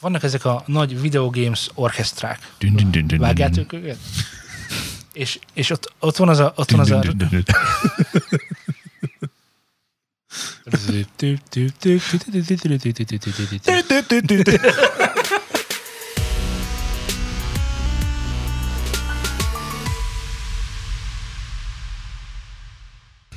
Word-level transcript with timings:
Vannak 0.00 0.22
ezek 0.22 0.44
a 0.44 0.62
nagy 0.66 1.00
videogames 1.00 1.70
dün, 2.58 3.18
Vágjátok 3.18 3.72
őket? 3.72 3.98
És, 5.12 5.38
és 5.52 5.70
ott, 5.70 5.92
ott 5.98 6.16
van 6.16 6.28
az 6.28 6.38
a... 6.38 6.52
Ott 6.56 6.70
van 6.70 6.80
az 6.80 6.90
a... 6.90 7.02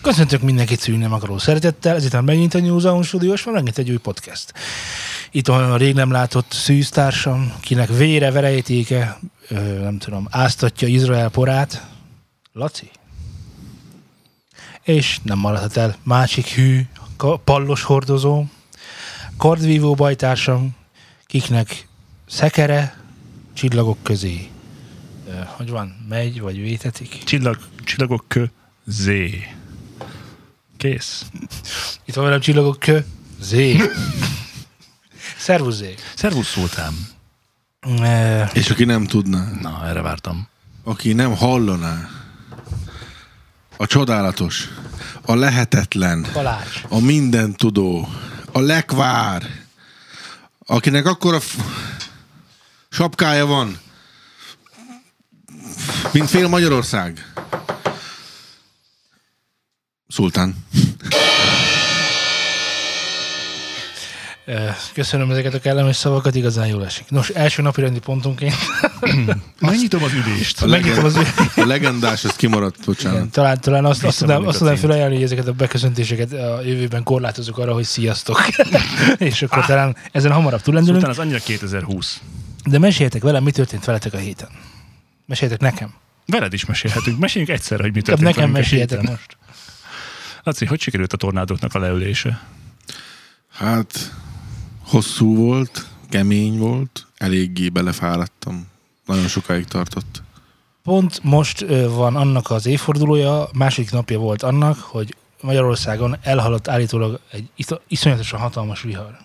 Köszöntök 0.02 0.42
mindenkit 0.42 0.80
szűnnem 0.80 1.14
akaró 1.14 1.38
szeretettel, 1.38 1.96
ezután 1.96 2.24
megint 2.24 2.54
a 2.54 2.60
New 2.60 2.80
Zealand 2.80 3.06
Studios, 3.06 3.44
van 3.44 3.54
megint 3.54 3.78
egy 3.78 3.90
új 3.90 3.98
podcast. 3.98 4.54
Itt 5.34 5.48
a 5.48 5.78
rég 5.78 5.94
nem 5.94 6.12
látott 6.12 6.52
szűztársam, 6.52 7.54
kinek 7.62 7.90
vére, 7.90 8.32
verejtéke, 8.32 9.20
nem 9.82 9.98
tudom, 9.98 10.28
áztatja 10.30 10.88
Izrael 10.88 11.30
porát. 11.30 11.88
Laci? 12.54 12.92
És 14.84 15.20
nem 15.24 15.38
maradhat 15.38 15.78
el 15.78 15.96
másik 16.04 16.48
hű, 16.48 16.82
pallos 17.44 17.84
hordozó, 17.84 18.44
kardvívó 19.38 19.94
bajtársam, 19.94 20.76
kiknek 21.26 21.88
szekere, 22.28 23.04
csillagok 23.54 23.98
közé. 24.04 24.50
Hogy 25.46 25.70
van? 25.70 26.06
Megy, 26.10 26.42
vagy 26.42 26.62
vétetik? 26.62 27.24
Csillag, 27.24 27.58
csillagok 27.84 28.26
kö, 28.28 28.46
Z. 28.86 29.10
Kész. 30.78 31.26
Itt 32.06 32.16
van 32.16 32.24
velem 32.24 32.40
csillagok 32.40 32.80
kö, 32.80 33.00
Zé. 35.42 35.54
Szervusz 35.54 35.76
Zé. 35.76 35.96
Szervusz 36.16 36.48
szóltám. 36.52 37.08
E, 38.02 38.50
És 38.54 38.70
aki 38.70 38.84
nem 38.84 39.06
tudná, 39.06 39.52
Na, 39.62 39.88
erre 39.88 40.02
vártam. 40.02 40.48
aki 40.84 41.14
nem 41.14 41.36
hallaná, 41.36 42.10
a 43.78 43.86
csodálatos, 43.86 44.68
a 45.22 45.36
lehetetlen, 45.36 46.26
Balázs. 46.34 46.84
a 46.90 47.00
minden 47.00 47.54
tudó, 47.56 48.08
a 48.52 48.60
lekvár, 48.60 49.44
akinek 50.66 51.06
akkora 51.06 51.40
f- 51.40 51.56
sapkája 52.90 53.46
van, 53.46 53.80
mint 56.12 56.30
fél 56.30 56.48
Magyarország. 56.48 57.34
Szultán. 60.08 60.56
Köszönöm 64.94 65.32
ezeket 65.32 65.54
a 65.54 65.60
kellemes 65.60 65.96
szavakat, 65.96 66.36
igazán 66.36 66.68
jól 66.68 66.86
esik. 66.86 67.10
Nos, 67.10 67.30
első 67.30 67.62
napi 67.62 67.82
rendi 67.82 68.00
pontunként. 68.00 68.56
Megnyitom 69.60 70.04
az 70.04 70.12
ülést. 70.14 70.62
A, 70.62 70.66
Megnyitom 70.66 71.04
az- 71.06 71.16
a 71.56 71.66
legendás, 71.66 72.24
az 72.26 72.36
kimaradt, 72.36 72.76
Igen, 72.76 72.86
bocsánat. 72.86 73.30
talán, 73.32 73.62
talán 73.62 73.86
azt, 73.86 74.04
azt, 74.04 74.18
tudnám, 74.20 74.48
azt 74.48 74.58
tudnám 74.58 74.76
felajánlani, 74.76 75.16
hogy 75.16 75.24
ezeket 75.24 75.48
a 75.48 75.52
beköszöntéseket 75.54 76.32
a 76.34 76.62
jövőben 76.62 77.04
korlátozunk 77.04 77.58
arra, 77.58 77.74
hogy 77.74 77.84
sziasztok. 77.84 78.40
És 79.18 79.42
akkor 79.42 79.66
talán 79.66 79.96
ezen 80.12 80.32
hamarabb 80.32 80.62
túlendülünk. 80.62 81.04
Szultán 81.04 81.20
az 81.22 81.26
annyira 81.28 81.44
2020. 81.46 82.22
De 82.66 82.80
meséljetek 82.80 83.22
velem, 83.22 83.44
mi 83.44 83.52
történt 83.52 83.86
veletek 83.86 84.14
a 84.14 84.18
héten. 84.18 84.50
Meséljetek 85.26 85.72
nekem. 85.72 85.94
Veled 86.26 86.54
is 86.54 86.66
mesélhetünk. 86.66 87.20
Meséljünk 87.20 87.54
egyszer, 87.54 87.80
hogy 87.80 87.94
mi 87.94 88.02
történt 88.02 88.36
nekem 88.36 88.50
meséljetek 88.52 89.02
most. 89.02 89.38
Laci, 90.44 90.66
hogy 90.66 90.82
sikerült 90.82 91.14
a 91.14 91.18
tornádoknak 91.18 91.74
a 91.76 91.80
leülése? 91.80 92.42
Hát, 93.54 94.12
hosszú 94.92 95.36
volt, 95.36 95.88
kemény 96.10 96.58
volt, 96.58 97.08
eléggé 97.18 97.70
belefáradtam. 97.70 98.68
Nagyon 99.06 99.28
sokáig 99.28 99.66
tartott. 99.66 100.22
Pont 100.84 101.24
most 101.24 101.66
van 101.96 102.16
annak 102.16 102.50
az 102.50 102.66
évfordulója, 102.66 103.50
második 103.54 103.92
napja 103.92 104.20
volt 104.20 104.44
annak, 104.44 104.80
hogy 104.80 105.16
Magyarországon 105.42 106.18
elhaladt 106.22 106.68
állítólag 106.68 107.20
egy 107.32 107.50
iszonyatosan 107.88 108.40
hatalmas 108.40 108.82
vihar. 108.82 109.18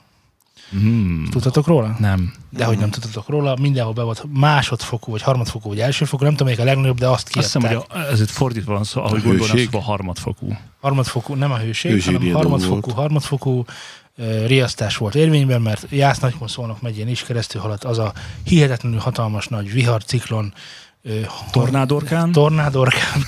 Hmm. 0.71 1.26
Tudtatok 1.31 1.66
róla? 1.66 1.97
Nem. 1.99 2.32
De 2.50 2.65
hogy 2.65 2.78
nem 2.78 2.91
tudtatok 2.91 3.28
róla, 3.28 3.56
mindenhol 3.60 3.93
be 3.93 4.03
volt 4.03 4.25
másodfokú, 4.32 5.10
vagy 5.10 5.22
harmadfokú, 5.22 5.69
vagy 5.69 5.81
elsőfokú, 5.81 6.22
nem 6.22 6.32
tudom, 6.32 6.47
melyik 6.47 6.60
a 6.60 6.65
legnagyobb, 6.65 6.99
de 6.99 7.09
azt 7.09 7.26
Azt 7.26 7.34
hiszem, 7.34 7.62
kiadták. 7.62 7.93
hogy 7.93 8.00
a, 8.00 8.12
ez 8.12 8.21
itt 8.21 8.31
fordítva 8.31 8.72
van 8.72 8.84
szó, 8.84 9.00
ahogy 9.00 9.19
A 9.19 9.22
gondolom, 9.22 9.56
szóval 9.56 9.81
harmadfokú. 9.81 10.56
Harmadfokú, 10.81 11.34
nem 11.34 11.53
a 11.53 11.59
hőség, 11.59 11.91
Hőség 11.91 12.15
hanem 12.15 12.32
harmadfokú, 12.32 12.81
volt. 12.81 12.97
harmadfokú 12.97 13.65
riasztás 14.47 14.97
volt 14.97 15.15
érvényben, 15.15 15.62
mert 15.62 15.87
Jász 15.91 16.19
Nagykonszolnok 16.19 16.81
megyén 16.82 17.09
is 17.09 17.22
keresztül 17.22 17.60
haladt 17.60 17.84
az 17.84 17.99
a 17.99 18.12
hihetetlenül 18.44 18.99
hatalmas 18.99 19.49
nagy 19.49 19.72
vihar, 19.72 20.04
ciklon, 20.04 20.54
Tornádorkán? 21.50 22.32
tornádorkán, 22.32 23.22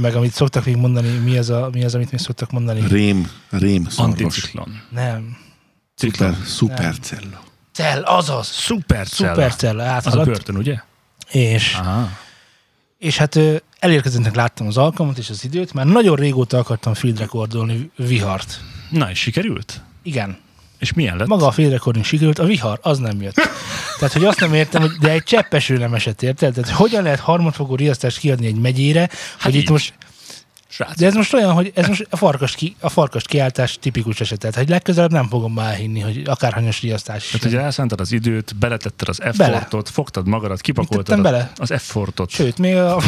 meg 0.00 0.14
amit 0.14 0.32
szoktak 0.32 0.64
még 0.64 0.76
mondani, 0.76 1.08
mi 1.08 1.38
az, 1.38 1.50
a, 1.50 1.68
mi 1.72 1.84
az 1.84 1.94
amit 1.94 2.10
még 2.10 2.20
szoktak 2.20 2.50
mondani? 2.50 2.86
Rém, 2.88 3.30
rém 3.50 3.84
szarvas. 3.88 4.20
Anticiklon. 4.22 4.80
Nem. 4.90 5.36
Szuper, 5.94 6.36
szupercella. 6.44 7.40
Cell, 7.72 8.02
azaz. 8.02 8.46
Szupercella. 8.46 9.32
Szupercell 9.34 9.78
Az 9.80 9.86
a 9.86 9.90
áthaladt. 9.90 10.28
börtön, 10.28 10.56
ugye? 10.56 10.76
És, 11.30 11.74
Aha. 11.74 12.08
és 12.98 13.16
hát 13.16 13.38
elérkezettnek 13.78 14.34
láttam 14.34 14.66
az 14.66 14.76
alkalmat 14.76 15.18
és 15.18 15.30
az 15.30 15.44
időt, 15.44 15.72
már 15.72 15.86
nagyon 15.86 16.16
régóta 16.16 16.58
akartam 16.58 16.94
field 16.94 17.18
recordolni 17.18 17.90
vihart. 17.96 18.60
Na, 18.90 19.10
és 19.10 19.18
sikerült? 19.18 19.82
Igen. 20.02 20.38
És 20.78 20.92
milyen 20.92 21.16
lett? 21.16 21.26
Maga 21.26 21.46
a 21.46 21.50
field 21.50 21.72
recording 21.72 22.04
sikerült, 22.04 22.38
a 22.38 22.44
vihar 22.44 22.78
az 22.82 22.98
nem 22.98 23.22
jött. 23.22 23.34
Tehát, 23.98 24.12
hogy 24.12 24.24
azt 24.24 24.40
nem 24.40 24.54
értem, 24.54 24.80
hogy 24.80 24.90
de 25.00 25.10
egy 25.10 25.22
cseppeső 25.22 25.76
nem 25.76 25.94
esett, 25.94 26.22
érted? 26.22 26.54
Tehát, 26.54 26.70
hogyan 26.70 27.02
lehet 27.02 27.20
harmadfokú 27.20 27.74
riasztást 27.74 28.18
kiadni 28.18 28.46
egy 28.46 28.54
megyére, 28.54 29.00
hát 29.00 29.42
hogy 29.42 29.54
így. 29.54 29.62
itt 29.62 29.70
most 29.70 29.94
Srác. 30.72 30.96
De 30.98 31.06
ez 31.06 31.14
most 31.14 31.34
olyan, 31.34 31.52
hogy 31.52 31.72
ez 31.74 31.86
most 31.86 32.06
a 32.10 32.16
farkast, 32.16 32.54
ki, 32.54 32.76
a 32.80 32.88
farkast 32.88 33.26
kiáltás 33.26 33.78
tipikus 33.80 34.20
eset. 34.20 34.38
Tehát, 34.38 34.56
hogy 34.56 34.68
legközelebb 34.68 35.10
nem 35.12 35.28
fogom 35.28 35.52
már 35.52 35.74
hinni, 35.74 36.00
hogy 36.00 36.22
akárhanyas 36.26 36.80
riasztás 36.80 37.24
is. 37.24 37.40
Tehát, 37.40 37.56
hogy 37.56 37.64
elszántad 37.64 38.00
az 38.00 38.12
időt, 38.12 38.56
beletetted 38.56 39.08
az 39.08 39.18
Bele. 39.18 39.54
effortot, 39.56 39.88
fogtad 39.88 40.26
magadat, 40.28 40.60
kipakoltad 40.60 41.04
tettem 41.04 41.20
a- 41.20 41.22
bele? 41.22 41.52
az 41.56 41.70
effortot. 41.70 42.30
Sőt, 42.30 42.58
még, 42.58 42.76
a, 42.76 43.00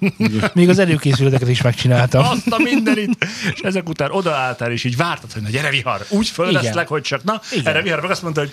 még 0.54 0.68
az 0.68 0.78
előkészületeket 0.78 1.48
is 1.48 1.62
megcsináltam. 1.62 2.24
Azt 2.24 2.46
a 2.46 2.58
mindenit! 2.58 3.24
És 3.54 3.60
ezek 3.60 3.88
után 3.88 4.10
odaálltál, 4.10 4.70
és 4.72 4.84
így 4.84 4.96
vártad, 4.96 5.32
hogy 5.32 5.42
na 5.42 5.48
gyere 5.48 5.70
vihar, 5.70 6.04
úgy 6.08 6.28
fölveszlek, 6.28 6.72
Igen. 6.72 6.86
hogy 6.86 7.02
csak 7.02 7.24
na, 7.24 7.40
Igen. 7.52 7.66
erre 7.66 7.82
vihar 7.82 8.00
meg 8.00 8.10
azt 8.10 8.22
mondta, 8.22 8.40
hogy 8.40 8.52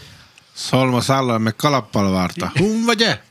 Szalma 0.53 1.01
szállal 1.01 1.38
meg 1.38 1.55
kalappal 1.55 2.11
várta. 2.11 2.51
Hun 2.55 2.83
vagy-e? 2.85 3.22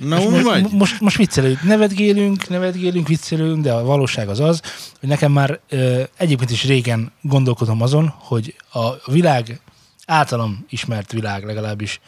Na, 0.00 0.18
hun 0.18 0.30
Most, 0.32 0.44
vagy? 0.44 0.70
most, 0.72 1.00
most 1.00 1.16
viccelünk, 1.16 1.62
nevetgélünk, 1.62 2.48
nevetgélünk, 2.48 3.08
viccelünk, 3.08 3.62
de 3.62 3.72
a 3.72 3.84
valóság 3.84 4.28
az 4.28 4.40
az, 4.40 4.60
hogy 5.00 5.08
nekem 5.08 5.32
már 5.32 5.60
ö, 5.68 6.02
egyébként 6.16 6.50
is 6.50 6.64
régen 6.64 7.12
gondolkodom 7.22 7.82
azon, 7.82 8.14
hogy 8.18 8.54
a 8.72 9.10
világ, 9.10 9.60
általam 10.06 10.66
ismert 10.68 11.12
világ 11.12 11.44
legalábbis 11.44 12.00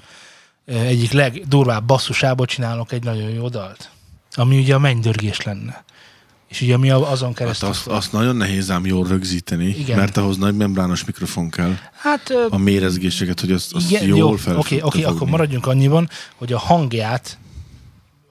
ö, 0.65 0.73
egyik 0.75 1.13
legdurvább 1.13 1.85
basszusából 1.85 2.47
csinálok 2.47 2.93
egy 2.93 3.05
nagyon 3.05 3.31
jó 3.31 3.49
dalt, 3.49 3.91
ami 4.35 4.59
ugye 4.59 4.75
a 4.75 4.79
mennydörgés 4.79 5.41
lenne. 5.41 5.85
És 6.49 6.61
ugye 6.61 6.77
mi 6.77 6.91
azon 6.91 7.29
Hát 7.29 7.37
keresztül... 7.37 7.69
azt, 7.69 7.87
azt 7.87 8.13
nagyon 8.13 8.37
nehéz 8.37 8.71
ám 8.71 8.87
jól 8.87 9.07
rögzíteni, 9.07 9.67
Igen. 9.67 9.99
Mert 9.99 10.17
ahhoz 10.17 10.37
nagy 10.37 10.57
membrános 10.57 11.05
mikrofon 11.05 11.51
kell. 11.51 11.77
hát 11.97 12.33
A 12.51 12.57
mérezgéseket, 12.57 13.41
hogy 13.41 13.53
azt, 13.53 13.75
azt 13.75 13.91
Igen, 13.91 14.05
jól 14.05 14.19
jó, 14.19 14.33
fel 14.33 14.57
oké, 14.59 14.79
tudta 14.79 14.87
oké, 14.87 15.03
akkor 15.03 15.29
maradjunk 15.29 15.67
annyiban, 15.67 16.09
hogy 16.37 16.53
a 16.53 16.59
hangját 16.59 17.39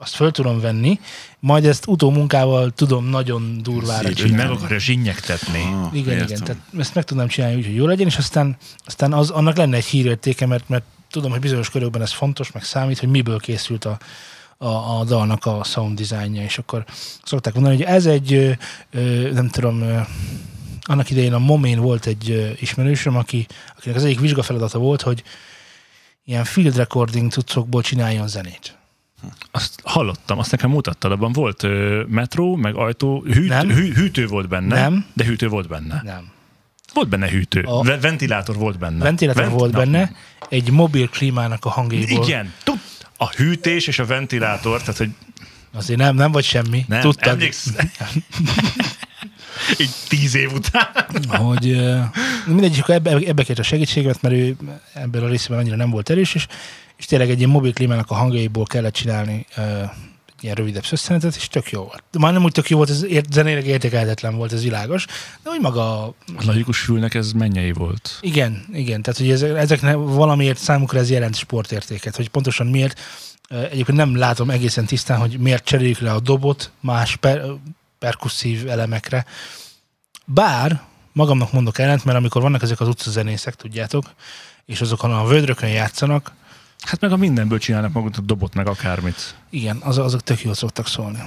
azt 0.01 0.15
föl 0.15 0.31
tudom 0.31 0.59
venni, 0.59 0.99
majd 1.39 1.65
ezt 1.65 1.87
utómunkával 1.87 2.71
tudom 2.71 3.05
nagyon 3.05 3.59
durvára 3.61 4.07
Szép. 4.07 4.19
hogy 4.19 4.29
meg 4.31 4.39
csinálni. 4.39 4.55
akarja 4.55 4.79
zsinnyegtetni. 4.79 5.61
Ah, 5.61 5.95
Igen, 5.95 6.13
értem. 6.13 6.27
igen, 6.27 6.43
tehát 6.43 6.61
ezt 6.77 6.95
meg 6.95 7.03
tudnám 7.03 7.27
csinálni 7.27 7.55
úgy, 7.57 7.65
hogy 7.65 7.75
jó 7.75 7.85
legyen, 7.85 8.07
és 8.07 8.17
aztán, 8.17 8.57
aztán 8.85 9.13
az, 9.13 9.29
annak 9.29 9.57
lenne 9.57 9.75
egy 9.75 9.85
hírértéke, 9.85 10.45
mert, 10.45 10.69
mert 10.69 10.83
tudom, 11.09 11.31
hogy 11.31 11.39
bizonyos 11.39 11.69
körökben 11.69 12.01
ez 12.01 12.11
fontos, 12.11 12.51
meg 12.51 12.63
számít, 12.63 12.99
hogy 12.99 13.09
miből 13.09 13.39
készült 13.39 13.85
a, 13.85 13.97
a, 14.57 14.67
a 14.67 15.03
dalnak 15.03 15.45
a 15.45 15.63
sound 15.63 15.97
designja, 15.99 16.43
és 16.43 16.57
akkor 16.57 16.85
szokták 17.23 17.53
mondani, 17.53 17.75
hogy 17.75 17.85
ez 17.85 18.05
egy, 18.05 18.33
ö, 18.33 18.51
ö, 18.91 19.31
nem 19.31 19.49
tudom, 19.49 19.81
ö, 19.81 19.99
annak 20.81 21.09
idején 21.09 21.33
a 21.33 21.39
Momén 21.39 21.79
volt 21.79 22.05
egy 22.05 22.31
ö, 22.31 22.49
ismerősöm, 22.59 23.15
aki, 23.17 23.47
akinek 23.77 23.97
az 23.97 24.03
egyik 24.03 24.19
vizsgafeladata 24.19 24.77
volt, 24.79 25.01
hogy 25.01 25.23
ilyen 26.25 26.43
field 26.43 26.75
recording 26.75 27.31
cuccokból 27.31 27.81
csináljon 27.81 28.27
zenét. 28.27 28.75
Azt 29.51 29.81
hallottam, 29.83 30.39
azt 30.39 30.51
nekem 30.51 30.69
mutattad, 30.69 31.11
abban 31.11 31.31
volt 31.31 31.63
ö, 31.63 32.03
metró, 32.07 32.55
meg 32.55 32.75
ajtó, 32.75 33.23
hűt, 33.23 33.47
Nem. 33.49 33.69
hű, 33.69 33.93
hűtő 33.93 34.27
volt 34.27 34.47
benne. 34.47 34.81
Nem. 34.81 35.05
De 35.13 35.23
hűtő 35.25 35.47
volt 35.47 35.67
benne. 35.67 36.01
Nem. 36.03 36.31
Volt 36.93 37.09
benne 37.09 37.29
hűtő. 37.29 37.61
A-. 37.61 37.83
Ventilátor 37.83 38.55
volt 38.55 38.79
benne. 38.79 39.03
Ventilátor 39.03 39.43
Vent- 39.43 39.57
volt 39.59 39.71
benne, 39.71 40.11
egy 40.49 40.71
mobil 40.71 41.07
klímának 41.09 41.65
a 41.65 41.69
hangjaiból. 41.69 42.23
Igen. 42.23 42.53
A 43.17 43.29
hűtés 43.29 43.87
és 43.87 43.99
a 43.99 44.05
ventilátor, 44.05 44.79
tehát 44.79 44.97
hogy 44.97 45.09
Azért 45.73 45.99
nem, 45.99 46.15
nem 46.15 46.31
vagy 46.31 46.43
semmi. 46.43 46.85
nem, 46.87 47.01
Tudtad. 47.01 47.27
emléksz, 47.33 47.67
Így 49.79 49.89
tíz 50.07 50.35
év 50.35 50.51
után. 50.53 50.87
hogy 51.29 51.81
mindegy, 52.45 52.79
akkor 52.79 52.95
ebbe, 52.95 53.11
ebbe 53.11 53.43
kért 53.43 53.59
a 53.59 53.63
segítséget, 53.63 54.21
mert 54.21 54.35
ő 54.35 54.55
ebből 54.93 55.23
a 55.23 55.27
részben 55.27 55.57
annyira 55.57 55.75
nem 55.75 55.89
volt 55.89 56.09
erős, 56.09 56.35
és, 56.35 56.47
és 57.01 57.07
tényleg 57.07 57.29
egy 57.29 57.37
ilyen 57.37 57.49
mobil 57.49 57.73
klímának 57.73 58.09
a 58.09 58.15
hangjaiból 58.15 58.65
kellett 58.65 58.93
csinálni 58.93 59.45
egy 60.27 60.43
ilyen 60.43 60.55
rövidebb 60.55 60.85
szösszenetet, 60.85 61.35
és 61.35 61.47
tök 61.47 61.71
jó 61.71 61.81
volt. 61.81 62.03
Már 62.19 62.33
nem 62.33 62.43
úgy 62.43 62.51
tök 62.51 62.69
jó 62.69 62.77
volt, 62.77 62.89
ez 62.89 63.03
ért, 63.03 63.33
zenéleg 63.33 63.67
értékelhetetlen 63.67 64.35
volt, 64.35 64.53
ez 64.53 64.63
világos, 64.63 65.05
de 65.43 65.49
úgy 65.49 65.61
maga 65.61 66.03
A 66.03 66.13
laikus 66.45 66.79
fülnek 66.79 67.13
ez 67.13 67.31
mennyei 67.31 67.71
volt. 67.71 68.17
Igen, 68.21 68.65
igen. 68.73 69.01
Tehát, 69.01 69.19
hogy 69.19 69.31
ezek, 69.31 69.57
ezeknek 69.57 69.95
valamiért 69.95 70.57
számukra 70.57 70.99
ez 70.99 71.09
jelent 71.09 71.35
sportértéket, 71.35 72.15
hogy 72.15 72.29
pontosan 72.29 72.67
miért. 72.67 72.99
Egyébként 73.49 73.97
nem 73.97 74.15
látom 74.15 74.49
egészen 74.49 74.85
tisztán, 74.85 75.19
hogy 75.19 75.39
miért 75.39 75.63
cseréljük 75.63 75.99
le 75.99 76.11
a 76.11 76.19
dobot 76.19 76.71
más 76.79 77.15
per, 77.15 77.43
perkusszív 77.99 78.69
elemekre. 78.69 79.25
Bár 80.25 80.81
magamnak 81.11 81.51
mondok 81.51 81.79
ellent, 81.79 82.05
mert 82.05 82.17
amikor 82.17 82.41
vannak 82.41 82.61
ezek 82.61 82.79
az 82.79 82.87
utcazenészek, 82.87 83.55
tudjátok, 83.55 84.13
és 84.65 84.81
azokon 84.81 85.11
a 85.11 85.25
vödrökön 85.25 85.69
játszanak, 85.69 86.31
Hát 86.81 87.01
meg 87.01 87.11
a 87.11 87.17
mindenből 87.17 87.59
csinálnak 87.59 87.93
maguknak 87.93 88.25
dobot 88.25 88.53
meg 88.53 88.67
akármit. 88.67 89.35
igen, 89.49 89.77
az, 89.77 89.97
azok 89.97 90.21
tök 90.21 90.41
jól 90.41 90.53
szoktak 90.53 90.87
szólni. 90.87 91.19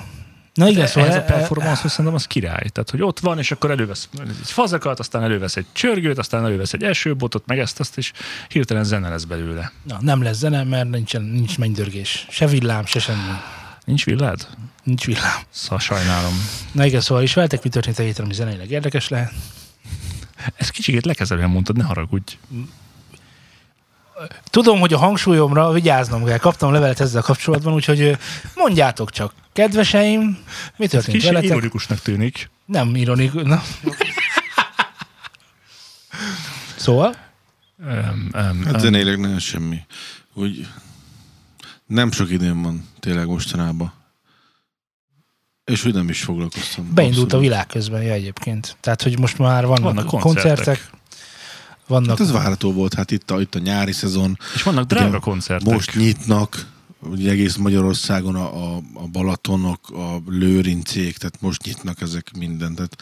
Na 0.55 0.69
igen, 0.69 0.87
szóval... 0.87 1.11
ez 1.11 1.17
a 1.17 1.19
e- 1.19 1.23
performance 1.23 1.89
szerintem 1.89 2.15
az 2.15 2.27
király. 2.27 2.69
Tehát, 2.69 2.91
hogy 2.91 3.03
ott 3.03 3.21
van, 3.21 3.39
és 3.39 3.51
akkor 3.51 3.71
elővesz 3.71 4.09
egy 4.19 4.51
fazekat, 4.51 4.99
aztán 4.99 5.23
elővesz 5.23 5.57
egy 5.57 5.67
csörgőt, 5.73 6.19
aztán 6.19 6.45
elővesz 6.45 6.73
egy 6.73 6.83
esőbotot, 6.83 7.47
meg 7.47 7.59
ezt, 7.59 7.81
azt, 7.81 7.99
és 7.99 8.13
hirtelen 8.49 8.85
zene 8.85 9.09
lesz 9.09 9.25
belőle. 9.25 9.73
Na, 9.83 9.99
nem 10.01 10.23
lesz 10.23 10.37
zene, 10.37 10.63
mert 10.65 10.91
nincsen, 10.91 11.23
nincs 11.23 11.59
mennydörgés. 11.59 12.27
Se 12.31 12.47
villám, 12.47 12.87
se 12.87 12.99
semmi. 12.99 13.39
Nincs 13.85 14.05
villád? 14.05 14.49
Nincs 14.83 15.05
villám. 15.05 15.41
Szóval 15.51 15.79
sajnálom. 15.79 16.33
Na 16.73 16.85
igen, 16.85 17.01
szóval 17.01 17.23
is 17.23 17.35
veltek, 17.35 17.63
mi 17.63 17.69
történt 17.69 17.99
a 17.99 18.03
héten, 18.03 18.25
ami 18.25 18.35
zeneileg 18.35 18.71
érdekes 18.71 19.09
lehet. 19.09 19.33
Ezt 20.57 20.71
kicsikét 20.71 21.05
lekezelően 21.05 21.51
mondtad, 21.51 21.77
ne 21.77 21.85
haragudj. 21.85 22.39
Tudom, 24.51 24.81
hogy 24.81 24.93
a 24.93 24.99
hangsúlyomra 24.99 25.73
vigyáznom 25.73 26.25
kell. 26.25 26.39
Kaptam 26.39 26.73
levelet 26.73 27.01
ezzel 27.01 27.23
kapcsolatban, 27.23 27.75
úgyhogy 27.75 28.19
mondjátok 28.55 29.11
csak. 29.11 29.33
Kedveseim, 29.53 30.39
mi 30.77 30.87
történt 30.87 31.13
Kicsit 31.17 31.29
veletek? 31.29 31.51
ironikusnak 31.51 31.99
tűnik. 32.01 32.51
Nem 32.67 32.95
ironikus. 32.97 33.43
Na. 33.43 33.63
Szóval? 36.77 37.17
Um, 37.79 38.29
um, 38.35 38.65
Hát 38.65 38.81
zeneileg 38.81 39.21
nagyon 39.21 39.39
semmi. 39.39 39.79
Úgy 40.35 40.67
nem 41.87 42.13
sok 42.13 42.31
időm 42.31 42.63
van 42.63 42.89
tényleg 43.01 43.27
mostanában. 43.27 43.93
És 45.65 45.85
úgy 45.85 45.95
nem 45.95 46.09
is 46.09 46.23
foglalkoztam. 46.23 46.95
Beindult 46.95 47.19
a 47.21 47.25
Abszolút. 47.25 47.45
világ 47.47 47.67
közben, 47.67 48.03
ja, 48.03 48.13
egyébként. 48.13 48.77
Tehát, 48.81 49.03
hogy 49.03 49.19
most 49.19 49.39
már 49.39 49.67
vannak, 49.67 49.83
Vannak 49.85 50.07
koncertek. 50.07 50.55
koncertek. 50.55 50.91
Vannak... 51.87 52.09
Hát 52.09 52.21
ez 52.21 52.33
várható 52.33 52.73
volt, 52.73 52.95
hát 52.95 53.11
itt 53.11 53.31
a, 53.31 53.41
itt 53.41 53.55
a 53.55 53.59
nyári 53.59 53.93
szezon, 53.93 54.39
És 54.55 54.63
vannak 54.63 54.87
drága 54.87 55.09
Ugye, 55.09 55.19
koncertek. 55.19 55.73
most 55.73 55.95
nyitnak, 55.95 56.67
ugye 57.01 57.31
egész 57.31 57.57
Magyarországon 57.57 58.35
a, 58.35 58.75
a, 58.75 58.81
a 58.95 59.07
Balatonok, 59.13 59.91
a 59.91 60.23
Lőrincék, 60.27 61.17
tehát 61.17 61.41
most 61.41 61.65
nyitnak 61.65 62.01
ezek 62.01 62.31
minden, 62.39 62.75
tehát 62.75 62.97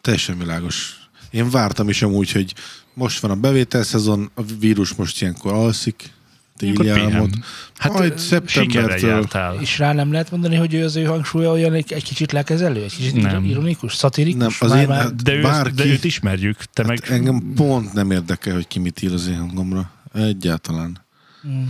teljesen 0.00 0.38
világos. 0.38 0.98
Én 1.30 1.50
vártam 1.50 1.88
is 1.88 2.02
amúgy, 2.02 2.32
hogy 2.32 2.54
most 2.94 3.20
van 3.20 3.30
a 3.30 3.34
bevételszezon, 3.34 4.30
a 4.34 4.42
vírus 4.58 4.94
most 4.94 5.22
ilyenkor 5.22 5.52
alszik, 5.52 6.12
téli 6.56 6.72
pihen. 6.72 7.44
Hát 7.78 7.92
Majd 7.92 8.18
szeptembertől-. 8.18 9.26
És 9.60 9.78
rá 9.78 9.92
nem 9.92 10.12
lehet 10.12 10.30
mondani, 10.30 10.56
hogy 10.56 10.74
ő 10.74 10.84
az 10.84 10.96
ő 10.96 11.04
hangsúlya 11.04 11.50
olyan 11.50 11.72
egy, 11.74 11.92
egy 11.92 12.04
kicsit 12.04 12.32
lekezelő, 12.32 12.82
egy 12.82 12.96
kicsit 12.96 13.22
Nem. 13.22 13.44
ironikus, 13.44 13.94
szatirikus? 13.94 14.40
Nem, 14.40 14.50
az 14.58 14.70
már, 14.70 14.82
én- 14.82 14.88
már... 14.88 15.00
hát- 15.02 15.22
De, 15.22 15.32
ő, 15.32 15.42
Bárki- 15.42 15.74
de 15.74 15.84
őt 15.84 16.04
ismerjük, 16.04 16.56
te 16.72 16.82
Hát 16.86 16.86
meg... 17.00 17.10
engem 17.10 17.52
pont 17.54 17.92
nem 17.92 18.10
érdekel, 18.10 18.54
hogy 18.54 18.68
ki 18.68 18.78
mit 18.78 19.02
ír 19.02 19.12
az 19.12 19.26
én 19.28 19.38
hangomra. 19.38 19.90
Egyáltalán. 20.14 20.98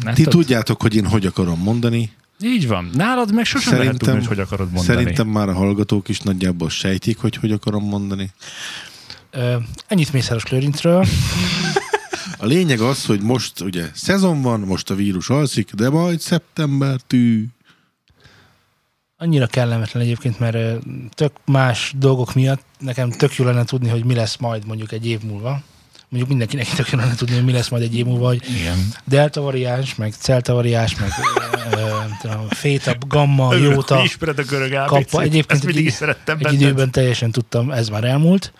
Hát 0.04 0.14
Ti 0.14 0.22
ott- 0.24 0.30
tudjátok, 0.30 0.82
hogy 0.82 0.96
én 0.96 1.06
hogy 1.06 1.26
akarom 1.26 1.60
mondani. 1.60 2.10
Így 2.42 2.68
van. 2.68 2.90
Nálad 2.94 3.32
meg 3.34 3.44
sosem 3.44 3.78
lehet 3.78 3.90
tudni, 3.90 4.04
Szerintem, 4.06 4.28
hogy 4.28 4.36
hogy 4.36 4.46
akarod 4.46 4.72
mondani. 4.72 4.98
szerintem 4.98 5.26
már 5.26 5.48
a 5.48 5.52
hallgatók 5.54 6.08
is 6.08 6.20
nagyjából 6.20 6.70
sejtik, 6.70 7.18
hogy 7.18 7.36
hogy 7.36 7.52
akarom 7.52 7.84
mondani. 7.84 8.30
Ö, 9.30 9.56
ennyit 9.86 10.12
Mészáros 10.12 10.46
Lőrincről. 10.48 11.06
A 12.44 12.46
lényeg 12.46 12.80
az, 12.80 13.04
hogy 13.06 13.20
most 13.20 13.60
ugye 13.60 13.84
szezon 13.94 14.42
van, 14.42 14.60
most 14.60 14.90
a 14.90 14.94
vírus 14.94 15.28
alszik, 15.30 15.70
de 15.72 15.90
majd 15.90 16.20
szeptember 16.20 17.00
tű. 17.06 17.44
Annyira 19.16 19.46
kellemetlen 19.46 20.02
egyébként, 20.02 20.38
mert 20.38 20.84
tök 21.14 21.32
más 21.44 21.92
dolgok 21.98 22.34
miatt 22.34 22.62
nekem 22.78 23.10
tök 23.10 23.34
jó 23.34 23.44
lenne 23.44 23.64
tudni, 23.64 23.88
hogy 23.88 24.04
mi 24.04 24.14
lesz 24.14 24.36
majd 24.36 24.66
mondjuk 24.66 24.92
egy 24.92 25.06
év 25.06 25.20
múlva. 25.22 25.60
Mondjuk 26.08 26.28
mindenkinek 26.28 26.68
tök 26.68 26.90
jó 26.90 26.98
lenne 26.98 27.14
tudni, 27.14 27.34
hogy 27.34 27.44
mi 27.44 27.52
lesz 27.52 27.68
majd 27.68 27.82
egy 27.82 27.96
év 27.96 28.04
múlva, 28.04 28.26
hogy 28.26 28.42
Igen. 28.60 28.78
delta 29.04 29.40
variáns, 29.40 29.94
meg 29.94 30.12
celta 30.12 30.52
variáns, 30.54 30.96
meg 31.00 31.10
tudom, 32.20 32.48
féta, 32.48 32.96
gamma, 33.08 33.54
jóta, 33.54 33.96
Hogy 33.96 34.04
ismered 34.04 34.38
a 34.38 34.42
görög 34.42 34.72
kappa. 34.86 35.20
Egyébként 35.22 35.52
Ezt 35.52 35.64
mindig 35.64 35.82
egy- 35.82 35.88
is 35.88 35.94
szerettem 35.96 36.36
egy 36.36 36.42
benned. 36.42 36.60
időben 36.60 36.90
teljesen 36.90 37.30
tudtam, 37.30 37.70
ez 37.70 37.88
már 37.88 38.04
elmúlt. 38.04 38.52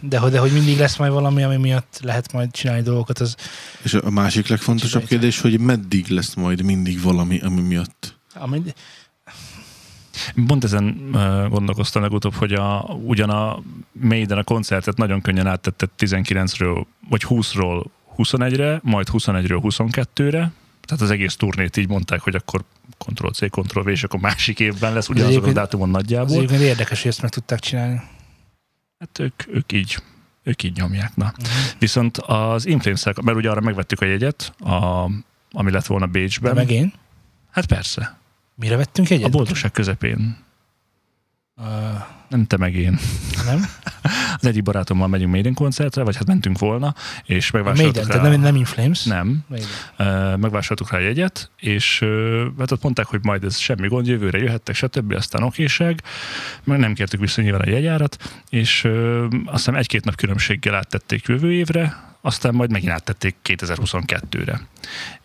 De 0.00 0.18
hogy, 0.18 0.30
de 0.30 0.38
hogy 0.38 0.52
mindig 0.52 0.78
lesz 0.78 0.96
majd 0.96 1.12
valami, 1.12 1.42
ami 1.42 1.56
miatt 1.56 1.98
lehet 2.02 2.32
majd 2.32 2.50
csinálni 2.50 2.82
dolgokat, 2.82 3.18
az 3.18 3.36
És 3.82 3.94
a 3.94 4.10
másik 4.10 4.48
legfontosabb 4.48 5.02
Kicsit 5.02 5.18
kérdés, 5.18 5.40
hogy 5.40 5.60
meddig 5.60 6.08
lesz 6.08 6.34
majd 6.34 6.62
mindig 6.62 7.02
valami, 7.02 7.38
ami 7.38 7.60
miatt. 7.60 8.18
ami, 8.34 8.62
Pont 10.46 10.64
ezen 10.64 11.10
gondolkoztam 11.50 12.02
legutóbb, 12.02 12.34
hogy 12.34 12.52
a, 12.52 12.96
ugyan 13.04 13.30
a 13.30 13.62
Maiden 13.92 14.38
a 14.38 14.44
koncertet 14.44 14.96
nagyon 14.96 15.20
könnyen 15.20 15.46
áttetted 15.46 15.88
19-ről, 15.98 16.84
vagy 17.08 17.24
20-ról 17.28 17.84
21-re, 18.16 18.80
majd 18.82 19.08
21-ről 19.12 19.60
22-re, 19.62 20.52
tehát 20.86 21.02
az 21.02 21.10
egész 21.10 21.36
turnét 21.36 21.76
így 21.76 21.88
mondták, 21.88 22.20
hogy 22.20 22.34
akkor 22.34 22.64
Ctrl-C, 22.98 23.50
Ctrl-V, 23.50 23.88
és 23.88 24.04
akkor 24.04 24.20
másik 24.20 24.60
évben 24.60 24.92
lesz 24.92 25.08
ugyanazon 25.08 25.44
a 25.44 25.52
dátumon 25.52 25.88
az 25.88 25.94
nagyjából. 25.94 26.36
egyébként 26.36 26.60
érdekes, 26.60 27.02
hogy 27.02 27.10
ezt 27.10 27.22
meg 27.22 27.30
tudták 27.30 27.60
csinálni. 27.60 28.00
Hát 28.98 29.18
ők, 29.18 29.46
ők 29.46 29.72
így 29.72 30.02
ők 30.42 30.62
így 30.62 30.76
nyomják. 30.76 31.16
Na. 31.16 31.24
Uh-huh. 31.24 31.54
Viszont 31.78 32.16
az 32.18 32.66
inflames 32.66 33.04
mert 33.04 33.36
ugye 33.36 33.50
arra 33.50 33.60
megvettük 33.60 34.00
a 34.00 34.04
jegyet, 34.04 34.52
a, 34.58 35.04
ami 35.50 35.70
lett 35.70 35.86
volna 35.86 36.06
De 36.06 36.10
Bécsben. 36.12 36.54
meg 36.54 36.70
én? 36.70 36.92
Hát 37.50 37.66
persze. 37.66 38.18
Mire 38.54 38.76
vettünk 38.76 39.10
egyet? 39.10 39.26
A 39.26 39.28
boldogság 39.28 39.70
közepén. 39.70 40.36
Uh, 41.56 41.64
Nem 42.28 42.44
te 42.44 42.56
meg 42.56 42.74
én. 42.74 42.98
nem? 43.46 43.64
Az 44.38 44.46
egyik 44.46 44.62
barátommal 44.62 45.08
megyünk 45.08 45.30
Maiden 45.30 45.54
koncertre, 45.54 46.02
vagy 46.02 46.16
hát 46.16 46.26
mentünk 46.26 46.58
volna, 46.58 46.94
és 47.24 47.50
megvásároltuk 47.50 48.06
Maiden, 48.06 48.22
rá... 48.22 48.30
nem, 48.30 48.40
nem 48.40 48.56
Inflames? 48.56 49.04
Nem, 49.04 49.44
Maiden. 49.48 50.38
Megvásároltuk 50.40 50.90
rá 50.90 50.98
a 50.98 51.00
jegyet, 51.00 51.50
és 51.60 52.04
hát 52.58 52.70
ott 52.70 52.82
mondták, 52.82 53.06
hogy 53.06 53.20
majd 53.22 53.44
ez 53.44 53.56
semmi 53.56 53.88
gond, 53.88 54.06
jövőre 54.06 54.38
jöhettek, 54.38 54.74
stb. 54.74 55.12
Aztán 55.12 55.42
okéság, 55.42 56.02
meg 56.64 56.78
nem 56.78 56.94
kértük 56.94 57.20
vissza 57.20 57.42
nyilván 57.42 57.60
a 57.60 57.68
jegyárat, 57.68 58.16
és 58.50 58.84
azt 59.44 59.56
hiszem 59.56 59.74
egy-két 59.74 60.04
nap 60.04 60.14
különbséggel 60.14 60.74
áttették 60.74 61.24
jövő 61.26 61.52
évre, 61.52 61.96
aztán 62.26 62.54
majd 62.54 62.70
megint 62.70 62.92
áttették 62.92 63.36
2022-re. 63.44 64.60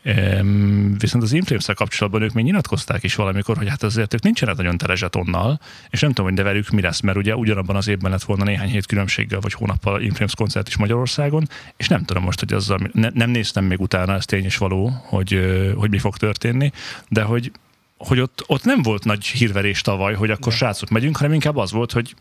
Ehm, 0.03 0.93
viszont 0.97 1.23
az 1.23 1.33
inflames 1.33 1.65
kapcsolatban 1.75 2.21
ők 2.21 2.33
még 2.33 2.45
nyilatkozták 2.45 3.03
is 3.03 3.15
valamikor, 3.15 3.57
hogy 3.57 3.69
hát 3.69 3.83
azért 3.83 4.13
ők 4.13 4.21
nincsenek 4.21 4.55
nagyon 4.55 4.77
tele 4.77 4.95
zsetonnal, 4.95 5.59
és 5.89 5.99
nem 5.99 6.09
tudom, 6.09 6.25
hogy 6.25 6.35
de 6.35 6.43
velük 6.43 6.69
mi 6.69 6.81
lesz, 6.81 6.99
mert 6.99 7.17
ugye 7.17 7.35
ugyanabban 7.35 7.75
az 7.75 7.87
évben 7.87 8.11
lett 8.11 8.23
volna 8.23 8.43
néhány 8.43 8.69
hét 8.69 8.85
különbséggel, 8.85 9.39
vagy 9.39 9.53
hónappal 9.53 10.01
Inflames 10.01 10.35
koncert 10.35 10.67
is 10.67 10.77
Magyarországon, 10.77 11.47
és 11.77 11.87
nem 11.87 12.03
tudom 12.03 12.23
most, 12.23 12.39
hogy 12.39 12.53
azzal, 12.53 12.89
ne, 12.91 13.09
nem 13.13 13.29
néztem 13.29 13.65
még 13.65 13.79
utána, 13.79 14.13
ez 14.13 14.25
tény 14.25 14.45
is 14.45 14.57
való, 14.57 14.91
hogy, 15.03 15.39
hogy 15.75 15.89
mi 15.89 15.97
fog 15.97 16.17
történni, 16.17 16.71
de 17.07 17.21
hogy 17.21 17.51
hogy 17.97 18.19
ott, 18.19 18.43
ott 18.47 18.63
nem 18.63 18.81
volt 18.81 19.03
nagy 19.03 19.25
hírverés 19.25 19.81
tavaly, 19.81 20.13
hogy 20.13 20.31
akkor 20.31 20.53
srácok 20.53 20.89
megyünk, 20.89 21.17
hanem 21.17 21.33
inkább 21.33 21.57
az 21.57 21.71
volt, 21.71 21.91
hogy 21.91 22.15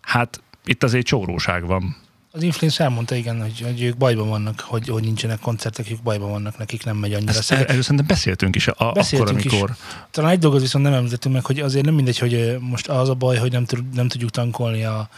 hát 0.00 0.42
itt 0.64 0.82
azért 0.82 1.06
csóróság 1.06 1.66
van. 1.66 1.96
Az 2.30 2.42
Inflames 2.42 2.80
elmondta, 2.80 3.14
igen, 3.14 3.42
hogy, 3.42 3.60
hogy 3.60 3.82
ők 3.82 3.96
bajban 3.96 4.28
vannak, 4.28 4.60
hogy, 4.60 4.88
hogy 4.88 5.02
nincsenek 5.02 5.38
koncertek, 5.40 5.90
ők 5.90 6.02
bajban 6.02 6.30
vannak, 6.30 6.58
nekik 6.58 6.84
nem 6.84 6.96
megy 6.96 7.12
annyira. 7.14 7.32
Ezt, 7.32 7.52
erről 7.52 7.82
szerintem 7.82 8.06
beszéltünk 8.06 8.56
is 8.56 8.68
a, 8.68 8.92
Beszéltünk 8.92 9.28
akkor, 9.38 9.44
is. 9.44 9.52
amikor... 9.52 9.76
Talán 10.10 10.30
egy 10.30 10.38
dolgot 10.38 10.60
viszont 10.60 10.84
nem 10.84 10.92
említettünk 10.92 11.34
meg, 11.34 11.44
hogy 11.44 11.60
azért 11.60 11.84
nem 11.84 11.94
mindegy, 11.94 12.18
hogy 12.18 12.56
most 12.60 12.88
az 12.88 13.08
a 13.08 13.14
baj, 13.14 13.36
hogy 13.36 13.52
nem, 13.52 13.64
tud, 13.64 13.94
nem 13.94 14.08
tudjuk 14.08 14.30
tankolni 14.30 14.84
a, 14.84 15.08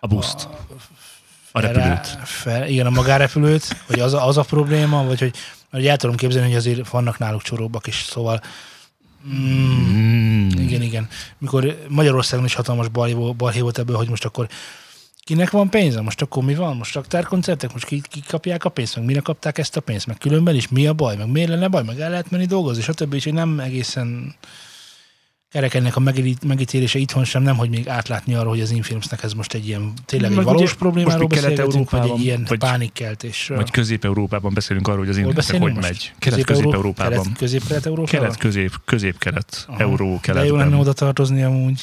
A 0.00 0.06
buszt, 0.06 0.44
a, 0.44 1.58
a 1.58 1.60
repülőt. 1.60 2.06
Fel, 2.24 2.68
igen, 2.68 2.86
a 2.86 2.90
magárepülőt, 2.90 3.76
hogy 3.86 4.00
az 4.00 4.12
a, 4.12 4.26
az 4.26 4.36
a 4.36 4.42
probléma, 4.42 5.04
vagy 5.04 5.18
hogy, 5.18 5.34
hogy 5.70 5.86
el 5.86 5.96
tudom 5.96 6.16
képzelni, 6.16 6.48
hogy 6.48 6.56
azért 6.56 6.88
vannak 6.88 7.18
náluk 7.18 7.42
csoróbbak 7.42 7.86
is, 7.86 8.04
szóval 8.08 8.40
mm, 9.28 10.28
Mm. 10.48 10.64
igen, 10.64 10.82
igen. 10.82 11.08
Mikor 11.38 11.84
Magyarországon 11.88 12.44
is 12.44 12.54
hatalmas 12.54 12.88
balhé 12.88 13.60
volt 13.60 13.78
ebből, 13.78 13.96
hogy 13.96 14.08
most 14.08 14.24
akkor 14.24 14.48
kinek 15.28 15.50
van 15.50 15.68
pénze? 15.70 16.00
Most 16.00 16.22
akkor 16.22 16.44
mi 16.44 16.54
van? 16.54 16.76
Most 16.76 16.94
raktárkoncertek? 16.94 17.72
Most 17.72 17.84
ki, 17.84 18.02
ki 18.08 18.20
kapják 18.28 18.64
a 18.64 18.68
pénzt? 18.68 18.96
Meg 18.96 19.04
mire 19.04 19.20
kapták 19.20 19.58
ezt 19.58 19.76
a 19.76 19.80
pénzt? 19.80 20.06
Meg 20.06 20.18
különben 20.18 20.54
is 20.54 20.68
mi 20.68 20.86
a 20.86 20.92
baj? 20.92 21.16
Meg 21.16 21.30
miért 21.30 21.48
lenne 21.48 21.68
baj? 21.68 21.82
Meg 21.84 22.00
el 22.00 22.10
lehet 22.10 22.30
menni 22.30 22.46
dolgozni, 22.46 22.82
stb. 22.82 23.14
Úgyhogy 23.14 23.32
nem 23.32 23.60
egészen 23.60 24.34
kerek 25.50 25.74
ennek 25.74 25.96
a 25.96 26.00
megít- 26.00 26.44
megítélése 26.44 26.98
itthon 26.98 27.24
sem, 27.24 27.42
nem, 27.42 27.56
hogy 27.56 27.70
még 27.70 27.88
átlátni 27.88 28.34
arra, 28.34 28.48
hogy 28.48 28.60
az 28.60 28.70
Infilmsnek 28.70 29.22
ez 29.22 29.32
most 29.32 29.54
egy 29.54 29.66
ilyen 29.68 29.92
tényleg 30.04 30.30
egy 30.30 30.36
Meg 30.36 30.44
valós 30.44 30.62
ugye 30.62 30.78
problémáról 30.78 31.26
beszélgetünk, 31.26 31.90
vagy 31.90 32.10
egy 32.10 32.20
ilyen 32.20 32.44
vagy- 32.48 32.58
pánikkeltésről. 32.58 33.56
Vagy 33.56 33.70
Közép-Európában 33.70 34.54
beszélünk 34.54 34.88
arról, 34.88 34.98
hogy 35.06 35.08
az 35.08 35.34
beszélünk 35.34 35.64
hogy 35.64 35.74
megy. 35.82 36.12
Kelet-Közép-Európában. 36.18 37.12
Kelet, 37.22 37.38
közép-kelet-európában? 37.38 38.20
Kelet-közép, 38.20 38.72
közép-kelet, 38.84 39.64
Aha. 39.68 39.80
euró, 39.80 40.20
De 40.32 40.44
jó 40.44 40.56
lenne 40.56 40.76
oda 40.76 40.92
tartozni 40.92 41.42
amúgy. 41.42 41.82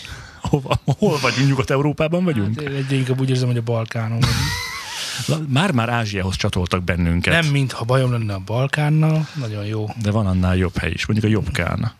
Hova, 0.49 0.79
hol 0.85 1.19
vagyunk? 1.19 1.47
Nyugat-Európában 1.47 2.23
vagyunk? 2.23 2.61
Hát, 2.61 2.73
egyre 2.73 2.95
inkább 2.95 3.19
úgy 3.19 3.29
érzem, 3.29 3.47
hogy 3.47 3.57
a 3.57 3.61
Balkánon 3.61 4.19
Már-már 5.47 5.89
Ázsiához 5.89 6.35
csatoltak 6.35 6.83
bennünket. 6.83 7.41
Nem, 7.41 7.51
mintha 7.51 7.85
bajom 7.85 8.11
lenne 8.11 8.33
a 8.33 8.39
Balkánnal. 8.45 9.27
Nagyon 9.33 9.65
jó. 9.65 9.89
De 10.01 10.11
van 10.11 10.27
annál 10.27 10.55
jobb 10.55 10.77
hely 10.77 10.91
is, 10.91 11.05
mondjuk 11.05 11.31
a 11.31 11.33
jobbkán. 11.35 11.91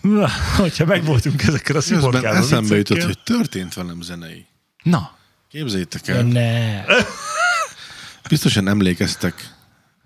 Na, 0.00 0.28
hogyha 0.56 0.84
megvoltunk 0.84 1.42
ezekkel 1.42 1.76
a 1.76 1.80
sziporkáló 1.80 2.36
eszembe 2.36 2.76
jutott, 2.76 3.02
hogy 3.02 3.18
történt 3.24 3.74
velem 3.74 4.00
zenei. 4.00 4.46
Na, 4.82 5.10
Képzeljétek 5.50 6.08
el, 6.08 6.22
ne. 6.22 6.84
biztosan 8.28 8.68
emlékeztek, 8.68 9.54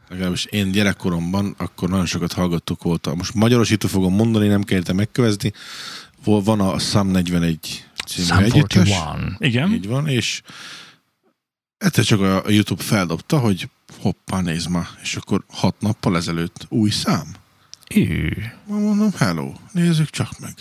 legalábbis 0.08 0.44
én 0.44 0.70
gyerekkoromban, 0.70 1.54
akkor 1.58 1.88
nagyon 1.88 2.06
sokat 2.06 2.32
hallgattuk 2.32 2.82
volt. 2.82 3.06
a- 3.06 3.14
Most 3.14 3.34
magyarosítva 3.34 3.88
fogom 3.88 4.14
mondani, 4.14 4.46
nem 4.48 4.62
kell 4.62 4.76
érte 4.78 4.92
megkövezni. 4.92 5.52
Van 6.24 6.60
a 6.60 6.78
Sam 6.78 7.08
41 7.08 7.86
című 8.06 8.26
Sam 8.26 8.38
együttes. 8.38 8.88
41. 8.88 9.34
Igen? 9.38 9.72
Így 9.72 9.86
van, 9.86 10.08
és 10.08 10.42
egyszer 11.78 12.04
csak 12.04 12.20
a 12.20 12.50
YouTube 12.50 12.82
feldobta, 12.82 13.38
hogy 13.38 13.68
hoppá, 14.00 14.40
nézd 14.40 14.68
már, 14.68 14.86
és 15.02 15.16
akkor 15.16 15.44
hat 15.48 15.74
nappal 15.80 16.16
ezelőtt 16.16 16.66
új 16.68 16.90
szám. 16.90 17.34
Ő. 17.94 18.52
Ma 18.66 18.78
mondom, 18.78 19.10
hello, 19.16 19.52
nézzük 19.72 20.10
csak 20.10 20.38
meg. 20.38 20.54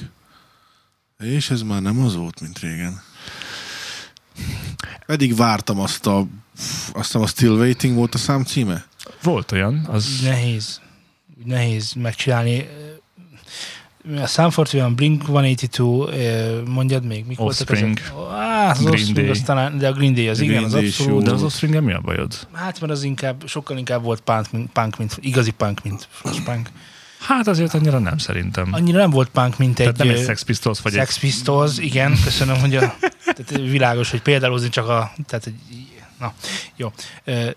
És 1.20 1.50
ez 1.50 1.62
már 1.62 1.82
nem 1.82 2.00
az 2.00 2.16
volt, 2.16 2.42
mint 2.42 2.60
régen. 2.60 3.02
Pedig 5.06 5.36
vártam 5.36 5.80
azt 5.80 6.06
a, 6.08 6.28
azt 6.94 7.16
a 7.16 7.28
Still 7.28 7.56
Waiting 7.56 7.96
volt 7.96 8.14
a 8.14 8.18
szám 8.18 8.44
címe. 8.44 8.86
Volt 9.24 9.52
olyan, 9.52 9.86
az 9.86 10.20
nehéz. 10.24 10.82
Nehéz 11.44 11.94
megcsinálni. 11.94 12.68
A 14.22 14.26
Sanford 14.28 14.70
olyan 14.74 14.96
Blink 14.96 15.22
182, 15.26 16.12
eh, 16.12 16.62
mondjad 16.66 17.06
még, 17.06 17.26
mik 17.26 17.40
Offspring. 17.40 18.00
voltak 18.00 18.28
ezek? 18.28 18.40
Á, 18.40 18.70
az 18.70 18.78
Green 18.78 18.94
Offspring, 18.94 19.18
Day. 19.18 19.30
az 19.30 19.42
talán, 19.42 19.78
de 19.78 19.88
a 19.88 19.92
Green 19.92 20.14
Day 20.14 20.28
az 20.28 20.40
A 20.40 20.44
igen, 20.44 20.54
Green 20.54 20.66
az 20.68 20.72
Day 20.72 20.86
abszolút. 20.86 21.12
jó. 21.12 21.22
de 21.22 21.32
az 21.32 21.44
offspring 21.44 21.84
mi 21.84 21.94
a 21.94 22.00
bajod? 22.00 22.48
Hát 22.54 22.80
mert 22.80 22.92
az 22.92 23.04
inkább, 23.04 23.44
sokkal 23.48 23.78
inkább 23.78 24.04
volt 24.04 24.22
punk, 24.22 24.52
mint, 24.52 24.72
punk, 24.72 24.98
mint 24.98 25.18
igazi 25.22 25.52
punk, 25.52 25.84
mint 25.84 26.08
flash 26.12 26.42
punk. 26.44 26.70
Hát 27.20 27.48
azért 27.48 27.74
annyira 27.74 28.00
nem 28.00 28.18
szerintem. 28.18 28.70
Annyira 28.72 28.98
nem 28.98 29.10
volt 29.10 29.30
punk, 29.30 29.58
mint 29.58 29.76
Tehát 29.76 30.00
egy, 30.00 30.08
nem 30.08 30.16
egy 30.16 30.24
Sex 30.24 30.42
Pistols 30.42 30.82
vagy 30.82 30.94
Sex 30.94 31.20
Pistols, 31.20 31.78
igen, 31.78 32.16
köszönöm, 32.24 32.60
hogy 32.60 32.76
a, 32.76 32.80
tehát 33.36 33.58
világos, 33.58 34.12
hogy 34.12 34.22
például 34.22 34.70
csak 34.70 34.90
a, 34.90 35.12
tehát 35.28 35.46
egy, 35.46 35.56
na, 36.20 36.34
jó, 36.76 36.92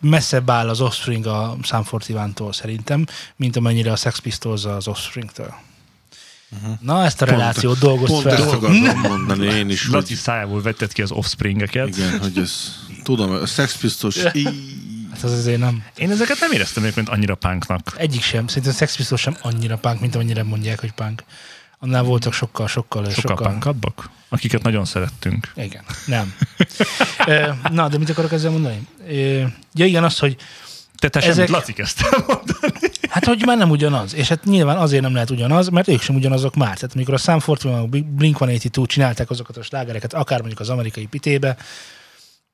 messzebb 0.00 0.50
áll 0.50 0.68
az 0.68 0.80
Offspring 0.80 1.26
a 1.26 1.56
41-tól 1.62 2.52
szerintem, 2.52 3.06
mint 3.36 3.56
amennyire 3.56 3.92
a 3.92 3.96
Sex 3.96 4.18
Pistols 4.18 4.64
az 4.64 4.88
Offspring-től. 4.88 5.54
Na, 6.80 7.04
ezt 7.04 7.22
a 7.22 7.24
Pont- 7.26 7.38
relációt 7.38 7.78
dolgozt 7.78 8.12
Pont 8.12 8.22
fel. 8.22 8.32
ezt 8.32 8.52
akartam 8.52 9.00
mondani 9.00 9.46
én 9.46 9.70
is. 9.70 9.88
Laci 9.88 10.08
hogy 10.08 10.22
szájából 10.22 10.62
vetted 10.62 10.92
ki 10.92 11.02
az 11.02 11.10
offspringeket. 11.10 11.88
igen, 11.88 12.18
hogy 12.18 12.38
ez, 12.38 12.52
tudom, 13.02 13.30
a 13.30 13.46
Sex 13.46 13.76
Pistols, 13.76 14.16
Hát 15.12 15.22
az 15.22 15.32
azért 15.32 15.58
nem. 15.58 15.82
Én 15.96 16.10
ezeket 16.10 16.40
nem 16.40 16.52
éreztem 16.52 16.82
egyébként 16.82 17.08
annyira 17.08 17.34
punknak. 17.34 17.94
Egyik 17.96 18.22
sem. 18.22 18.46
Szerintem 18.46 18.72
a 18.72 18.76
Sex 18.76 18.96
Pistols 18.96 19.20
sem 19.20 19.36
annyira 19.42 19.76
punk, 19.76 20.00
mint 20.00 20.14
amennyire 20.14 20.42
mondják, 20.42 20.80
hogy 20.80 20.92
punk. 20.92 21.24
Annál 21.78 22.02
voltak 22.02 22.32
sokkal, 22.32 22.68
sokkal, 22.68 23.04
Sokkal, 23.10 23.14
sokkal 23.36 23.50
punkabbak, 23.50 24.10
akiket 24.28 24.62
nagyon 24.62 24.84
szerettünk. 24.84 25.52
Igen, 25.56 25.82
nem. 26.06 26.34
Na, 27.70 27.88
de 27.88 27.98
mit 27.98 28.10
akarok 28.10 28.32
ezzel 28.32 28.50
mondani? 28.50 28.86
Ja 29.74 29.84
igen, 29.86 30.04
az, 30.04 30.18
hogy 30.18 30.36
Te, 30.98 31.08
te 31.08 31.18
Ezek- 31.18 31.34
semmit 31.34 31.50
Laci 31.50 31.72
kezdte 31.72 32.04
mondani. 32.26 32.90
Hát, 33.08 33.24
hogy 33.24 33.42
már 33.46 33.56
nem 33.56 33.70
ugyanaz. 33.70 34.14
És 34.14 34.28
hát 34.28 34.44
nyilván 34.44 34.76
azért 34.76 35.02
nem 35.02 35.12
lehet 35.12 35.30
ugyanaz, 35.30 35.68
mert 35.68 35.88
ők 35.88 36.00
sem 36.00 36.16
ugyanazok 36.16 36.54
már. 36.54 36.74
Tehát 36.74 36.94
amikor 36.94 37.14
a 37.14 37.16
Sam 37.16 37.38
41, 37.46 37.72
a 37.72 37.96
Blink-182 38.18 38.86
csinálták 38.86 39.30
azokat 39.30 39.56
a 39.56 39.62
slágereket, 39.62 40.14
akár 40.14 40.38
mondjuk 40.38 40.60
az 40.60 40.68
amerikai 40.68 41.06
pitébe, 41.06 41.56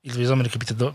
illetve 0.02 0.23
az 0.25 0.30
amerikai 0.30 0.59
pitébe 0.59 0.92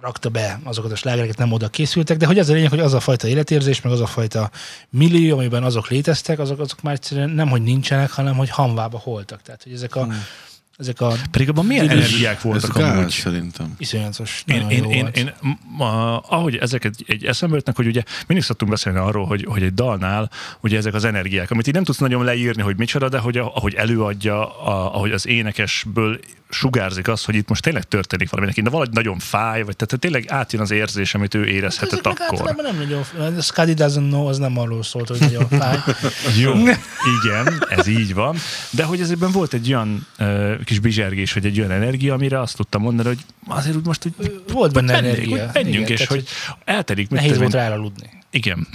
rakta 0.00 0.28
be 0.28 0.60
azokat 0.64 0.92
a 0.92 0.96
slágereket, 0.96 1.38
nem 1.38 1.52
oda 1.52 1.68
készültek, 1.68 2.16
de 2.16 2.26
hogy 2.26 2.38
az 2.38 2.48
a 2.48 2.52
lényeg, 2.52 2.70
hogy 2.70 2.80
az 2.80 2.94
a 2.94 3.00
fajta 3.00 3.28
életérzés, 3.28 3.80
meg 3.80 3.92
az 3.92 4.00
a 4.00 4.06
fajta 4.06 4.50
millió, 4.90 5.36
amiben 5.38 5.62
azok 5.64 5.88
léteztek, 5.88 6.38
azok, 6.38 6.60
azok 6.60 6.82
már 6.82 6.94
egyszerűen 6.94 7.30
nem, 7.30 7.48
hogy 7.48 7.62
nincsenek, 7.62 8.10
hanem 8.10 8.36
hogy 8.36 8.50
hamvába 8.50 8.98
holtak. 8.98 9.42
Tehát, 9.42 9.62
hogy 9.62 9.72
ezek 9.72 9.96
a, 9.96 10.08
ezek 10.76 11.00
a 11.00 11.12
Pedig 11.30 11.48
abban 11.48 11.66
milyen 11.66 11.88
energiák 11.88 12.36
ez 12.36 12.42
voltak 12.42 12.76
gáz 12.76 12.96
amúgy. 12.98 13.10
szerintem. 13.10 13.74
iszonyatos, 13.78 14.42
Én, 14.46 14.56
nagyon 14.56 14.70
én, 14.70 14.82
jó 14.84 14.90
én, 14.90 15.00
volt. 15.00 15.16
én 15.16 15.32
ma, 15.76 16.18
ahogy 16.18 16.56
ezek 16.56 16.84
egy, 16.84 17.04
egy 17.06 17.24
eszembe 17.24 17.56
jutnak, 17.56 17.76
hogy 17.76 17.86
ugye 17.86 18.02
mindig 18.26 18.46
szoktunk 18.46 18.70
beszélni 18.70 18.98
arról, 18.98 19.26
hogy, 19.26 19.44
hogy 19.48 19.62
egy 19.62 19.74
dalnál 19.74 20.30
ugye 20.60 20.76
ezek 20.76 20.94
az 20.94 21.04
energiák, 21.04 21.50
amit 21.50 21.66
így 21.66 21.74
nem 21.74 21.84
tudsz 21.84 21.98
nagyon 21.98 22.24
leírni, 22.24 22.62
hogy 22.62 22.76
micsoda, 22.78 23.08
de 23.08 23.18
hogy 23.18 23.36
a, 23.38 23.54
ahogy 23.56 23.74
előadja, 23.74 24.58
a, 24.58 24.94
ahogy 24.94 25.12
az 25.12 25.26
énekesből 25.26 26.20
sugárzik 26.54 27.08
az, 27.08 27.24
hogy 27.24 27.34
itt 27.34 27.48
most 27.48 27.62
tényleg 27.62 27.82
történik 27.82 28.30
valami 28.30 28.48
neki, 28.48 28.62
de 28.62 28.70
valahogy 28.70 28.92
nagyon 28.92 29.18
fáj, 29.18 29.62
vagy 29.62 29.76
tehát 29.76 30.00
tényleg 30.00 30.24
átjön 30.28 30.62
az 30.62 30.70
érzés, 30.70 31.14
amit 31.14 31.34
ő 31.34 31.46
érezhetett 31.46 32.04
meg 32.04 32.12
akkor. 32.12 32.38
általában 32.38 32.64
nem 32.64 32.76
nagyon, 32.76 33.40
Scotty 33.42 33.72
doesn't 33.76 34.08
know, 34.08 34.26
az 34.26 34.38
nem 34.38 34.58
arról 34.58 34.82
szólt, 34.82 35.08
hogy 35.08 35.18
nagyon 35.20 35.48
fáj. 35.48 35.78
Jó, 36.42 36.52
igen, 37.22 37.64
ez 37.68 37.86
így 37.86 38.14
van. 38.14 38.36
De 38.70 38.84
hogy 38.84 39.00
ezében 39.00 39.30
volt 39.30 39.52
egy 39.52 39.68
olyan 39.68 40.06
uh, 40.18 40.64
kis 40.64 40.78
bizsergés, 40.78 41.32
vagy 41.32 41.46
egy 41.46 41.58
olyan 41.58 41.70
energia, 41.70 42.14
amire 42.14 42.40
azt 42.40 42.56
tudtam 42.56 42.82
mondani, 42.82 43.08
hogy 43.08 43.18
azért 43.46 43.76
úgy 43.76 43.86
most 43.86 44.02
hogy 44.16 44.42
Volt 44.52 44.72
benne 44.72 44.92
menjünk, 44.92 45.16
energia. 45.16 45.44
hogy 45.44 45.54
menjünk, 45.54 45.88
Igen, 45.88 46.00
és 46.00 46.06
hogy 46.06 46.28
eltelik, 46.64 47.08
mit 47.08 47.20
Nehéz 47.20 47.38
volt 47.38 47.54
én, 47.54 47.60
rá 47.60 47.70
aludni. 47.70 48.10
Igen. 48.30 48.66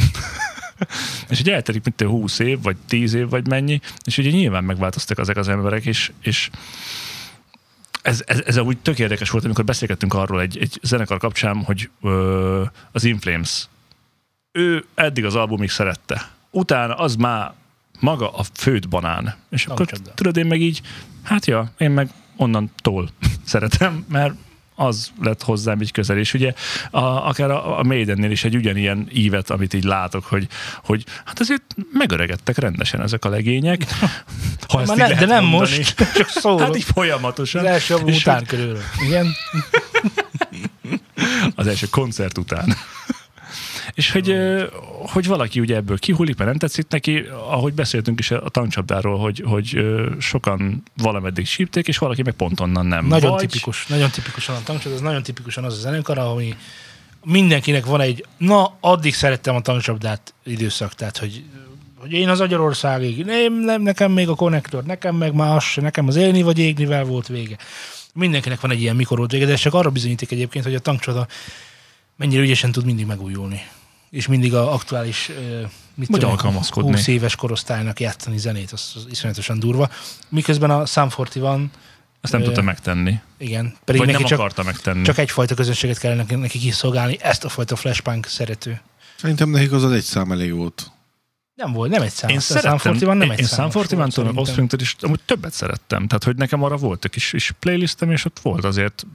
és 1.29 1.38
hogy 1.38 1.50
eltelik, 1.50 1.83
mint 1.83 2.12
20 2.12 2.39
év, 2.39 2.62
vagy 2.62 2.75
10 2.88 3.13
év, 3.13 3.29
vagy 3.29 3.48
mennyi, 3.48 3.79
és 4.05 4.17
ugye 4.17 4.29
nyilván 4.29 4.63
megváltoztak 4.63 5.19
ezek 5.19 5.38
az 5.38 5.48
emberek, 5.48 5.86
és, 5.86 6.12
és 6.21 6.50
ez, 8.01 8.24
ez, 8.25 8.41
ez 8.46 8.58
úgy 8.58 8.77
tök 8.77 9.00
érdekes 9.00 9.29
volt, 9.29 9.46
amikor 9.46 9.63
beszélgettünk 9.63 10.13
arról 10.13 10.41
egy, 10.41 10.58
egy 10.58 10.79
zenekar 10.82 11.18
kapcsán, 11.18 11.63
hogy 11.63 11.89
ö, 12.01 12.63
az 12.91 13.03
Inflames, 13.03 13.68
ő 14.51 14.86
eddig 14.96 15.25
az 15.25 15.36
albumig 15.36 15.70
szerette. 15.70 16.29
Utána 16.51 16.96
az 16.96 17.15
már 17.15 17.53
maga 18.00 18.32
a 18.32 18.44
főt 18.53 18.89
banán. 18.89 19.36
És 19.50 19.65
akkor 19.65 19.86
Tankcsapda. 19.86 20.13
tudod, 20.13 20.38
én 20.38 20.46
meg 20.46 20.62
így, 20.62 20.82
hát 21.24 21.46
ja, 21.46 21.72
én 21.77 21.91
meg 21.91 22.10
onnantól 22.36 23.10
szeretem, 23.46 24.06
mert 24.10 24.34
az 24.79 25.12
lett 25.21 25.43
hozzám 25.43 25.81
így 25.81 25.91
közel. 25.91 26.17
És 26.17 26.33
ugye 26.33 26.53
a, 26.91 27.00
akár 27.00 27.51
a, 27.51 27.79
a 27.79 27.83
Maidennél 27.83 28.31
is 28.31 28.43
egy 28.43 28.55
ugyanilyen 28.55 29.07
ívet, 29.13 29.50
amit 29.50 29.74
így 29.74 29.83
látok, 29.83 30.25
hogy, 30.25 30.48
hogy 30.83 31.03
hát 31.25 31.39
azért 31.39 31.63
megöregedtek 31.93 32.57
rendesen 32.57 33.01
ezek 33.01 33.25
a 33.25 33.29
legények. 33.29 33.81
Ha 34.67 34.81
ezt 34.81 34.95
ne, 34.95 35.13
de 35.13 35.25
nem 35.25 35.45
mondani. 35.45 35.77
most, 35.77 35.95
csak 36.17 36.29
szólok. 36.29 36.62
Hát 36.62 36.75
így 36.75 36.83
folyamatosan. 36.93 37.62
az 37.65 37.67
első 37.67 37.95
után 37.95 38.45
körülbelül. 38.45 38.81
Igen? 39.05 39.27
Az 41.55 41.67
első 41.67 41.88
koncert 41.89 42.38
után. 42.38 42.75
És 44.00 44.12
hogy, 44.12 44.36
hogy 44.96 45.27
valaki 45.27 45.60
ugye 45.60 45.75
ebből 45.75 45.98
kihullik, 45.98 46.38
mert 46.38 46.50
nem 46.50 46.60
tetszik 46.60 46.86
neki, 46.89 47.18
ahogy 47.50 47.74
beszéltünk 47.74 48.20
is 48.20 48.32
a 48.32 48.50
tankcsapdáról, 48.50 49.18
hogy, 49.18 49.44
hogy 49.46 49.77
sokan 50.20 50.84
valameddig 50.98 51.46
sípték, 51.46 51.88
és 51.88 51.98
valaki 51.98 52.22
meg 52.22 52.34
pont 52.34 52.60
onnan 52.60 52.86
nem. 52.86 53.06
Nagyon 53.06 53.32
Vagy, 53.32 53.39
tipikus, 53.39 53.86
nagyon 53.86 54.10
tipikusan 54.10 54.56
a 54.56 54.63
tankcsapda, 54.63 54.98
ez 54.98 55.03
nagyon 55.03 55.24
tipikusan 55.24 55.63
az 55.63 55.74
a 55.74 55.79
zenekar, 55.79 56.18
ami 56.18 56.56
mindenkinek 57.24 57.86
van 57.86 58.01
egy, 58.01 58.25
na, 58.38 58.77
addig 58.79 59.13
szerettem 59.13 59.56
a 59.56 59.62
tankcsapdát 59.62 60.34
időszak, 60.44 60.94
tehát, 60.94 61.18
hogy 61.18 61.44
hogy 61.96 62.12
én 62.12 62.29
az 62.29 62.39
Agyarországig, 62.39 63.25
nem, 63.25 63.53
nem, 63.53 63.82
nekem 63.82 64.12
még 64.12 64.29
a 64.29 64.36
konnektor, 64.36 64.84
nekem 64.84 65.15
meg 65.15 65.34
már 65.34 65.56
az 65.56 65.63
se, 65.63 65.82
nekem 65.82 66.08
az 66.08 66.15
élni 66.15 66.41
vagy 66.41 66.60
égnivel 66.60 67.03
volt 67.03 67.27
vége. 67.27 67.58
Mindenkinek 68.13 68.62
van 68.62 68.72
egy 68.72 68.82
ilyen 68.82 68.96
mikor 68.96 69.18
volt 69.18 69.32
vége, 69.32 69.46
de 69.46 69.51
ez 69.51 69.60
csak 69.60 69.74
arra 69.74 69.89
bizonyíték 69.89 70.32
egyébként, 70.32 70.65
hogy 70.65 70.75
a 70.75 70.79
tankcsapda 70.79 71.27
mennyire 72.15 72.41
ügyesen 72.41 72.72
tud 72.72 72.86
mindig 72.86 73.06
megújulni. 73.06 73.62
És 74.10 74.28
mindig 74.28 74.54
a 74.54 74.74
aktuális 74.74 75.32
mit 75.96 76.08
Vagy 76.08 76.20
tudom, 76.20 76.30
alkalmazkodni. 76.32 76.92
20 76.92 77.08
éves 77.08 77.36
korosztálynak 77.36 78.00
játszani 78.00 78.38
zenét, 78.38 78.72
az, 78.72 78.92
az 78.96 79.08
iszonyatosan 79.10 79.60
durva. 79.60 79.89
Miközben 80.30 80.70
a 80.70 80.86
Sam 80.86 81.10
41 81.18 81.70
Ezt 82.22 82.32
nem 82.34 82.42
Ö, 82.42 82.46
tudta 82.46 82.62
megtenni. 82.62 83.20
igen, 83.38 83.75
pedig 83.86 84.01
Vagy 84.01 84.10
neki 84.10 84.22
nem 84.22 84.30
csak, 84.30 84.39
akarta 84.39 84.63
megtenni. 84.63 85.01
csak 85.04 85.18
egyfajta 85.18 85.56
közönséget 85.56 85.98
kellene 85.98 86.25
neki- 86.30 86.60
kiszolgálni, 86.60 87.18
ezt 87.22 87.44
a 87.44 87.50
fajta 87.50 87.75
flashpunk 87.75 88.25
szerető. 88.25 88.82
Szerintem 89.16 89.50
nekik 89.50 89.72
az 89.72 89.84
az 89.84 89.92
egy 89.92 90.04
szám 90.04 90.32
elég 90.32 90.54
volt. 90.54 90.92
Nem 91.56 91.72
volt, 91.74 91.92
nem 91.92 92.01
egy 92.01 92.12
szám. 92.12 92.30
Én 92.30 92.39
szerettem, 92.39 92.72
41 92.94 93.18
nem 93.18 93.22
én, 93.28 93.32
egy 93.32 93.39
én 93.39 93.46
számos 93.46 93.74
Sam 93.74 93.82
volt 93.82 93.89
41 93.89 94.13
től 94.13 94.24
szerintem. 94.24 94.42
Offspring-től 94.42 94.80
is 94.80 94.96
amúgy 95.00 95.20
többet 95.25 95.54
szerettem. 95.54 96.08
Tehát, 96.08 96.24
hogy 96.24 96.36
nekem 96.36 96.63
arra 96.63 96.75
volt 96.75 97.06
egy 97.06 97.12
kis, 97.12 97.30
kis 97.30 97.51
playlistem, 97.60 98.12
és 98.12 98.25
ott 98.25 98.39
volt 98.39 98.63
azért 98.66 99.06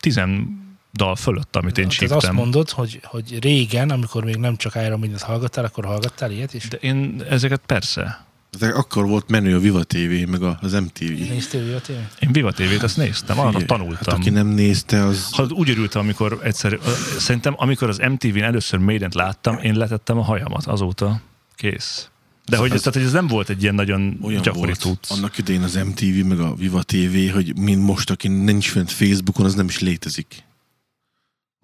tizen 0.00 0.64
dal 0.96 1.16
fölött, 1.16 1.56
amit 1.56 1.78
én 1.78 1.88
Tehát 1.88 2.02
azt 2.02 2.20
csíptem. 2.20 2.34
mondod, 2.34 2.70
hogy, 2.70 3.00
hogy 3.04 3.38
régen, 3.42 3.90
amikor 3.90 4.24
még 4.24 4.36
nem 4.36 4.56
csak 4.56 4.74
Iron 4.74 4.98
Maiden-t 4.98 5.22
hallgattál, 5.22 5.64
akkor 5.64 5.84
hallgattál 5.84 6.30
ilyet 6.30 6.54
is? 6.54 6.68
De 6.68 6.76
én 6.76 7.22
ezeket 7.30 7.60
persze. 7.66 8.24
Tehát 8.58 8.74
akkor 8.74 9.06
volt 9.06 9.28
menő 9.30 9.54
a 9.56 9.58
Viva 9.58 9.82
TV, 9.84 10.28
meg 10.28 10.42
a- 10.42 10.58
az 10.62 10.72
MTV. 10.72 11.02
Néztél 11.28 11.74
a 11.76 11.80
tévé? 11.80 11.98
Én 12.20 12.32
Viva 12.32 12.52
TV-t 12.52 12.82
azt 12.82 12.96
néztem, 12.96 13.38
arra 13.38 13.64
tanultam. 13.64 13.96
Hát 14.06 14.14
aki 14.18 14.30
nem 14.30 14.46
nézte, 14.46 15.04
az... 15.04 15.28
Ha 15.32 15.46
úgy 15.50 15.70
örültem, 15.70 16.00
amikor 16.02 16.40
egyszer, 16.42 16.78
szerintem 17.18 17.54
amikor 17.56 17.88
az 17.88 17.98
MTV-n 17.98 18.42
először 18.42 18.78
Maiden-t 18.78 19.14
láttam, 19.14 19.58
én 19.58 19.74
letettem 19.76 20.18
a 20.18 20.22
hajamat, 20.22 20.66
azóta 20.66 21.20
kész. 21.56 22.08
De 22.44 22.56
hogy, 22.56 22.72
ez, 22.72 22.78
tehát, 22.78 22.94
hogy 22.94 23.02
ez 23.06 23.12
nem 23.12 23.26
volt 23.26 23.48
egy 23.48 23.62
ilyen 23.62 23.74
nagyon 23.74 24.18
olyan 24.22 24.42
gyakori 24.42 24.72
volt 24.82 25.06
annak 25.08 25.38
idején 25.38 25.62
az 25.62 25.74
MTV, 25.74 26.26
meg 26.26 26.40
a 26.40 26.54
Viva 26.54 26.82
TV, 26.82 27.32
hogy 27.32 27.56
mind 27.58 27.82
most, 27.82 28.10
aki 28.10 28.28
nincs 28.28 28.70
fent 28.70 28.90
Facebookon, 28.92 29.44
az 29.46 29.54
nem 29.54 29.66
is 29.66 29.78
létezik. 29.80 30.44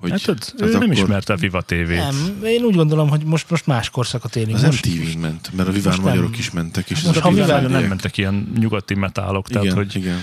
Hogy, 0.02 0.11
Hát, 0.11 0.21
tudod, 0.23 0.42
ő 0.54 0.56
tehát 0.56 0.73
nem 0.73 0.82
akkor 0.82 0.92
ismerte 0.92 1.32
a 1.32 1.37
Viva 1.37 1.61
TV-t. 1.61 1.88
Nem, 1.88 2.40
én 2.44 2.62
úgy 2.62 2.75
gondolom, 2.75 3.09
hogy 3.09 3.25
most, 3.25 3.50
most 3.50 3.66
más 3.66 3.90
korszakot 3.90 4.37
élünk. 4.37 4.56
Az 4.56 4.62
most, 4.62 4.87
MTV-n 4.87 5.18
ment, 5.18 5.50
mert 5.52 5.68
a 5.68 5.73
Viván 5.73 5.87
most 5.92 6.02
nem. 6.02 6.14
magyarok 6.14 6.38
is 6.38 6.50
mentek. 6.50 6.90
És 6.90 7.02
Most 7.02 7.16
az 7.16 7.23
ha 7.23 7.28
a 7.28 7.32
Viván 7.32 7.71
nem 7.71 7.85
mentek 7.85 8.16
ilyen 8.16 8.52
nyugati 8.59 8.94
metálok, 8.94 9.49
tehát 9.49 9.64
igen, 9.64 9.76
hogy 9.76 9.97
igen. 9.97 10.18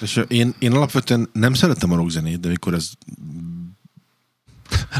És 0.00 0.20
én, 0.28 0.54
én 0.58 0.72
alapvetően 0.72 1.28
nem 1.32 1.54
szeretem 1.54 1.92
a 1.92 1.96
rockzenét, 1.96 2.40
de 2.40 2.48
amikor 2.48 2.74
ez 2.74 2.90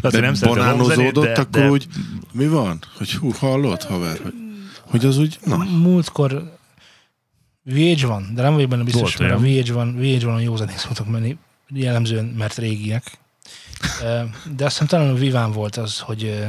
hogy 0.00 0.20
nem 0.20 0.34
banánozódott, 0.40 1.24
de, 1.24 1.32
akkor 1.32 1.60
de 1.60 1.70
úgy, 1.70 1.86
mi 2.32 2.46
van? 2.46 2.78
Hogy 2.96 3.12
hú, 3.14 3.30
hallod, 3.30 3.82
haver? 3.82 4.18
Hogy, 4.22 4.34
hogy 4.80 5.04
az 5.04 5.18
úgy, 5.18 5.38
na, 5.44 5.56
Múltkor 5.56 6.58
VH 7.64 8.06
van, 8.06 8.30
de 8.34 8.42
nem 8.42 8.54
vagyok 8.54 8.68
benne 8.68 8.82
biztos, 8.82 9.16
Volt 9.16 9.18
mert 9.18 9.40
a. 9.40 9.62
VH 9.62 9.72
van, 9.72 9.96
VH 9.96 10.24
van 10.24 10.34
a 10.34 10.40
jó 10.40 10.56
zenék 10.56 10.76
szoktak 10.76 11.08
menni, 11.10 11.36
jellemzően, 11.68 12.24
mert 12.24 12.58
régiek. 12.58 13.20
De 14.56 14.64
azt 14.64 14.72
hiszem 14.72 14.86
talán 14.86 15.08
a 15.08 15.14
Viván 15.14 15.52
volt 15.52 15.76
az, 15.76 15.98
hogy 15.98 16.44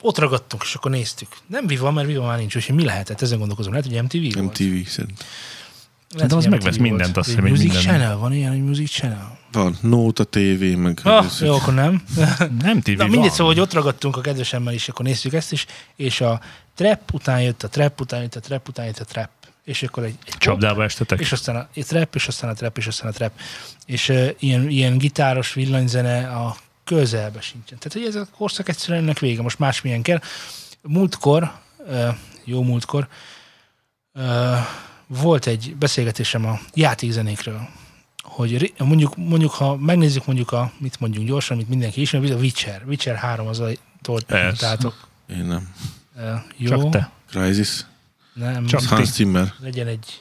ott 0.00 0.18
ragadtunk, 0.18 0.62
és 0.62 0.74
akkor 0.74 0.90
néztük. 0.90 1.28
Nem 1.46 1.66
Viva, 1.66 1.90
mert 1.90 2.06
Viva 2.06 2.26
már 2.26 2.38
nincs, 2.38 2.56
úgyhogy 2.56 2.74
mi 2.74 2.84
lehetett? 2.84 3.22
Ezen 3.22 3.38
gondolkozom. 3.38 3.72
Lehet, 3.72 3.86
hogy 3.88 4.02
MTV 4.02 4.38
volt? 4.38 4.46
MTV 4.58 4.88
szerint. 4.88 5.24
Lehet, 6.14 6.30
De 6.30 6.36
az 6.36 6.44
megvesz 6.46 6.76
mindent, 6.76 7.16
azt 7.16 7.26
hiszem, 7.28 7.42
hogy 7.42 7.50
Music 7.50 7.64
minden- 7.66 7.82
Channel, 7.82 8.16
van 8.16 8.32
ilyen, 8.32 8.50
hogy 8.50 8.64
Music 8.64 8.90
Channel. 8.90 9.38
Van, 9.52 9.76
Nóta 9.80 10.24
TV, 10.24 10.62
meg... 10.76 11.00
Ah, 11.02 11.26
jó, 11.40 11.54
akkor 11.54 11.74
nem. 11.74 12.02
nem 12.62 12.80
TV 12.80 12.88
Na 12.90 12.96
van. 12.96 13.08
mindegy, 13.10 13.30
szóval, 13.30 13.46
hogy 13.46 13.60
ott 13.60 13.72
ragadtunk 13.72 14.16
a 14.16 14.20
kedvesemmel 14.20 14.74
is, 14.74 14.88
akkor 14.88 15.04
néztük 15.04 15.32
ezt 15.32 15.52
is, 15.52 15.66
és 15.96 16.20
a 16.20 16.40
trap 16.74 17.12
után 17.12 17.42
jött 17.42 17.62
a 17.62 17.68
trap, 17.68 18.00
után 18.00 18.20
jött 18.20 18.34
a 18.34 18.40
trap, 18.40 18.68
után 18.68 18.86
jött 18.86 18.98
a 18.98 19.04
trap. 19.04 19.28
És 19.68 19.82
akkor 19.82 20.02
egy, 20.02 20.14
egy 20.24 20.32
pop, 20.32 20.40
Csapdába 20.40 20.84
estetek? 20.84 21.20
és 21.20 21.32
aztán 21.32 21.56
a 21.56 21.68
trap, 21.72 22.14
és 22.14 22.28
aztán 22.28 22.50
a 22.50 22.52
trap, 22.52 22.78
és 22.78 22.86
aztán 22.86 23.08
a 23.08 23.12
trap. 23.12 23.32
És 23.86 24.08
uh, 24.08 24.28
ilyen, 24.38 24.68
ilyen 24.68 24.98
gitáros 24.98 25.52
villanyzene 25.52 26.28
a 26.28 26.56
közelbe 26.84 27.40
sincsen. 27.40 27.78
Tehát, 27.78 27.92
hogy 27.92 28.04
ez 28.04 28.14
a 28.14 28.26
korszak 28.36 28.68
egyszerűen 28.68 29.02
ennek 29.02 29.18
vége. 29.18 29.42
Most 29.42 29.58
másmilyen 29.58 30.02
kell. 30.02 30.20
Múltkor, 30.82 31.52
uh, 31.78 32.08
jó 32.44 32.62
múltkor, 32.62 33.08
uh, 34.14 34.22
volt 35.06 35.46
egy 35.46 35.76
beszélgetésem 35.78 36.46
a 36.46 36.60
játékzenékről, 36.74 37.68
hogy 38.22 38.74
mondjuk, 38.78 39.16
mondjuk, 39.16 39.50
ha 39.50 39.76
megnézzük 39.76 40.26
mondjuk 40.26 40.52
a, 40.52 40.72
mit 40.78 41.00
mondjuk 41.00 41.24
gyorsan, 41.24 41.56
amit 41.56 41.68
mindenki 41.68 42.00
ismer, 42.00 42.32
a 42.32 42.34
Witcher. 42.34 42.82
Witcher 42.86 43.16
3 43.16 43.46
az 43.46 43.60
a 43.60 43.68
tolt, 44.02 44.24
Persze. 44.24 44.66
tátok. 44.66 45.08
Én 45.30 45.44
nem. 45.44 45.74
Uh, 46.16 46.40
jó, 46.56 46.68
Csak 46.68 46.90
te. 46.90 47.10
Crysis. 47.30 47.84
Nem, 48.38 48.66
Csak 48.66 48.82
Hans 48.82 49.08
Zimmer. 49.08 49.52
legyen 49.60 49.86
egy, 49.86 50.20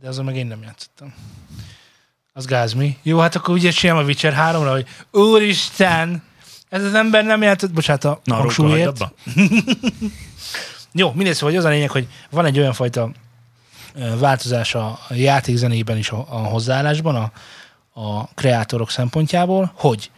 de 0.00 0.08
azon 0.08 0.24
meg 0.24 0.36
én 0.36 0.46
nem 0.46 0.62
játszottam. 0.62 1.14
Az 2.32 2.44
gáz 2.46 2.72
mi? 2.72 2.96
Jó, 3.02 3.18
hát 3.18 3.34
akkor 3.34 3.54
ugye 3.54 3.70
csinálom 3.70 4.02
a 4.02 4.06
Witcher 4.06 4.34
3-ra, 4.38 4.68
hogy 4.70 4.86
úristen, 5.22 6.22
ez 6.68 6.84
az 6.84 6.94
ember 6.94 7.24
nem 7.24 7.42
játszott, 7.42 7.72
bocsánat 7.72 8.04
a 8.04 8.20
Na, 8.24 8.34
hangsúlyért. 8.34 8.88
abba? 8.88 9.12
Jó, 10.92 11.12
mindegy, 11.12 11.34
szóval 11.34 11.48
hogy 11.50 11.58
az 11.58 11.64
a 11.64 11.68
lényeg, 11.68 11.90
hogy 11.90 12.08
van 12.30 12.44
egy 12.44 12.58
olyan 12.58 12.72
fajta 12.72 13.10
változás 14.18 14.74
a 14.74 14.86
a 15.08 15.14
játékzenében 15.14 15.96
is 15.96 16.10
a, 16.10 16.26
a 16.28 16.36
hozzáállásban, 16.38 17.14
a, 17.16 17.32
a 18.00 18.26
kreátorok 18.34 18.90
szempontjából, 18.90 19.72
hogy 19.74 20.10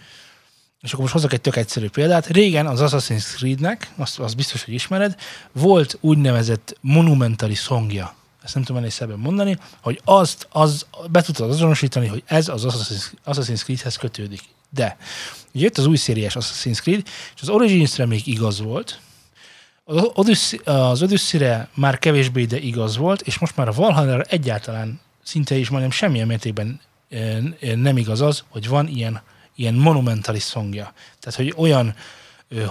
és 0.82 0.88
akkor 0.88 1.00
most 1.00 1.12
hozok 1.12 1.32
egy 1.32 1.40
tök 1.40 1.56
egyszerű 1.56 1.88
példát. 1.88 2.26
Régen 2.26 2.66
az 2.66 2.80
Assassin's 2.82 3.34
Creed-nek, 3.36 3.90
azt, 3.96 4.18
azt 4.18 4.36
biztos, 4.36 4.64
hogy 4.64 4.74
ismered, 4.74 5.14
volt 5.52 5.98
úgynevezett 6.00 6.76
monumentali 6.80 7.54
szongja. 7.54 8.14
Ezt 8.42 8.54
nem 8.54 8.62
tudom 8.62 8.80
ennél 8.80 8.90
szebben 8.90 9.18
mondani, 9.18 9.58
hogy 9.80 10.00
azt 10.04 10.48
az, 10.50 10.86
be 11.10 11.22
tudtad 11.22 11.50
azonosítani, 11.50 12.06
hogy 12.06 12.22
ez 12.26 12.48
az 12.48 12.64
Assassin's, 12.66 13.12
Assassin's 13.26 13.62
Creed-hez 13.62 13.96
kötődik. 13.96 14.40
De 14.70 14.96
jött 15.52 15.78
az 15.78 15.86
új 15.86 15.96
szériás 15.96 16.36
Assassin's 16.38 16.80
Creed, 16.80 17.02
és 17.34 17.40
az 17.42 17.48
Origins-re 17.48 18.06
még 18.06 18.26
igaz 18.26 18.60
volt, 18.60 19.00
az 19.84 20.10
Odyssey, 20.14 20.58
az 20.64 21.02
Odyssey-re 21.02 21.68
már 21.74 21.98
kevésbé, 21.98 22.44
de 22.44 22.58
igaz 22.58 22.96
volt, 22.96 23.20
és 23.20 23.38
most 23.38 23.56
már 23.56 23.68
a 23.68 23.72
Valhalla 23.72 24.20
egyáltalán 24.20 25.00
szinte 25.22 25.54
is 25.54 25.68
majdnem 25.68 25.90
semmilyen 25.90 26.26
mértékben 26.26 26.80
eh, 27.08 27.38
nem 27.74 27.96
igaz 27.96 28.20
az, 28.20 28.44
hogy 28.48 28.68
van 28.68 28.88
ilyen, 28.88 29.22
ilyen 29.56 29.74
monumentális 29.74 30.42
szongja. 30.42 30.92
Tehát, 31.20 31.38
hogy 31.38 31.54
olyan 31.56 31.94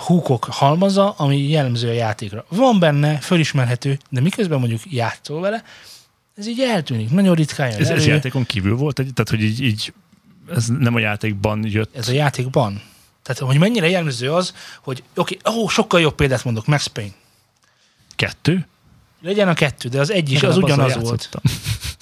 húkok 0.06 0.48
halmaza, 0.50 1.12
ami 1.12 1.38
jellemző 1.38 1.90
a 1.90 1.94
játékra. 1.94 2.46
Van 2.50 2.80
benne, 2.80 3.18
fölismerhető, 3.18 4.00
de 4.10 4.22
miközben 4.22 4.60
mondjuk 4.60 4.82
játszol 4.92 5.42
vele, 5.42 5.64
ez 6.36 6.48
így 6.48 6.60
eltűnik. 6.60 7.10
Nagyon 7.10 7.36
ritkán 7.36 7.70
jön 7.70 7.80
Ez, 7.80 7.90
ez 7.90 8.02
elő. 8.02 8.12
játékon 8.12 8.46
kívül 8.46 8.76
volt, 8.76 8.96
tehát 8.96 9.30
hogy 9.30 9.42
így, 9.42 9.62
így 9.62 9.94
ez 10.50 10.68
nem 10.68 10.96
a 10.96 11.00
játékban 11.00 11.66
jött. 11.66 11.96
Ez 11.96 12.08
a 12.08 12.12
játékban. 12.12 12.82
Tehát, 13.24 13.42
hogy 13.42 13.58
mennyire 13.60 13.90
jellemző 13.90 14.34
az, 14.34 14.54
hogy 14.82 15.04
oké, 15.16 15.38
okay, 15.46 15.62
ó, 15.62 15.68
sokkal 15.68 16.02
jobb 16.02 16.16
példát 16.16 16.44
mondok, 16.44 16.66
Max 16.66 16.88
Payne. 16.88 17.14
Kettő? 18.16 18.68
Legyen 19.22 19.48
a 19.48 19.54
kettő, 19.54 19.90
de 19.90 20.00
az 20.00 20.12
egy 20.12 20.32
is, 20.32 20.44
az 20.44 20.58
ugyanaz 20.58 20.96
volt. 20.96 21.30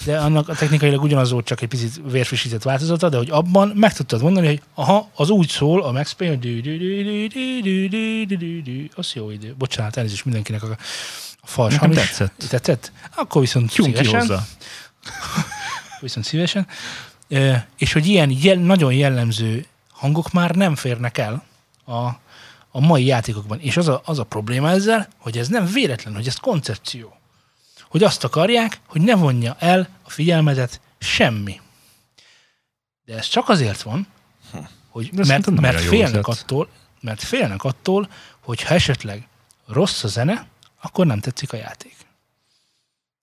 De 0.06 0.18
annak 0.18 0.50
a 0.50 0.56
technikailag 0.56 1.04
ugyanaz 1.04 1.32
volt, 1.32 1.46
csak 1.46 1.62
egy 1.62 1.68
picit 1.68 2.02
vérfrissített 2.12 2.64
változata, 2.64 3.10
de 3.10 3.18
hogy 3.18 3.30
abban 3.30 3.72
meg 3.76 3.94
tudtad 3.94 4.22
mondani, 4.22 4.48
hogy 4.48 4.62
aha, 4.74 5.10
az 5.16 5.30
úgy 5.30 5.50
szól 5.50 5.84
a 5.84 5.92
Max 5.92 6.12
Payne, 6.12 6.36
hogy 6.36 6.68
az 8.96 9.14
jó 9.14 9.30
idő. 9.30 9.56
Bocsánat, 9.58 9.98
elnézést 9.98 10.26
mindenkinek 10.26 10.64
a, 10.64 10.78
a 11.42 11.48
fals 11.48 11.74
Nekem 11.74 11.92
tetszett. 11.92 12.46
Tetszett? 12.50 12.92
Akkor 13.16 13.42
viszont 13.42 13.72
Tyunk 13.72 13.98
szívesen. 13.98 14.46
Viszont 16.00 16.26
szívesen. 16.26 16.68
És 17.78 17.94
hogy 17.94 18.06
ilyen 18.06 18.38
jel, 18.42 18.56
nagyon 18.56 18.94
jellemző 18.94 19.66
hangok 19.92 20.32
már 20.32 20.56
nem 20.56 20.76
férnek 20.76 21.18
el 21.18 21.44
a 21.86 22.10
a 22.80 22.86
mai 22.86 23.06
játékokban. 23.06 23.60
És 23.60 23.78
az 23.78 23.88
a, 23.88 24.02
az 24.06 24.20
a 24.20 24.24
probléma 24.24 24.70
ezzel, 24.70 25.08
hogy 25.18 25.38
ez 25.38 25.48
nem 25.48 25.65
véletlen, 25.65 26.13
hogy 26.13 26.28
ez 26.28 26.36
koncepció. 26.36 27.18
Hogy 27.89 28.04
azt 28.04 28.24
akarják, 28.24 28.80
hogy 28.88 29.02
ne 29.02 29.15
vonja 29.15 29.56
el 29.60 29.89
a 30.04 30.10
figyelmedet 30.10 30.82
semmi. 30.98 31.62
De 33.06 33.18
ez 33.18 33.28
csak 33.28 33.50
azért 33.50 33.82
van, 33.82 34.08
hogy, 34.89 35.10
De 35.10 35.26
mert, 35.26 35.50
mert, 35.50 35.80
félnek 35.80 36.28
attól, 36.28 36.70
mert 37.02 37.24
félnek 37.24 37.63
attól, 37.63 38.10
hogy 38.39 38.62
ha 38.62 38.74
esetleg 38.74 39.28
rossz 39.68 40.04
a 40.04 40.08
zene, 40.08 40.48
akkor 40.82 41.06
nem 41.06 41.20
tetszik 41.20 41.54
a 41.54 41.58
játék. 41.58 41.96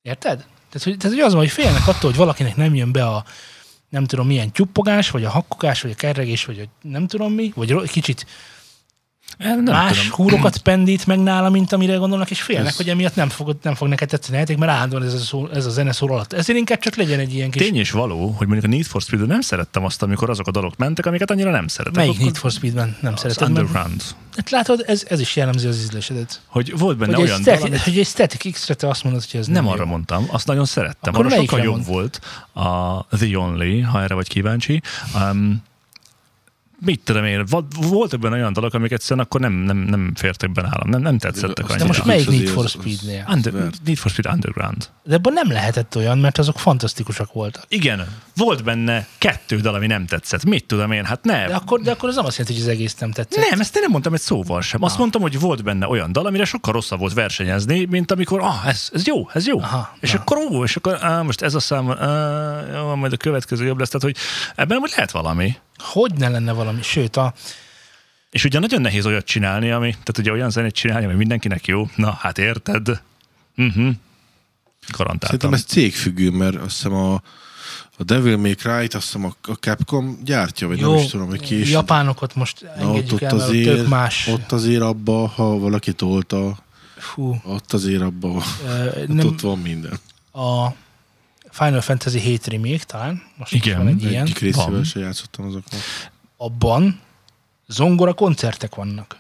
Érted? 0.03 0.37
Tehát, 0.39 0.83
hogy, 0.83 0.97
tehát, 0.97 1.17
hogy 1.17 1.27
az 1.27 1.33
van, 1.33 1.41
hogy 1.41 1.51
félnek 1.51 1.89
attól, 1.89 2.11
hogy 2.11 2.19
valakinek 2.19 2.57
nem 2.57 2.75
jön 2.75 2.93
be 2.93 3.07
a 3.07 3.25
nem 3.89 4.05
tudom 4.05 4.27
milyen 4.27 4.53
tyuppogás, 4.53 5.11
vagy 5.11 5.25
a 5.25 5.31
hakkogás, 5.31 5.83
vagy 5.83 5.91
a 5.91 5.95
kerregés, 5.95 6.45
vagy 6.45 6.61
a 6.61 6.89
nem 6.89 7.07
tudom 7.07 7.33
mi, 7.33 7.53
vagy 7.55 7.91
kicsit 7.91 8.27
Nem, 9.39 9.63
nem 9.63 9.75
más 9.75 9.99
tudom. 9.99 10.11
húrokat 10.17 10.59
pendít 10.69 11.07
meg 11.07 11.19
nála, 11.19 11.51
mint 11.51 11.73
amire 11.73 11.95
gondolnak, 11.95 12.31
és 12.31 12.43
félnek, 12.43 12.67
Ez- 12.67 12.77
hogy 12.77 12.89
emiatt 12.89 13.15
nem 13.15 13.29
fog, 13.29 13.57
nem 13.63 13.75
fog 13.75 13.89
neked 13.89 14.09
tetszeni 14.09 14.37
a 14.37 14.39
játék, 14.39 14.57
mert 14.57 14.73
állandóan 14.73 15.03
ez 15.03 15.15
a, 15.15 15.19
szó, 15.19 15.49
ez 15.49 15.67
a 15.67 15.71
zene 15.71 15.93
szól 15.93 16.11
alatt. 16.13 16.33
Ezért 16.33 16.59
inkább 16.59 16.79
csak 16.79 16.95
legyen 16.97 17.19
egy 17.19 17.35
ilyen 17.35 17.51
kis... 17.51 17.63
Tény 17.63 17.77
és 17.77 17.91
való, 17.91 18.29
hogy 18.29 18.47
mondjuk 18.47 18.73
a 18.73 18.75
Need 18.75 18.87
for 18.87 19.01
speed 19.03 19.27
nem 19.27 19.41
szerettem 19.41 19.85
azt, 19.85 20.03
amikor 20.03 20.31
azok 20.31 20.47
a 20.47 20.51
dalok 20.51 20.77
mentek, 20.77 21.07
amiket 21.07 21.31
annyira 21.31 21.51
nem 21.51 21.67
szeretek. 21.69 21.97
Melyik 21.97 22.19
Need 22.19 22.37
for 22.37 22.51
Speedben 22.51 22.97
nem 23.01 23.13
az 23.13 23.21
szereted 23.21 23.51
meg? 23.53 23.63
Underground. 23.63 24.03
Hát 24.37 24.51
látod, 24.51 24.85
ez, 24.87 25.05
ez 25.09 25.21
is 25.21 25.37
jellemzi 25.37 25.67
az 25.67 25.77
ízlésedet. 25.79 26.41
Hogy 26.47 26.79
volt 26.79 26.97
benne 26.99 27.15
Hogy 27.15 27.25
olyan 27.25 27.43
dal, 27.43 27.55
static, 27.55 27.71
amit 27.73 27.83
hogy 27.85 27.99
egy 27.99 28.07
Static 28.07 28.53
X-re 28.53 28.75
te 28.75 28.89
azt 28.89 29.05
mondod, 29.05 29.25
hogy 29.31 29.41
ez 29.41 29.47
nem 29.47 29.55
nem 29.65 29.73
arra 29.73 29.83
jó. 29.83 29.89
mondtam, 29.89 30.27
azt 30.31 30.47
nagyon 30.47 30.65
szerettem. 30.65 31.15
Akkor 31.15 31.27
arra 31.27 31.37
sokkal 31.37 31.61
jobb 31.61 31.73
mond? 31.73 31.87
volt 31.87 32.21
a 32.53 33.01
The 33.17 33.39
Only, 33.39 33.81
ha 33.81 34.03
erre 34.03 34.15
vagy 34.15 34.29
kíváncsi. 34.29 34.83
Um, 35.15 35.63
mit 36.85 37.01
tudom 37.05 37.25
én, 37.25 37.45
volt 37.81 38.13
ebben 38.13 38.33
olyan 38.33 38.53
dalok, 38.53 38.75
amik 38.75 38.93
egyszerűen 38.93 39.27
akkor 39.27 39.41
nem, 39.41 39.53
nem, 39.53 39.77
nem 39.77 40.13
fértek 40.15 40.53
be 40.53 40.63
nálam, 40.63 40.89
nem, 40.89 41.01
nem 41.01 41.19
tetszettek 41.19 41.65
Azt 41.65 41.67
De 41.67 41.73
annyira. 41.73 41.87
most 41.87 42.05
melyik 42.05 42.29
Need 42.29 42.49
for 42.49 42.69
Speednél? 42.69 43.27
Under. 43.33 43.53
Need 43.85 43.97
for 43.97 44.11
Speed 44.11 44.33
Underground. 44.35 44.89
De 45.05 45.15
abban 45.15 45.33
nem 45.33 45.51
lehetett 45.53 45.97
olyan, 45.97 46.19
mert 46.19 46.39
azok 46.39 46.59
fantasztikusak 46.59 47.33
voltak. 47.33 47.65
Igen, 47.69 48.07
volt 48.37 48.65
benne 48.65 49.07
kettő 49.19 49.57
dal, 49.61 49.75
ami 49.75 49.87
nem 49.87 50.07
tetszett. 50.07 50.45
Mit 50.45 50.65
tudom 50.67 50.93
én, 50.93 51.05
hát 51.05 51.25
nem. 51.25 51.47
De 51.47 51.55
akkor, 51.55 51.81
de 51.81 51.91
akkor 51.91 52.09
az 52.09 52.15
nem 52.15 52.25
azt 52.25 52.37
jelenti, 52.39 52.59
hogy 52.61 52.69
az 52.71 52.75
egész 52.77 52.95
nem 52.95 53.11
tetszett. 53.13 53.51
Nem, 53.51 53.61
ezt 53.61 53.75
én 53.77 53.83
nem 53.83 53.91
mondtam 53.91 54.15
egy 54.15 54.21
szóval 54.21 54.61
sem. 54.63 54.83
Azt 54.83 54.93
Ah. 54.95 54.99
mondtam, 55.01 55.23
hogy 55.23 55.41
volt 55.41 55.63
benne 55.65 55.87
olyan 55.89 56.13
dal, 56.13 56.27
amire 56.27 56.45
sokkal 56.45 56.73
rosszabb 56.73 56.99
volt 56.99 57.13
versenyezni, 57.15 57.85
mint 57.85 58.11
amikor, 58.11 58.41
ah, 58.41 58.69
ez, 58.69 58.89
ez 58.93 59.07
jó, 59.07 59.29
ez 59.33 59.47
jó. 59.47 59.59
Aha, 59.61 59.97
és 60.01 60.13
na. 60.13 60.19
akkor, 60.21 60.37
ó, 60.51 60.65
és 60.65 60.77
akkor, 60.77 60.99
á, 61.05 61.23
most 61.23 61.43
ez 61.43 61.55
a 61.55 61.61
szám, 61.61 61.91
á, 61.91 62.61
jó, 62.77 62.95
majd 62.95 63.13
a 63.13 63.17
következő 63.17 63.65
jobb 63.65 63.79
lesz. 63.79 63.89
Tehát, 63.89 64.03
hogy 64.17 64.17
ebben 64.57 64.79
úgy 64.79 64.91
lehet 64.97 65.11
valami. 65.11 65.57
Hogy 65.79 66.13
ne 66.15 66.29
lenne 66.29 66.53
valami? 66.53 66.83
Sőt, 66.83 67.17
a, 67.17 67.35
És 68.31 68.45
ugye 68.45 68.59
nagyon 68.59 68.81
nehéz 68.81 69.07
olyat 69.07 69.25
csinálni, 69.25 69.71
ami, 69.71 69.91
tehát 69.91 70.19
ugye 70.19 70.33
olyan 70.33 70.51
zenét 70.51 70.75
csinálni, 70.75 71.05
ami 71.05 71.15
mindenkinek 71.15 71.67
jó. 71.67 71.89
Na, 71.97 72.11
hát 72.21 72.39
érted. 72.39 73.03
Uh-huh. 73.57 73.95
Garantáltam. 74.97 75.19
Szerintem 75.21 75.53
ez 75.53 75.65
cégfüggő, 75.65 76.31
mert 76.31 76.55
azt 76.55 76.75
hiszem 76.77 76.95
a, 76.95 77.15
a 77.97 78.03
Devil 78.05 78.37
May 78.37 78.55
Cry-t 78.55 78.95
azt 78.95 79.05
hiszem 79.05 79.25
a, 79.25 79.51
a 79.51 79.53
Capcom 79.53 80.19
gyártja, 80.25 80.67
vagy 80.67 80.79
Jó, 80.81 80.95
nem 80.95 81.05
is 81.05 81.11
tudom, 81.11 81.27
hogy 81.27 81.41
ki 81.41 81.61
is. 81.61 81.71
japánokat 81.71 82.35
most 82.35 82.63
Na, 82.63 82.71
engedjük 82.83 83.13
ott, 83.23 83.23
ott, 83.23 83.23
el, 83.23 83.35
mert 83.37 83.43
ott 83.43 83.49
azért, 83.49 83.89
más. 83.89 84.27
ott 84.27 84.53
azért 84.53 84.83
abba, 84.83 85.27
ha 85.29 85.59
valaki 85.59 85.93
tolta, 85.93 86.59
Fú, 86.97 87.41
ott 87.45 87.73
azért 87.73 88.03
abba, 88.03 88.29
ott, 88.29 88.45
ö, 88.67 89.05
nem. 89.07 89.27
ott 89.27 89.41
van 89.41 89.59
minden. 89.59 89.99
a 90.33 90.69
Final 91.57 91.81
Fantasy 91.81 92.19
7 92.19 92.47
remake 92.47 92.85
talán, 92.87 93.23
most 93.37 93.53
Igen, 93.53 93.79
van 93.79 93.87
egy 93.87 94.03
ilyen, 94.03 94.23
Egyik 94.23 94.39
részével 94.39 94.83
se 94.83 95.01
játszottam 95.01 95.47
azoknak. 95.47 95.81
abban 96.37 97.01
zongora 97.67 98.13
koncertek 98.13 98.75
vannak. 98.75 99.17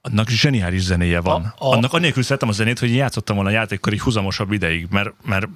Annak 0.00 0.28
zseniális 0.28 0.82
zenéje 0.82 1.20
van. 1.20 1.54
A- 1.58 1.66
A. 1.66 1.72
Annak 1.72 1.92
annélkül 1.92 2.22
szeretem 2.22 2.48
a 2.48 2.52
zenét, 2.52 2.78
hogy 2.78 2.88
én 2.88 2.94
játszottam 2.96 3.34
volna 3.36 3.50
a 3.50 3.52
játékkor 3.52 3.92
így 3.92 4.00
huzamosabb 4.00 4.52
ideig, 4.52 4.86
mert, 4.90 5.12
mert 5.24 5.46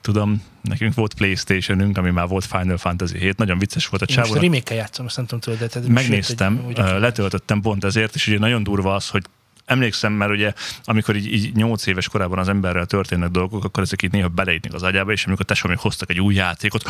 tudom, 0.00 0.42
nekünk 0.62 0.94
volt 0.94 1.14
Playstation-ünk, 1.14 1.96
ami 1.98 2.10
már 2.10 2.28
volt 2.28 2.44
Final 2.44 2.76
Fantasy 2.76 3.18
7, 3.18 3.36
nagyon 3.36 3.58
vicces 3.58 3.86
volt 3.86 4.02
a 4.02 4.04
Én 4.08 4.16
most 4.16 4.30
a 4.30 4.32
csávó. 4.32 4.44
remake-kel 4.44 4.76
játszom, 4.76 5.06
azt 5.06 5.16
nem 5.16 5.24
tudom 5.26 5.40
tudod, 5.40 5.58
de 5.58 5.80
te 5.80 5.92
Megnéztem, 5.92 6.62
sőt, 6.66 6.78
egy- 6.78 7.00
letöltöttem 7.00 7.60
pont 7.60 7.84
ezért, 7.84 8.14
és 8.14 8.26
ugye 8.26 8.38
nagyon 8.38 8.62
durva 8.62 8.94
az, 8.94 9.08
hogy 9.08 9.24
emlékszem, 9.68 10.12
mert 10.12 10.30
ugye 10.30 10.52
amikor 10.84 11.16
így, 11.16 11.32
így 11.32 11.54
8 11.54 11.86
éves 11.86 12.08
korában 12.08 12.38
az 12.38 12.48
emberrel 12.48 12.86
történnek 12.86 13.30
dolgok, 13.30 13.64
akkor 13.64 13.82
ezek 13.82 14.02
így 14.02 14.12
néha 14.12 14.28
beleítnek 14.28 14.72
az 14.72 14.82
agyába, 14.82 15.12
és 15.12 15.26
amikor 15.26 15.44
tesó 15.44 15.68
még 15.68 15.78
hoztak 15.78 16.10
egy 16.10 16.20
új 16.20 16.34
játékot, 16.34 16.82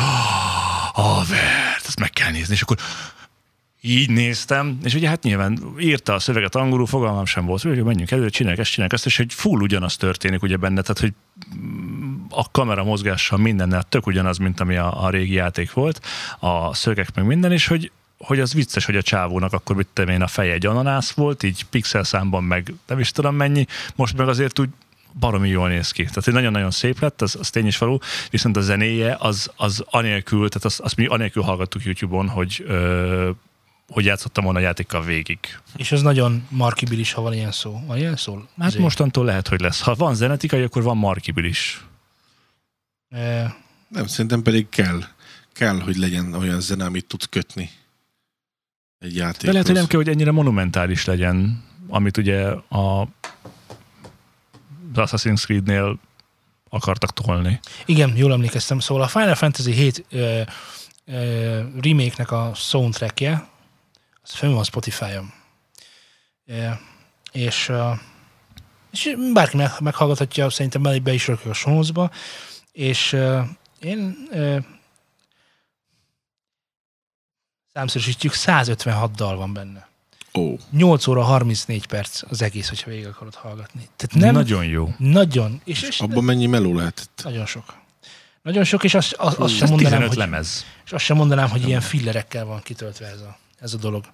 a 0.93 1.25
vert, 1.25 1.87
ezt 1.87 2.01
meg 2.01 2.11
kell 2.11 2.31
nézni, 2.31 2.55
és 2.55 2.63
akkor 2.63 2.77
így 3.81 4.11
néztem, 4.11 4.79
és 4.85 4.95
ugye 4.95 5.09
hát 5.09 5.23
nyilván 5.23 5.59
írta 5.79 6.15
a 6.15 6.19
szöveget 6.19 6.55
angolul, 6.55 6.87
fogalmam 6.87 7.25
sem 7.25 7.45
volt, 7.45 7.63
hogy 7.63 7.83
menjünk 7.83 8.11
elő, 8.11 8.31
csinálják 8.31 8.61
ezt, 8.61 8.71
csinálják 8.71 8.95
ezt, 8.95 9.07
és 9.07 9.17
hogy 9.17 9.33
full 9.33 9.61
ugyanaz 9.61 9.97
történik 9.97 10.43
ugye 10.43 10.57
benne, 10.57 10.81
tehát 10.81 10.99
hogy 10.99 11.13
a 12.31 12.51
kamera 12.51 12.85
mozgással 12.85 13.39
mindennel 13.39 13.83
tök 13.83 14.07
ugyanaz, 14.07 14.39
mint 14.39 14.61
ami 14.61 14.77
a, 14.77 15.05
a 15.05 15.11
régi 15.11 15.33
játék 15.33 15.73
volt, 15.73 16.07
a 16.39 16.75
szögek 16.75 17.15
meg 17.15 17.25
minden, 17.25 17.53
és 17.53 17.67
hogy 17.67 17.91
hogy 18.19 18.41
az 18.41 18.55
vicces, 18.55 18.85
hogy 18.85 18.97
a 18.97 19.03
csávónak 19.03 19.53
akkor 19.53 19.77
mit 19.77 19.89
tudom 19.93 20.15
én, 20.15 20.23
a 20.23 20.27
feje 20.27 20.53
egy 20.53 20.67
ananász 20.67 21.11
volt, 21.11 21.43
így 21.43 21.65
pixel 21.65 22.05
számban 22.05 22.45
meg 22.45 22.75
nem 22.87 22.99
is 22.99 23.11
tudom 23.11 23.35
mennyi, 23.35 23.67
most 23.95 24.17
meg 24.17 24.29
azért 24.29 24.59
úgy 24.59 24.69
baromi 25.19 25.49
jól 25.49 25.69
néz 25.69 25.91
ki. 25.91 26.05
Tehát 26.05 26.27
nagyon-nagyon 26.27 26.71
szép 26.71 27.01
lett, 27.01 27.23
az, 27.23 27.37
az 27.41 27.51
tény 27.51 27.67
is 27.67 27.79
való, 27.79 28.03
viszont 28.31 28.57
a 28.57 28.61
zenéje 28.61 29.17
az, 29.19 29.51
az 29.57 29.85
anélkül, 29.87 30.49
tehát 30.49 30.65
azt, 30.65 30.81
azt 30.81 30.97
mi 30.97 31.07
anélkül 31.07 31.43
hallgattuk 31.43 31.85
YouTube-on, 31.85 32.29
hogy 32.29 32.65
ö, 32.67 33.31
hogy 33.89 34.05
játszottam 34.05 34.45
volna 34.45 34.59
a 34.59 34.63
játékkal 34.63 35.05
végig. 35.05 35.39
És 35.77 35.93
az 35.93 36.03
nagyon 36.03 36.47
markibilis, 36.49 37.13
ha 37.13 37.23
van 37.23 37.33
ilyen 37.33 37.53
szó. 37.53 37.81
Van 37.87 37.97
ilyen 37.97 38.17
szó? 38.17 38.35
Hát 38.59 38.67
Azért. 38.67 38.83
mostantól 38.83 39.25
lehet, 39.25 39.49
hogy 39.49 39.61
lesz. 39.61 39.81
Ha 39.81 39.95
van 39.95 40.15
zenetikai, 40.15 40.63
akkor 40.63 40.83
van 40.83 40.97
markibil 40.97 41.45
is. 41.45 41.85
E, 43.09 43.57
Nem, 43.89 44.07
szerintem 44.07 44.43
pedig 44.43 44.69
kell. 44.69 45.03
Kell, 45.53 45.81
hogy 45.81 45.97
legyen 45.97 46.35
olyan 46.35 46.61
zene, 46.61 46.85
amit 46.85 47.07
tudsz 47.07 47.27
kötni 47.31 47.71
egy 48.99 49.17
játékhoz. 49.17 49.45
De 49.45 49.53
lehet, 49.53 49.67
hogy 49.67 49.77
nem 49.77 49.87
kell, 49.87 49.99
hogy 49.99 50.09
ennyire 50.09 50.31
monumentális 50.31 51.05
legyen, 51.05 51.65
amit 51.89 52.17
ugye 52.17 52.47
a 52.69 53.09
az 54.95 55.11
Assassin's 55.11 55.45
Creed-nél 55.45 55.99
akartak 56.69 57.13
tolni. 57.13 57.61
igen, 57.87 58.17
jól 58.17 58.33
emlékeztem. 58.33 58.79
Szóval 58.79 59.03
a 59.03 59.09
Final 59.09 59.35
Fantasy 59.35 59.73
7 59.73 60.05
ö, 60.11 60.41
ö, 61.05 61.63
remake-nek 61.81 62.31
a 62.31 62.53
soundtrackje, 62.55 63.49
az 64.23 64.31
fönn 64.31 64.53
van 64.53 64.65
Spotify-on. 64.65 65.33
E, 66.47 66.81
és, 67.33 67.69
ö, 67.69 67.91
és 68.91 69.17
bárki 69.33 69.57
meg, 69.57 69.71
meghallgathatja, 69.81 70.51
szerintem 70.51 70.83
be, 70.83 71.01
be 71.01 71.13
is 71.13 71.27
rakjuk 71.27 71.51
a 71.53 71.55
sonozba, 71.55 72.11
és 72.73 73.13
ö, 73.13 73.41
én 73.81 74.17
ö, 74.31 74.59
számszerűsítjük, 77.79 78.33
156 78.33 79.11
dal 79.15 79.37
van 79.37 79.53
benne. 79.53 79.89
Ó, 80.35 80.57
8 80.71 81.07
óra 81.07 81.23
34 81.23 81.87
perc 81.87 82.23
az 82.31 82.43
egész, 82.43 82.69
hogyha 82.69 82.91
végig 82.91 83.07
akarod 83.07 83.35
hallgatni. 83.35 83.89
Tehát 83.97 84.25
nem 84.25 84.35
Nagyon 84.35 84.65
jó. 84.65 84.95
nagyon, 84.99 85.61
és, 85.65 85.83
és 85.83 86.01
abban 86.01 86.25
mennyi 86.25 86.47
meló 86.47 86.75
lehetett? 86.75 87.21
nagyon 87.25 87.47
sok. 87.47 87.65
Nagyon 88.43 88.65
sok, 88.65 88.85
és 88.85 88.95
azt, 88.95 89.13
azt, 89.13 89.39
azt 89.39 89.55
sem 89.57 89.69
mondanám, 89.69 89.99
15 89.99 90.09
hogy, 90.09 90.17
lemez. 90.17 90.65
és 90.85 90.93
azt 90.93 91.05
sem 91.05 91.17
mondanám, 91.17 91.49
hogy 91.49 91.67
ilyen 91.67 91.81
fillerekkel 91.81 92.45
van 92.45 92.61
kitöltve 92.63 93.07
ez 93.07 93.21
a, 93.21 93.39
ez 93.61 93.75
a 93.75 93.77
dolog. 93.77 94.05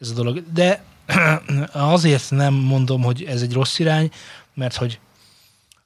Ez 0.00 0.10
a 0.10 0.14
dolog. 0.14 0.52
De 0.52 0.82
azért 1.72 2.30
nem 2.30 2.54
mondom, 2.54 3.02
hogy 3.02 3.24
ez 3.24 3.42
egy 3.42 3.52
rossz 3.52 3.78
irány, 3.78 4.10
mert 4.54 4.76
hogy 4.76 5.00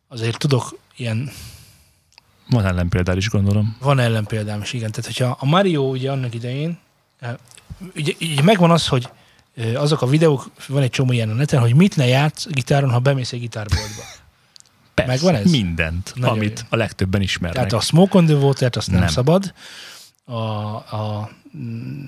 azért 0.09 0.38
tudok 0.38 0.79
ilyen, 0.96 1.31
Van 2.48 2.66
ellenpéldál 2.66 3.16
is, 3.16 3.29
gondolom. 3.29 3.77
van 3.81 3.98
ellenpéldám 3.98 4.61
is, 4.61 4.72
igen. 4.72 4.90
Tehát, 4.90 5.07
hogyha 5.07 5.37
a 5.40 5.46
Mario 5.46 5.83
ugye 5.83 6.11
annak 6.11 6.35
idején, 6.35 6.79
ugye, 7.97 8.13
ugye 8.21 8.43
megvan 8.43 8.71
az, 8.71 8.87
hogy 8.89 9.09
azok 9.75 10.03
a 10.03 10.07
videók, 10.07 10.51
van 10.69 10.83
egy 10.83 10.91
csomó 10.91 11.13
ilyen 11.13 11.31
a 11.31 11.35
neten, 11.35 11.61
hogy 11.61 11.75
mit 11.75 11.97
ne 11.97 12.07
játsz 12.07 12.47
gitáron, 12.49 12.91
ha 12.91 12.99
bemész 12.99 13.33
egy 13.33 13.41
gitárboltba. 13.41 14.03
Persze, 14.95 15.13
Megvan 15.13 15.35
ez? 15.35 15.51
Mindent, 15.51 16.13
Nagyon 16.15 16.37
amit 16.37 16.59
jó. 16.61 16.67
a 16.71 16.77
legtöbben 16.77 17.21
ismernek. 17.21 17.57
Tehát 17.57 17.73
a 17.73 17.81
Smoke 17.81 18.19
on 18.19 18.27
the 18.27 18.35
Water-t 18.35 18.77
azt 18.77 18.91
nem, 18.91 19.01
nem 19.01 19.09
szabad. 19.09 19.53
A, 20.25 20.33
a 20.75 21.31
mm, 21.57 22.05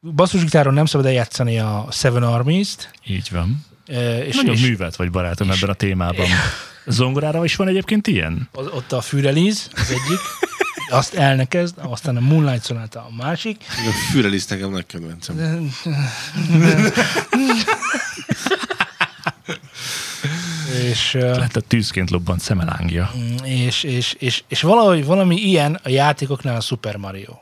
basszusgitáron 0.00 0.74
nem 0.74 0.86
szabad 0.86 1.06
eljátszani 1.06 1.58
a 1.58 1.86
Seven 1.90 2.22
Armies-t. 2.22 2.90
Így 3.06 3.28
van. 3.30 3.64
eh, 3.86 4.18
És, 4.26 4.36
Nagyon 4.36 4.54
és 4.54 4.60
művelt 4.60 4.96
vagy 4.96 5.10
barátom 5.10 5.50
ebben 5.50 5.70
a 5.70 5.74
témában. 5.74 6.26
Zongorára 6.86 7.44
is 7.44 7.56
van 7.56 7.68
egyébként 7.68 8.06
ilyen? 8.06 8.48
az, 8.52 8.66
ott 8.66 8.92
a 8.92 9.00
Füreliz 9.00 9.70
az 9.74 9.90
egyik, 9.90 10.18
azt 10.90 11.14
elnekezd, 11.14 11.74
aztán 11.78 12.16
a 12.16 12.20
Moonlight 12.20 12.64
Sonata 12.66 12.98
a 13.00 13.14
másik. 13.16 13.64
A 13.68 14.10
Fürelisz 14.10 14.46
nekem 14.46 14.70
nagy 14.70 14.86
kedvencem. 14.86 15.36
És, 20.90 21.14
eh, 21.14 21.36
Lett 21.36 21.56
a 21.56 21.60
tűzként 21.60 22.10
lobbant 22.10 22.40
szemelángja. 22.40 23.10
és, 23.44 23.82
és, 23.82 24.12
és, 24.18 24.42
és 24.48 24.60
valahogy 24.62 25.04
valami 25.04 25.36
ilyen 25.36 25.80
a 25.82 25.88
játékoknál 25.88 26.56
a 26.56 26.60
Super 26.60 26.96
Mario. 26.96 27.32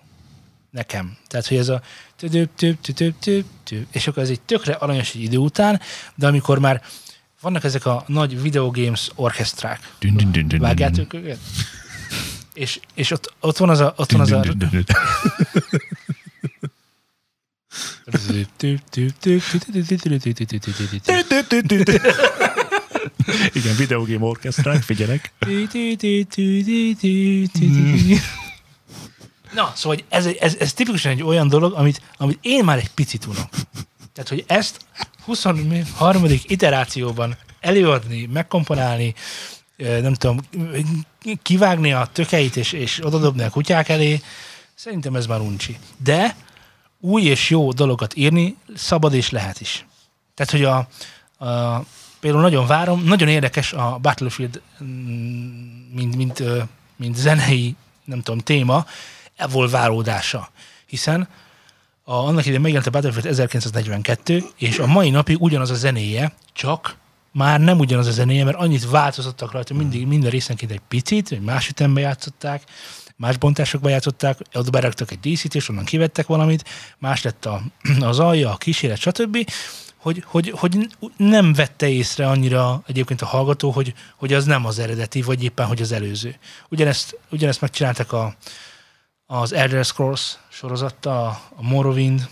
Nekem. 0.71 1.17
Tehát, 1.27 1.47
hogy 1.47 1.57
ez 1.57 1.69
a 1.69 1.81
tüdüp, 2.17 2.51
tüp, 2.57 2.81
tüdüp, 2.81 3.19
tüp, 3.19 3.47
tüp, 3.65 3.87
és 3.91 4.07
akkor 4.07 4.23
ez 4.23 4.29
egy 4.29 4.41
tökre 4.41 4.73
aranyos 4.73 5.15
egy 5.15 5.23
idő 5.23 5.37
után, 5.37 5.81
de 6.15 6.27
amikor 6.27 6.59
már 6.59 6.83
vannak 7.41 7.65
ezek 7.65 7.87
a 7.87 8.05
nagy 8.07 8.43
videogames 8.43 9.11
dün, 9.99 10.59
vágjátok 10.59 11.15
őket? 11.15 11.39
És, 12.57 12.81
és 12.95 13.11
ott, 13.11 13.35
ott 13.40 13.57
van 13.57 13.71
az 13.71 13.81
a... 13.81 13.95
Ott 13.97 14.12
van 14.12 14.21
az 14.21 14.33
a. 14.33 14.45
Igen, 23.53 23.77
videogame 23.77 24.25
orchestrák, 24.25 24.83
figyelek. 24.83 25.33
Na, 29.55 29.73
szóval 29.75 29.99
ez, 30.09 30.27
ez, 30.27 30.55
ez 30.59 30.73
tipikusan 30.73 31.12
egy 31.12 31.23
olyan 31.23 31.49
dolog, 31.49 31.73
amit, 31.73 32.01
amit 32.16 32.38
én 32.42 32.64
már 32.64 32.79
egy 32.79 32.90
picit 32.90 33.27
unok. 33.27 33.49
Tehát, 34.12 34.29
hogy 34.29 34.45
ezt 34.47 34.87
23. 35.25 36.25
iterációban 36.47 37.37
előadni, 37.61 38.29
megkomponálni, 38.33 39.14
nem 39.77 40.14
tudom, 40.14 40.40
kivágni 41.43 41.93
a 41.93 42.09
tökeit 42.12 42.57
és, 42.57 42.73
és 42.73 43.05
odadobni 43.05 43.43
a 43.43 43.51
kutyák 43.51 43.89
elé, 43.89 44.21
szerintem 44.75 45.17
ez 45.17 45.27
már 45.27 45.41
uncsi. 45.41 45.79
De 45.97 46.37
új 47.01 47.23
és 47.23 47.51
jó 47.51 47.73
dologat 47.73 48.17
írni 48.17 48.57
szabad 48.75 49.15
és 49.15 49.31
lehet 49.31 49.61
is. 49.61 49.87
Tehát, 50.35 50.53
hogy 50.53 50.65
a, 50.65 50.77
a 51.47 51.85
például 52.21 52.43
nagyon 52.43 52.67
várom, 52.67 53.05
nagyon 53.05 53.29
érdekes 53.29 53.73
a 53.73 53.99
Battlefield, 54.03 54.61
mm, 54.83 55.95
mint, 55.95 56.17
mint, 56.17 56.43
mint 56.97 57.17
zenei, 57.17 57.77
nem 58.05 58.23
tudom, 58.23 58.41
téma, 58.41 58.87
evolválódása. 59.37 60.49
Hiszen 60.87 61.29
a, 62.05 62.15
annak 62.15 62.41
idején 62.41 62.61
megjelent 62.61 62.87
a 62.87 62.91
Battlefield 62.91 63.27
1942, 63.27 64.45
és 64.57 64.79
a 64.79 64.87
mai 64.87 65.11
napig 65.11 65.43
ugyanaz 65.43 65.71
a 65.71 65.75
zenéje, 65.75 66.33
csak 66.53 66.97
már 67.37 67.61
nem 67.61 67.79
ugyanaz 67.79 68.07
a 68.07 68.11
zenéje, 68.11 68.44
mert 68.44 68.57
annyit 68.57 68.90
változtattak 68.90 69.53
rajta, 69.53 69.75
mindig 69.75 70.07
minden 70.07 70.31
részenként 70.31 70.70
egy 70.70 70.81
picit, 70.88 71.33
egy 71.33 71.40
más 71.40 71.68
ütembe 71.68 72.01
játszották, 72.01 72.62
más 73.16 73.37
bontásokba 73.37 73.88
játszották, 73.88 74.38
ott 74.55 74.70
beraktak 74.70 75.11
egy 75.11 75.20
díszít, 75.20 75.55
és 75.55 75.68
onnan 75.68 75.85
kivettek 75.85 76.27
valamit, 76.27 76.68
más 76.99 77.22
lett 77.22 77.46
a, 77.46 77.62
az 78.01 78.18
alja, 78.18 78.51
a 78.53 78.57
kísérlet, 78.57 78.99
stb., 78.99 79.51
hogy, 79.96 80.25
hogy, 80.27 80.51
hogy 80.51 80.88
nem 81.16 81.53
vette 81.53 81.88
észre 81.88 82.29
annyira 82.29 82.83
egyébként 82.87 83.22
a 83.22 83.27
hallgató, 83.27 83.70
hogy, 83.70 83.94
hogy 84.16 84.33
az 84.33 84.44
nem 84.44 84.66
az 84.66 84.79
eredeti, 84.79 85.22
vagy 85.22 85.44
éppen, 85.44 85.66
hogy 85.66 85.81
az 85.81 85.92
előző. 85.92 86.37
Ugyanezt, 86.68 87.18
ugyanezt 87.31 87.61
megcsináltak 87.61 88.12
a, 88.12 88.37
az 89.27 89.53
Elder 89.53 89.85
Scrolls 89.85 90.38
sorozatta, 90.49 91.27
a, 91.27 91.40
a 91.57 91.62
Morrowind, 91.62 92.29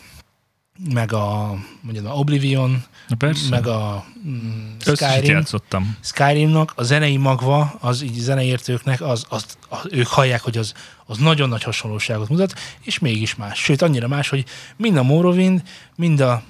meg 0.92 1.12
a 1.12 1.54
mondjam, 1.80 2.06
a 2.06 2.14
Oblivion, 2.14 2.84
Na 3.08 3.16
persze. 3.16 3.48
meg 3.48 3.66
a 3.66 4.04
mm, 4.26 4.76
Skyrim. 4.78 5.30
játszottam. 5.30 5.96
Skyrimnak 6.00 6.72
a 6.76 6.82
zenei 6.82 7.16
magva, 7.16 7.76
az 7.80 8.02
így 8.02 8.18
zeneértőknek, 8.18 9.00
az, 9.00 9.24
az, 9.28 9.44
az, 9.68 9.78
ők 9.90 10.06
hallják, 10.06 10.40
hogy 10.40 10.58
az, 10.58 10.72
az 11.06 11.18
nagyon 11.18 11.48
nagy 11.48 11.62
hasonlóságot 11.62 12.28
mutat, 12.28 12.54
és 12.82 12.98
mégis 12.98 13.34
más. 13.34 13.58
Sőt, 13.58 13.82
annyira 13.82 14.08
más, 14.08 14.28
hogy 14.28 14.44
mind 14.76 14.96
a 14.96 15.02
Morrowind, 15.02 15.62
mind 15.96 16.20
a 16.20 16.42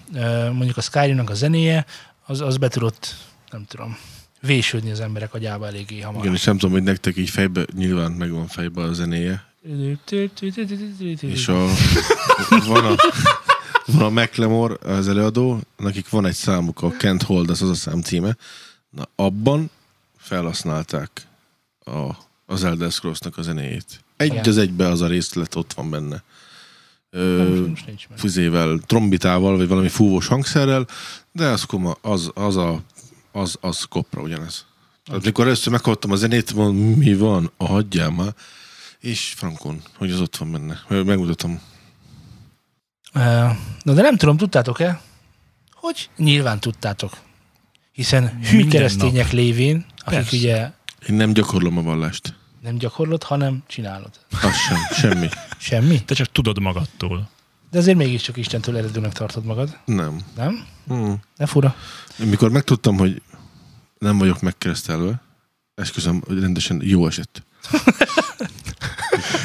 mondjuk 0.52 0.76
a 0.76 0.80
Skyrimnak 0.80 1.30
a 1.30 1.34
zenéje, 1.34 1.84
az, 2.26 2.40
az 2.40 2.56
be 2.56 2.68
tudott, 2.68 3.16
nem 3.50 3.64
tudom, 3.68 3.96
vésődni 4.40 4.90
az 4.90 5.00
emberek 5.00 5.34
agyába 5.34 5.66
eléggé 5.66 6.00
hamar. 6.00 6.22
Igen, 6.22 6.34
és 6.34 6.44
nem 6.44 6.58
tudom, 6.58 6.74
hogy 6.74 6.82
nektek 6.82 7.16
így 7.16 7.30
fejbe, 7.30 7.64
nyilván 7.76 8.12
megvan 8.12 8.46
fejbe 8.46 8.82
a 8.82 8.92
zenéje. 8.92 9.44
És 11.20 11.48
a, 11.48 11.66
van 12.66 12.84
a, 12.84 12.94
van 13.86 14.16
a 14.16 14.20
McLemore, 14.20 14.94
az 14.94 15.08
előadó, 15.08 15.60
nekik 15.76 16.08
van 16.08 16.26
egy 16.26 16.34
számuk, 16.34 16.82
a 16.82 16.90
Kent 16.90 17.22
Hold, 17.22 17.50
az 17.50 17.62
az 17.62 17.68
a 17.68 17.74
szám 17.74 18.00
címe. 18.00 18.36
Na, 18.90 19.08
abban 19.16 19.70
felhasználták 20.16 21.26
a, 21.84 22.10
az 22.46 22.64
Elder 22.64 22.90
Scrolls-nak 22.90 23.36
a 23.36 23.42
zenéjét. 23.42 24.04
Egy 24.16 24.30
Igen. 24.30 24.48
az 24.48 24.56
egybe 24.56 24.88
az 24.88 25.00
a 25.00 25.06
részlet 25.06 25.54
ott 25.54 25.72
van 25.72 25.90
benne. 25.90 26.22
Ö, 27.10 27.64
füzével, 28.16 28.78
trombitával, 28.86 29.56
vagy 29.56 29.68
valami 29.68 29.88
fúvós 29.88 30.26
hangszerrel, 30.26 30.86
de 31.32 31.46
az, 31.46 31.62
koma, 31.62 31.96
az, 32.00 32.30
az, 32.34 32.56
a, 32.56 32.82
az, 33.32 33.56
az 33.60 33.84
kopra 33.84 34.22
ugyanez. 34.22 34.64
Tehát 35.04 35.24
mikor 35.24 35.44
először 35.44 35.72
meghallottam 35.72 36.10
a 36.10 36.16
zenét, 36.16 36.54
mondom, 36.54 36.76
mi 36.76 37.14
van, 37.14 37.50
a 37.56 37.66
hagyjál 37.66 38.10
már, 38.10 38.34
és 38.98 39.34
frankon, 39.36 39.82
hogy 39.96 40.10
az 40.10 40.20
ott 40.20 40.36
van 40.36 40.52
benne. 40.52 40.82
Megmutatom. 40.88 41.60
Na 43.82 43.92
de 43.94 44.02
nem 44.02 44.16
tudom, 44.16 44.36
tudtátok-e, 44.36 45.00
hogy 45.72 46.10
nyilván 46.16 46.60
tudtátok. 46.60 47.12
Hiszen 47.92 48.38
hű 48.42 48.66
keresztények 48.68 49.24
nap. 49.24 49.32
lévén, 49.32 49.86
akik 49.98 50.18
Persze. 50.18 50.36
ugye 50.36 50.70
Én 51.08 51.14
nem 51.16 51.32
gyakorlom 51.32 51.78
a 51.78 51.82
vallást. 51.82 52.34
nem 52.60 52.76
gyakorlod, 52.78 53.22
hanem 53.22 53.62
csinálod. 53.66 54.10
Az 54.42 54.56
sem, 54.56 54.78
semmi. 54.92 55.28
Semmi. 55.58 56.04
Te 56.04 56.14
csak 56.14 56.32
tudod 56.32 56.58
magadtól. 56.58 57.28
De 57.70 57.78
azért 57.78 57.96
mégiscsak 57.96 58.36
Istentől 58.36 58.76
eredőnek 58.76 59.12
tartod 59.12 59.44
magad, 59.44 59.78
Nem. 59.84 60.20
nem? 60.36 60.66
Hmm. 60.86 61.20
Ne 61.36 61.46
fura. 61.46 61.74
Mikor 62.16 62.50
megtudtam, 62.50 62.96
hogy 62.96 63.22
nem 63.98 64.18
vagyok 64.18 64.40
megkeresztelve, 64.40 65.22
esküszöm, 65.74 66.22
hogy 66.26 66.40
rendesen 66.40 66.80
jó 66.84 67.06
esett. 67.06 67.42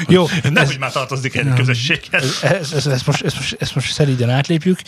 Jó, 0.07 0.25
Nem, 0.51 0.65
hogy 0.65 0.79
már 0.79 0.91
tartozik 0.91 1.35
egy 1.35 1.53
közösséghez. 1.53 2.39
ezt, 2.43 2.73
ezt, 2.73 2.87
ezt, 2.87 3.05
most, 3.05 3.23
ezt, 3.23 3.35
most, 3.35 3.55
ezt 3.59 3.75
most 3.75 3.91
szeríden 3.91 4.29
átlépjük. 4.29 4.79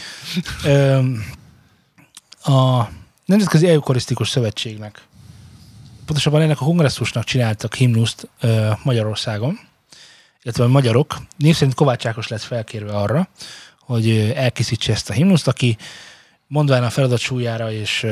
A 2.43 2.88
Nemzetközi 3.26 3.67
Eukarisztikus 3.67 4.30
Szövetségnek, 4.30 5.02
pontosabban 6.06 6.41
ennek 6.41 6.62
a 6.62 6.65
kongresszusnak 6.65 7.24
csináltak 7.24 7.76
himnuszt 7.76 8.30
Magyarországon, 8.84 9.60
illetve 10.43 10.63
a 10.63 10.67
magyarok. 10.67 11.17
Név 11.38 11.54
szerint 11.54 11.76
Kovács 11.76 12.06
Ákos 12.06 12.28
lett 12.28 12.41
felkérve 12.41 12.91
arra, 12.91 13.30
hogy 13.80 14.34
elkészítse 14.36 14.91
ezt 14.91 15.10
a 15.10 15.13
himnuszt, 15.13 15.47
aki 15.47 15.78
mondván 16.47 16.84
a 16.84 16.89
feladat 16.89 17.19
súlyára 17.19 17.71
és 17.71 18.06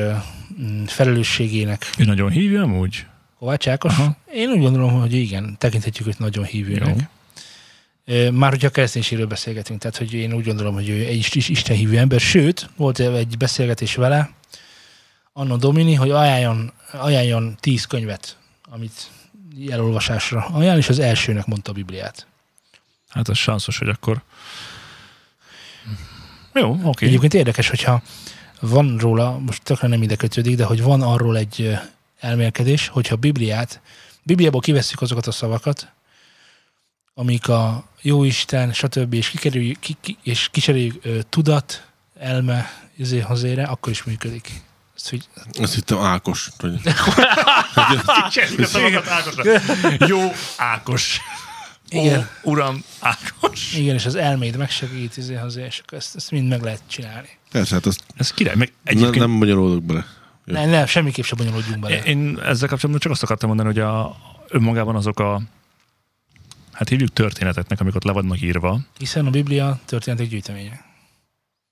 felelősségének 0.86 1.90
Ő 1.98 2.04
nagyon 2.04 2.30
hívja 2.30 2.62
amúgy? 2.62 3.06
Kovács 3.40 3.68
Ákos? 3.68 3.98
Aha. 3.98 4.16
Én 4.34 4.50
úgy 4.50 4.60
gondolom, 4.60 5.00
hogy 5.00 5.14
igen, 5.14 5.56
tekinthetjük 5.58 6.08
őt 6.08 6.20
nagyon 6.20 6.46
hívőnek. 6.46 7.10
Jó. 8.06 8.32
Már 8.32 8.50
hogyha 8.50 8.70
kereszténységről 8.70 9.28
beszélgetünk, 9.28 9.80
tehát 9.80 9.98
hogy 9.98 10.14
én 10.14 10.34
úgy 10.34 10.46
gondolom, 10.46 10.74
hogy 10.74 10.90
ő 10.90 11.06
egy 11.06 11.16
is- 11.16 11.36
is 11.36 11.50
Isten 11.50 11.76
hívő 11.76 11.98
ember, 11.98 12.20
sőt, 12.20 12.70
volt 12.76 13.00
egy 13.00 13.38
beszélgetés 13.38 13.96
vele, 13.96 14.30
Anno 15.34 15.58
Domini, 15.58 15.94
hogy 15.94 16.10
ajánljon, 16.10 16.72
ajánljon 16.92 17.58
tíz 17.60 17.86
könyvet, 17.86 18.38
amit 18.70 19.10
elolvasásra 19.70 20.46
ajánl, 20.46 20.78
és 20.78 20.90
az 20.90 21.00
elsőnek 21.00 21.46
mondta 21.46 21.72
a 21.72 21.74
Bibliát. 21.74 22.28
Hát 23.10 23.30
az 23.30 23.38
sanszos, 23.38 23.78
hogy 23.78 23.90
akkor... 23.90 24.22
Jó, 26.54 26.72
oké. 26.72 26.86
Okay. 26.86 27.08
Egyébként 27.08 27.34
érdekes, 27.34 27.70
hogyha 27.70 28.02
van 28.60 28.98
róla, 28.98 29.40
most 29.40 29.64
tökre 29.64 29.88
nem 29.88 30.02
ide 30.02 30.16
kötődik, 30.16 30.56
de 30.56 30.64
hogy 30.64 30.82
van 30.82 31.02
arról 31.02 31.38
egy 31.38 31.80
elmélkedés, 32.20 32.88
hogyha 32.88 33.14
a 33.14 33.18
Bibliát, 33.18 33.82
Bibliából 34.24 34.62
kivesszük 34.62 35.02
azokat 35.02 35.28
a 35.28 35.32
szavakat, 35.32 35.92
amik 37.14 37.48
a 37.48 37.90
jóisten, 38.02 38.74
stb. 38.74 39.14
és 39.14 39.30
kikerüljük, 39.30 39.80
ki, 39.80 39.98
ki, 40.02 40.18
és 40.24 40.50
kicseréljük 40.52 41.00
ö, 41.02 41.20
tudat, 41.30 41.88
elme, 42.20 42.72
izé, 42.96 43.20
hazére, 43.20 43.64
akkor 43.64 43.92
is 43.92 44.04
működik. 44.04 44.62
Ezt, 44.96 45.10
hogy 45.10 45.28
Azt 45.62 45.74
hittem 45.74 45.98
Ákos. 45.98 46.50
Hogy... 46.58 46.80
Jó 50.08 50.32
Ákos. 50.58 51.20
Igen. 51.90 52.30
Ó, 52.44 52.52
uram, 52.52 52.84
Ákos. 53.00 53.74
igen, 53.74 53.96
és 53.96 54.06
az 54.06 54.16
elméd 54.16 54.58
megsegít, 54.58 55.18
izé, 55.18 55.34
hazére, 55.34 55.66
és 55.66 55.80
akkor 55.80 55.98
ezt, 55.98 56.16
ezt 56.16 56.32
mind 56.32 56.48
meg 56.48 56.62
lehet 56.62 56.82
csinálni. 56.88 57.30
Persze, 57.52 57.76
hát 57.76 57.86
azt 57.86 58.04
Ez 58.16 58.32
király. 58.32 58.56
Meg 58.56 58.74
ne, 58.84 58.92
egyébként 58.92 59.16
nem 59.16 59.30
magyarolok 59.30 59.84
bele. 59.84 60.06
Jó. 60.50 60.56
Nem, 60.56 60.70
nem, 60.70 60.86
semmiképp 60.86 61.24
sem 61.24 61.38
bonyolódjunk 61.38 61.80
bele. 61.80 62.04
Én 62.04 62.40
ezzel 62.40 62.68
kapcsolatban 62.68 63.00
csak 63.00 63.12
azt 63.12 63.24
akartam 63.24 63.50
mondani, 63.50 63.70
hogy 63.70 63.80
a, 63.80 64.16
önmagában 64.48 64.96
azok 64.96 65.20
a 65.20 65.42
hát 66.72 66.90
hívjuk 66.90 67.14
történeteknek, 67.14 67.80
amik 67.80 67.96
ott 67.96 68.04
le 68.04 68.12
vannak 68.12 68.42
írva. 68.42 68.80
Hiszen 68.98 69.26
a 69.26 69.30
Biblia 69.30 69.80
történetek 69.86 70.28
gyűjteménye. 70.28 70.86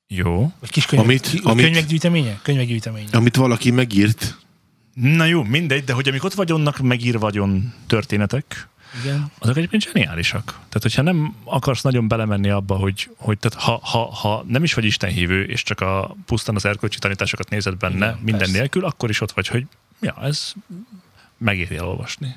Jó. 0.08 0.52
Vagy 0.60 0.70
kis 0.70 0.86
könyvek, 0.86 1.08
Amit- 1.08 1.30
ki- 1.30 1.42
amit- 1.44 1.66
könyvek 1.66 1.86
gyűjteménye? 1.86 2.40
Könyvek 2.42 2.68
gyűjteménye. 2.68 3.08
Amit 3.12 3.36
valaki 3.36 3.72
megírt, 3.72 4.38
Na 5.02 5.26
jó, 5.26 5.44
mindegy, 5.44 5.84
de 5.84 5.94
hogy 5.94 6.08
amik 6.08 6.24
ott 6.24 6.34
vagyonnak 6.34 6.80
megírva 6.80 7.20
vagyon 7.20 7.74
történetek, 7.88 8.68
Igen. 9.04 9.32
azok 9.40 9.58
egyébként 9.58 9.84
zseniálisak. 9.84 10.44
Tehát, 10.46 10.82
hogyha 10.82 11.02
nem 11.02 11.36
akarsz 11.44 11.82
nagyon 11.82 12.08
belemenni 12.08 12.50
abba, 12.50 12.76
hogy, 12.76 13.10
hogy 13.18 13.38
tehát 13.40 13.66
ha, 13.66 13.80
ha, 13.84 14.06
ha 14.14 14.44
nem 14.48 14.64
is 14.64 14.74
vagy 14.74 14.86
istenhívő, 14.86 15.44
és 15.44 15.64
csak 15.64 15.82
a 15.82 16.16
pusztán 16.26 16.56
az 16.56 16.66
erkölcsi 16.66 17.00
tanításokat 17.00 17.50
nézed 17.50 17.76
benne, 17.78 17.96
Igen, 18.06 18.18
minden 18.22 18.38
persze. 18.38 18.58
nélkül, 18.58 18.86
akkor 18.86 19.10
is 19.10 19.22
ott 19.22 19.32
vagy, 19.32 19.48
hogy 19.48 19.66
ja, 20.02 20.16
ez 20.22 20.54
megéri 21.38 21.76
elolvasni. 21.78 22.36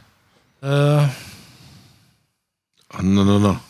Ö, 0.60 1.02
na, 3.00 3.22
na, 3.22 3.38
na. 3.38 3.60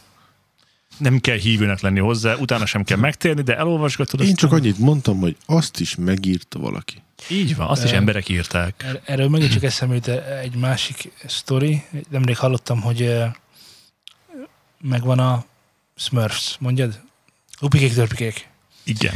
Nem 0.98 1.18
kell 1.18 1.36
hívőnek 1.36 1.80
lenni 1.80 1.98
hozzá, 1.98 2.34
utána 2.34 2.66
sem 2.66 2.84
kell 2.84 2.98
megtérni, 2.98 3.42
de 3.42 3.56
elolvasgatod. 3.56 4.20
Én 4.20 4.26
aztán- 4.32 4.38
csak 4.50 4.58
annyit 4.58 4.78
mondtam, 4.78 5.18
hogy 5.18 5.36
azt 5.46 5.80
is 5.80 5.94
megírta 5.96 6.58
valaki. 6.58 7.02
Így 7.28 7.56
van, 7.56 7.66
azt 7.68 7.84
is 7.84 7.90
emberek 7.90 8.28
írták. 8.28 8.82
Er- 8.84 9.00
Erről 9.04 9.28
megint 9.28 9.52
csak 9.52 9.62
eszembe 9.62 9.94
jut 9.94 10.08
egy 10.42 10.54
másik 10.54 11.12
sztori. 11.26 11.82
Nemrég 12.10 12.36
hallottam, 12.36 12.80
hogy 12.80 13.14
megvan 14.80 15.18
a 15.18 15.44
Smurfs, 15.96 16.56
mondjad? 16.58 17.00
Upikék, 17.60 17.94
törpikék. 17.94 18.48
Igen. 18.84 19.14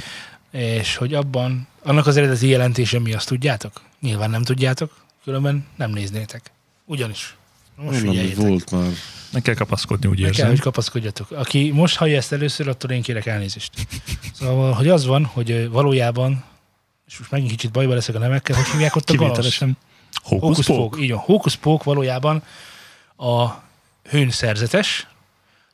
És 0.50 0.96
hogy 0.96 1.14
abban, 1.14 1.66
annak 1.82 2.06
az 2.06 2.16
eredeti 2.16 2.48
jelentése 2.48 2.98
mi, 2.98 3.12
azt 3.14 3.28
tudjátok? 3.28 3.80
Nyilván 4.00 4.30
nem 4.30 4.42
tudjátok, 4.42 5.04
különben 5.24 5.66
nem 5.76 5.90
néznétek. 5.90 6.50
Ugyanis. 6.84 7.36
Most 7.76 7.88
Valami 8.00 8.08
figyeljétek. 8.08 8.46
volt 8.46 8.70
már. 8.70 8.90
Meg 9.32 9.42
kell 9.42 9.54
kapaszkodni, 9.54 10.08
úgy 10.08 10.12
Meg 10.20 10.22
kell, 10.22 10.30
érzem. 10.30 10.48
hogy 10.48 10.60
kapaszkodjatok. 10.60 11.30
Aki 11.30 11.70
most 11.70 11.96
hallja 11.96 12.16
ezt 12.16 12.32
először, 12.32 12.68
attól 12.68 12.90
én 12.90 13.02
kérek 13.02 13.26
elnézést. 13.26 13.70
Szóval, 14.32 14.72
hogy 14.72 14.88
az 14.88 15.04
van, 15.06 15.24
hogy 15.24 15.68
valójában, 15.68 16.44
és 17.14 17.20
most 17.20 17.30
megint 17.30 17.50
kicsit 17.50 17.70
bajba 17.70 17.94
leszek 17.94 18.14
a 18.14 18.18
nevekkel, 18.18 18.56
hogy 18.56 18.66
hívják 18.66 18.96
ott 18.96 19.10
a. 19.10 19.14
Hókusz 19.16 19.76
Hókusz-pók. 20.22 20.76
Pók. 20.76 21.00
Így 21.00 21.10
van. 21.10 21.18
Hókusz 21.18 21.54
Pók 21.54 21.84
valójában 21.84 22.42
a 23.16 23.48
hőn 24.08 24.30
szerzetes, 24.30 25.06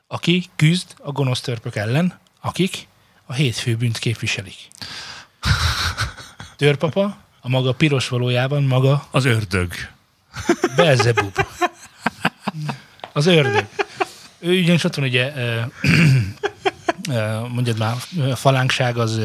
aki 0.07 0.45
küzd 0.57 0.95
a 0.99 1.13
gonosz 1.13 1.41
törpök 1.41 1.77
ellen, 1.77 2.19
akik 2.41 2.89
a 3.27 3.33
hétfő 3.33 3.77
bűnt 3.77 3.99
képviselik. 3.99 4.69
Törpapa, 6.57 7.17
a 7.41 7.49
maga 7.49 7.73
piros 7.73 8.09
valójában 8.09 8.63
maga 8.63 9.07
Az 9.11 9.25
ördög. 9.25 9.73
Belzebub. 10.77 11.47
Az 13.13 13.27
ördög. 13.27 13.67
Ő 14.39 14.59
ugyanis 14.59 14.85
ott 14.85 14.95
van 14.95 15.05
ugye, 15.05 15.33
ö, 15.37 15.61
ö, 17.11 17.41
mondjad 17.49 17.79
már, 17.79 17.97
a 18.31 18.37
falánkság 18.37 18.99
az, 18.99 19.21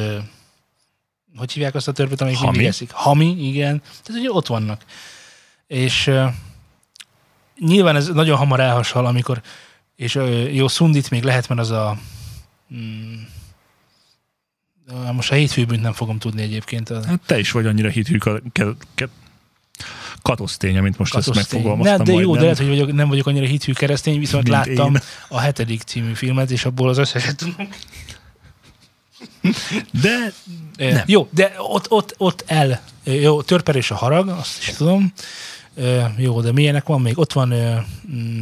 hogy 1.38 1.52
hívják 1.52 1.76
azt 1.76 1.88
a 1.88 1.92
törpöt, 1.92 2.22
amelyik 2.22 2.40
Hami? 2.40 2.52
mindig 2.52 2.68
eszik? 2.68 2.92
Hami, 2.92 3.48
igen. 3.48 3.82
Tehát 4.04 4.22
ugye 4.22 4.32
ott 4.32 4.48
vannak. 4.48 4.82
És 5.68 6.08
ö, 6.08 6.26
nyilván 7.60 7.96
ez 7.96 8.08
nagyon 8.08 8.38
hamar 8.38 8.60
elhasal, 8.60 9.06
amikor, 9.06 9.42
és 9.96 10.20
jó, 10.52 10.68
Szundit 10.68 11.10
még 11.10 11.24
lehet, 11.24 11.48
mert 11.50 11.60
az 11.62 11.72
a 11.72 11.98
mm, 12.74 13.14
most 15.12 15.32
a 15.32 15.36
hétfőbűnt 15.36 15.82
nem 15.82 15.94
fogom 15.94 16.20
tudni 16.20 16.42
egyébként. 16.42 16.90
Hát 16.90 17.20
te 17.26 17.40
is 17.40 17.52
vagy 17.52 17.66
annyira 17.66 17.90
hitű 17.90 18.18
ka- 18.18 18.42
ke- 18.52 18.88
ke- 18.96 19.10
katosztény, 20.22 20.82
mint 20.82 20.98
most 20.98 21.16
ezt 21.16 21.28
Katosztény. 21.28 21.60
megfogalmaztam. 21.62 22.06
Ne, 22.06 22.14
de 22.14 22.22
jó, 22.22 22.36
de 22.36 22.42
lehet, 22.42 22.58
hogy 22.58 22.68
vagyok, 22.68 22.94
nem 22.94 23.08
vagyok 23.08 23.28
annyira 23.28 23.46
hitű 23.46 23.74
keresztény, 23.74 24.20
viszont 24.20 24.50
Mint 24.50 24.56
láttam 24.56 24.94
én. 24.96 25.02
a 25.28 25.40
hetedik 25.40 25.82
című 25.82 26.14
filmet, 26.14 26.52
és 26.52 26.66
abból 26.66 26.90
az 26.90 26.98
összeset 26.98 27.36
tudom. 27.36 27.68
De 30.02 30.34
Nem. 30.78 30.94
Nem. 30.94 31.04
Jó, 31.08 31.28
de 31.32 31.54
ott, 31.58 31.92
ott, 31.92 32.14
ott 32.18 32.44
el. 32.48 32.82
Jó, 33.04 33.42
törper 33.42 33.76
és 33.76 33.92
a 33.92 33.96
harag, 33.96 34.28
azt 34.28 34.58
is 34.68 34.74
tudom. 34.76 35.14
Ö, 35.76 36.02
Jó, 36.18 36.42
de 36.42 36.52
milyenek 36.52 36.86
van 36.86 37.02
még? 37.02 37.18
Ott 37.20 37.34
van 37.34 37.54
mm, 38.16 38.42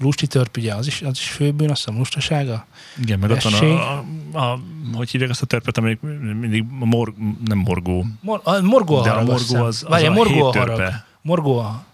lusti 0.00 0.26
törp, 0.26 0.56
ugye, 0.56 0.74
az 0.74 0.86
is, 0.86 1.02
az 1.02 1.18
is 1.18 1.28
főbűn, 1.28 1.70
azt 1.70 1.78
hiszem 1.84 1.98
lustasága. 1.98 2.66
igen, 3.02 3.18
meg 3.18 3.30
ott 3.30 3.42
van 3.42 3.52
a, 3.52 3.98
a, 3.98 4.04
a, 4.52 4.60
hogy 4.94 5.10
hívják 5.10 5.30
azt 5.30 5.42
a 5.42 5.46
törpöt, 5.46 5.78
amelyik 5.78 6.00
mindig 6.00 6.64
a 6.80 6.84
mor, 6.84 7.14
nem 7.44 7.58
morgó, 7.58 8.06
Mor, 8.20 8.40
a 8.44 8.60
morgó 8.60 8.96
a 8.96 9.02
de 9.02 9.10
a 9.10 9.12
harag, 9.12 9.28
morgó 9.28 9.64
az, 9.64 9.82
az 9.82 9.88
Várjál, 9.88 10.10
a 10.10 10.14
morgó 10.14 10.46
a 10.46 10.52
harag. 10.58 10.76
törpe. 10.76 11.06
Morgó 11.22 11.58
a... 11.58 11.84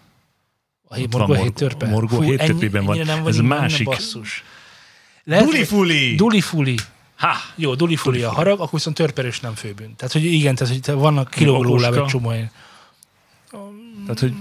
A 0.91 0.95
van 0.95 1.07
morgó 1.09 1.33
a 1.33 1.35
hét 1.35 1.43
morgó- 1.43 1.49
törpe. 1.51 1.87
morgó 1.87 2.15
Fú, 2.15 2.21
hét 2.21 2.37
törpében 2.37 2.85
van. 2.85 3.27
Ez 3.27 3.37
másik- 3.37 3.85
basszus. 3.85 4.43
Lehet, 5.23 5.43
hogy- 5.45 5.53
Dulifuli! 5.53 6.15
Dulifuli. 6.15 6.75
Ha! 7.19 7.35
Jó, 7.55 7.75
dulifuli 7.75 8.21
a 8.21 8.31
harag, 8.31 8.59
akkor 8.59 8.73
viszont 8.73 8.95
törperős 8.95 9.39
nem 9.39 9.55
főbűn. 9.55 9.95
Tehát, 9.95 10.13
hogy 10.13 10.25
igen, 10.25 10.55
tehát, 10.55 10.85
hogy 10.85 10.95
vannak 10.95 11.29
kilóg 11.29 11.63
róla 11.63 11.87
okoska. 11.87 12.03
egy 12.03 12.09
csomó 12.09 12.31
ilyen. 12.31 12.51
Tehát, 14.01 14.19
hogy 14.19 14.33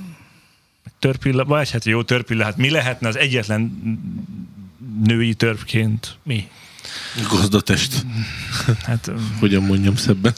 törpilla, 0.99 1.45
vagy 1.45 1.71
hát 1.71 1.85
jó 1.85 2.03
törpilla, 2.03 2.45
hát 2.45 2.57
mi 2.57 2.71
lehetne 2.71 3.09
az 3.09 3.17
egyetlen 3.17 3.83
női 5.05 5.35
törpként? 5.35 6.19
Mi? 6.23 6.49
Gazdatest. 7.29 8.07
Hát, 8.83 9.11
Hogyan 9.39 9.63
mondjam 9.63 9.97
szebben. 9.97 10.35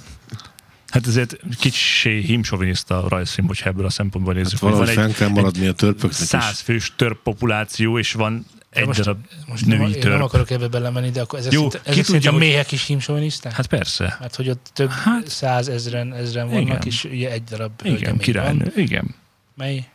hát 0.88 1.07
ezért 1.07 1.37
kicsi 1.59 2.20
himsoviniszta 2.20 3.05
a 3.05 3.09
rajzfilm, 3.09 3.46
hogyha 3.46 3.68
ebből 3.68 3.87
a 3.87 3.90
szempontból 3.90 4.35
nézzük. 4.35 4.53
Hát 4.53 4.61
hogy 4.61 4.70
valahogy 4.70 4.94
van 4.94 5.05
fenn 5.05 5.14
kell 5.14 5.29
maradni 5.29 5.66
a 5.66 5.72
törpöknek 5.72 6.12
száz 6.12 6.61
fős 6.61 6.92
törp 6.96 7.22
populáció, 7.22 7.98
és 7.98 8.12
van 8.12 8.46
egy 8.71 8.87
most- 8.87 9.01
darab 9.03 9.19
Most 9.47 9.67
nem, 9.67 9.79
női 9.79 9.91
nem 9.91 10.01
törp. 10.01 10.23
akarok 10.23 10.51
ebbe 10.51 10.69
belemenni, 10.69 11.11
de 11.11 11.21
akkor 11.21 11.39
ezek, 11.39 11.53
Jó, 11.53 11.69
ki 11.69 11.79
ezek 11.85 12.05
tudja, 12.05 12.33
a 12.33 12.37
méhek 12.37 12.73
is 12.73 12.87
himsoviniszták? 12.87 13.53
Hát 13.53 13.67
persze. 13.67 14.17
Mert 14.21 14.37
hogy 14.37 14.49
ott 14.49 14.71
több 14.73 14.91
Hát- 14.91 15.29
százezren 15.29 16.15
ezren 16.15 16.49
vannak, 16.49 16.63
Igen. 16.63 16.81
és 16.85 17.05
ugye 17.05 17.31
egy 17.31 17.45
darab 17.45 17.73
Igen, 17.83 18.19
királynő. 18.19 18.73
Igen. 18.77 19.15
mely? 19.57 19.89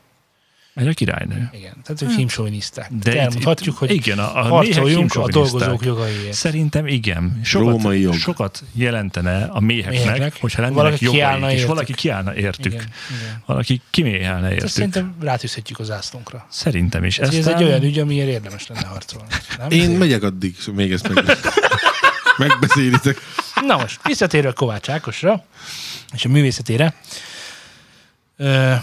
Egy 0.75 0.87
a 0.87 0.93
királynő. 0.93 1.49
Igen, 1.53 1.73
tehát 1.83 2.01
ők 2.01 2.11
himsoviniszták. 2.11 2.89
De 2.91 2.97
De 3.03 3.11
itt- 3.11 3.17
elmondhatjuk, 3.17 3.77
hogy 3.77 3.91
igen, 3.91 4.19
a, 4.19 4.37
a 4.39 4.41
harcoljunk 4.43 5.15
a 5.15 5.27
dolgozók 5.27 5.85
jogaiért. 5.85 6.33
Szerintem 6.33 6.87
igen. 6.87 7.39
Sokat, 7.43 7.69
Római 7.69 8.01
jog. 8.01 8.13
sokat 8.13 8.63
jelentene 8.73 9.43
a 9.43 9.59
méheknek, 9.59 10.03
Méheknek. 10.03 10.37
hogyha 10.41 10.61
lennének 10.61 10.83
Valaki 10.83 11.03
jogaik, 11.05 11.21
kiállna 11.21 11.51
és 11.51 11.65
valaki 11.65 11.93
kiállna 11.93 12.35
értük. 12.35 12.73
Igen, 12.73 12.85
igen. 13.21 13.41
Valaki 13.45 13.81
kiméhelne 13.89 14.47
értük. 14.49 14.63
Ezt 14.63 14.73
szerintem 14.73 15.15
rátűzhetjük 15.21 15.79
az 15.79 15.91
ászlónkra. 15.91 16.45
Szerintem 16.49 17.03
is. 17.03 17.19
Ez, 17.19 17.33
ez 17.35 17.47
egy 17.47 17.63
olyan 17.63 17.83
ügy, 17.83 17.99
amiért 17.99 18.27
érdemes 18.27 18.67
lenne 18.67 18.85
harcolni. 18.87 19.27
Nem? 19.57 19.69
Én 19.69 19.89
megyek 19.89 20.23
addig, 20.23 20.55
még 20.73 20.91
ezt 20.91 21.13
meg... 21.13 21.25
megbeszélitek. 22.37 23.17
Na 23.65 23.77
most, 23.77 23.99
visszatérve 24.07 24.51
Kovács 24.51 24.89
Ákosra, 24.89 25.45
és 26.13 26.25
a 26.25 26.29
művészetére. 26.29 26.93
Ö, 28.37 28.73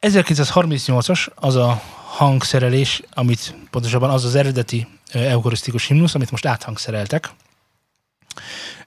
1938-as 0.00 1.28
az 1.34 1.56
a 1.56 1.82
hangszerelés, 2.04 3.02
amit 3.14 3.54
pontosabban 3.70 4.10
az 4.10 4.24
az 4.24 4.34
eredeti 4.34 4.86
eukarisztikus 5.12 5.86
himnusz, 5.86 6.14
amit 6.14 6.30
most 6.30 6.46
áthangszereltek. 6.46 7.30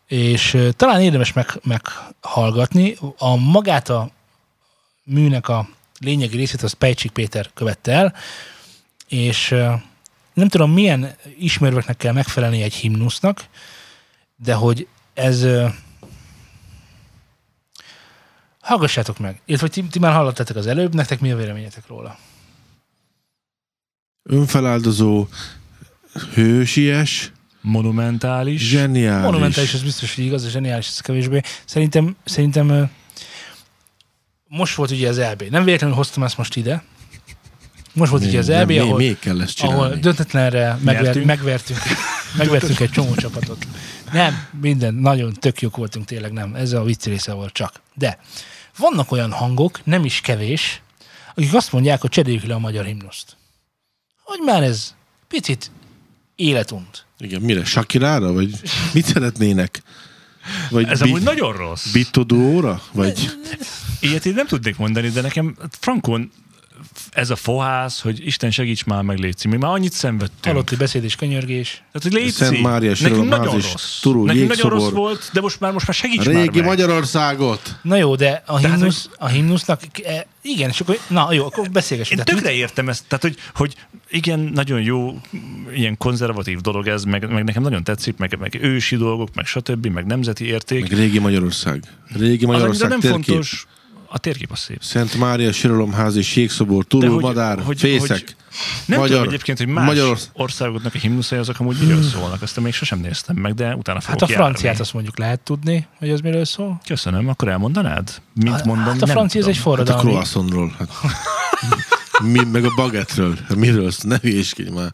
És 0.07 0.57
talán 0.75 1.01
érdemes 1.01 1.33
meg, 1.33 1.59
meghallgatni. 1.63 2.97
A 3.17 3.35
magát 3.35 3.89
a 3.89 4.09
műnek 5.03 5.47
a 5.49 5.67
lényegi 5.99 6.37
részét 6.37 6.61
az 6.61 6.73
Pejcsik 6.73 7.11
Péter 7.11 7.49
követte 7.53 7.91
el, 7.91 8.13
és 9.07 9.49
nem 10.33 10.47
tudom, 10.47 10.71
milyen 10.71 11.15
ismerveknek 11.37 11.97
kell 11.97 12.13
megfelelni 12.13 12.61
egy 12.61 12.73
himnusznak, 12.73 13.45
de 14.35 14.53
hogy 14.53 14.87
ez... 15.13 15.45
Hallgassátok 18.63 19.19
meg. 19.19 19.41
Illetve 19.45 19.67
hogy 19.73 19.83
ti, 19.83 19.89
ti 19.89 19.99
már 19.99 20.13
hallottátok 20.13 20.55
az 20.55 20.67
előbb, 20.67 20.95
nektek 20.95 21.19
mi 21.19 21.31
a 21.31 21.35
véleményetek 21.35 21.87
róla? 21.87 22.17
Önfeláldozó, 24.23 25.27
hősies, 26.33 27.31
Monumentális. 27.61 28.69
zseniális. 28.69 29.23
Monumentális, 29.23 29.73
ez 29.73 29.83
biztos, 29.83 30.15
hogy 30.15 30.25
igaz, 30.25 30.43
a 30.43 30.49
zseniális, 30.49 30.87
ez 30.87 30.99
kevésbé. 30.99 31.41
Szerintem, 31.65 32.15
szerintem 32.23 32.91
most 34.47 34.75
volt 34.75 34.91
ugye 34.91 35.09
az 35.09 35.17
EB. 35.17 35.41
Nem 35.49 35.63
véletlenül 35.63 35.95
hoztam 35.95 36.23
ezt 36.23 36.37
most 36.37 36.55
ide. 36.55 36.83
Most 37.93 38.11
volt 38.11 38.23
ugye 38.23 38.37
az 38.37 38.49
EB, 38.49 38.67
még, 38.67 38.79
ahol, 38.79 38.97
még 38.97 39.19
kell 39.19 39.41
ezt 39.41 39.55
csinálni. 39.55 39.81
ahol 39.81 39.95
döntetlenre 39.95 40.77
megver, 40.81 41.23
megvertünk, 41.23 41.79
megvertünk 42.37 42.79
egy 42.79 42.89
csomó 42.89 43.15
csapatot. 43.15 43.67
Nem, 44.11 44.45
minden, 44.61 44.93
nagyon 44.93 45.33
tök 45.33 45.61
jók 45.61 45.75
voltunk 45.75 46.05
tényleg, 46.05 46.31
nem. 46.31 46.55
Ez 46.55 46.73
a 46.73 46.83
vicc 46.83 47.05
része 47.05 47.33
volt 47.33 47.53
csak. 47.53 47.81
De 47.93 48.19
vannak 48.77 49.11
olyan 49.11 49.31
hangok, 49.31 49.85
nem 49.85 50.05
is 50.05 50.21
kevés, 50.21 50.81
akik 51.35 51.53
azt 51.53 51.71
mondják, 51.71 52.01
hogy 52.01 52.09
cseréljük 52.09 52.43
le 52.43 52.53
a 52.53 52.59
magyar 52.59 52.85
himnuszt. 52.85 53.37
Hogy 54.23 54.39
már 54.45 54.63
ez 54.63 54.95
picit 55.27 55.71
életunt. 56.35 57.05
Igen, 57.17 57.41
mire? 57.41 57.65
Sakirára? 57.65 58.33
Vagy 58.33 58.59
mit 58.93 59.05
szeretnének? 59.05 59.83
Vagy 60.69 60.87
Ez 60.87 61.01
amúgy 61.01 61.21
nagyon 61.21 61.53
rossz. 61.53 61.91
Bitodóra? 61.91 62.81
Vagy 62.91 63.29
Ilyet 63.99 64.25
én 64.25 64.33
nem 64.33 64.47
tudnék 64.47 64.77
mondani, 64.77 65.09
de 65.09 65.21
nekem 65.21 65.57
frankon 65.79 66.31
ez 67.11 67.29
a 67.29 67.35
fohász, 67.35 68.01
hogy 68.01 68.25
Isten 68.25 68.51
segíts 68.51 68.83
már 68.85 69.01
meg, 69.01 69.17
Léci. 69.17 69.47
Mi 69.47 69.57
már 69.57 69.71
annyit 69.71 69.91
szenvedtünk. 69.91 70.43
Halotti 70.45 70.75
beszéd 70.75 71.03
és 71.03 71.15
könyörgés. 71.15 71.69
Tehát, 71.91 72.01
hogy 72.01 72.11
Léci, 72.11 72.31
Szent 72.31 72.61
Mária, 72.61 72.93
nekünk 73.01 73.29
nagyon 73.29 73.53
rossz. 73.53 73.99
Turul 74.01 74.25
nekünk 74.25 74.47
nagyon 74.47 74.69
rossz 74.69 74.89
volt, 74.89 75.29
de 75.33 75.41
most 75.41 75.59
már, 75.59 75.71
most 75.71 75.87
már 75.87 75.95
segíts 75.95 76.27
a 76.27 76.31
már 76.31 76.41
régi 76.41 76.59
meg. 76.59 76.67
Magyarországot? 76.67 77.79
Na 77.81 77.95
jó, 77.95 78.15
de 78.15 78.43
a, 78.45 78.59
De 78.59 78.67
hát, 78.67 78.77
himnusz, 78.77 79.09
a 79.17 79.27
himnusznak, 79.27 79.81
e, 80.03 80.25
igen, 80.41 80.69
és 80.69 80.79
akkor, 80.79 80.97
na 81.07 81.33
jó, 81.33 81.45
akkor 81.45 81.65
Én 81.65 81.71
beszélgessünk. 81.71 82.23
tökre 82.23 82.51
értem 82.51 82.89
ezt, 82.89 83.03
tehát 83.07 83.23
hogy, 83.23 83.35
hogy 83.55 83.75
igen, 84.09 84.39
nagyon 84.39 84.81
jó 84.81 85.21
ilyen 85.75 85.97
konzervatív 85.97 86.59
dolog 86.59 86.87
ez, 86.87 87.03
meg, 87.03 87.31
meg 87.31 87.43
nekem 87.43 87.61
nagyon 87.61 87.83
tetszik, 87.83 88.17
meg, 88.17 88.37
meg 88.39 88.57
ősi 88.61 88.95
dolgok, 88.95 89.29
meg 89.33 89.45
stb., 89.45 89.85
meg 89.85 90.05
nemzeti 90.05 90.45
érték. 90.45 90.81
Meg 90.81 90.99
régi 90.99 91.19
Magyarország. 91.19 91.83
Régi 92.17 92.45
Az, 92.45 92.51
Magyarország 92.51 92.81
de 92.81 92.87
nem 92.87 92.99
térkép. 92.99 93.25
fontos, 93.25 93.67
a 94.15 94.17
térkép 94.17 94.51
az 94.51 94.59
szép. 94.59 94.83
Szent 94.83 95.17
Mária, 95.17 95.51
Siralomház 95.51 96.15
és 96.15 96.35
Jégszobor, 96.35 96.85
Turul, 96.85 97.13
hogy- 97.13 97.23
Madár, 97.23 97.59
hogy- 97.63 97.79
Fészek. 97.79 98.09
hogy- 98.09 98.35
Nem 98.85 98.99
Magyar- 98.99 99.17
tudom 99.17 99.33
egyébként, 99.33 99.57
hogy 99.57 99.67
más 99.67 99.85
Magyar- 99.85 100.29
országoknak 100.33 100.95
a 100.95 100.97
himnuszai 100.97 101.39
azok 101.39 101.59
amúgy 101.59 101.77
miről 101.79 102.03
szólnak, 102.03 102.41
azt 102.41 102.59
még 102.59 102.73
sosem 102.73 102.99
néztem 102.99 103.35
meg, 103.35 103.53
de 103.53 103.75
utána 103.75 103.99
fogok 103.99 104.19
Hát 104.19 104.29
a 104.29 104.33
franciát 104.33 104.63
járni. 104.63 104.79
azt 104.81 104.93
mondjuk 104.93 105.17
lehet 105.17 105.39
tudni, 105.39 105.87
hogy 105.99 106.09
az 106.09 106.19
miről 106.19 106.45
szól. 106.45 106.81
Köszönöm, 106.85 107.27
akkor 107.27 107.47
elmondanád? 107.47 108.21
Mint 108.33 108.63
mondom, 108.65 108.85
hát 108.85 109.01
a 109.01 109.07
francia 109.07 109.41
ez 109.41 109.47
egy 109.47 109.55
Hát 109.55 109.65
a 109.65 109.69
forradalmi. 109.69 110.09
croissantról. 110.09 110.75
Hát. 110.79 110.89
Mi, 112.23 112.39
meg 112.51 112.65
a 112.65 112.71
bagetről. 112.75 113.37
Hát 113.47 113.55
Miről 113.55 113.91
szól? 113.91 114.11
Ne 114.11 114.17
hülyéskedj 114.21 114.69
már. 114.69 114.93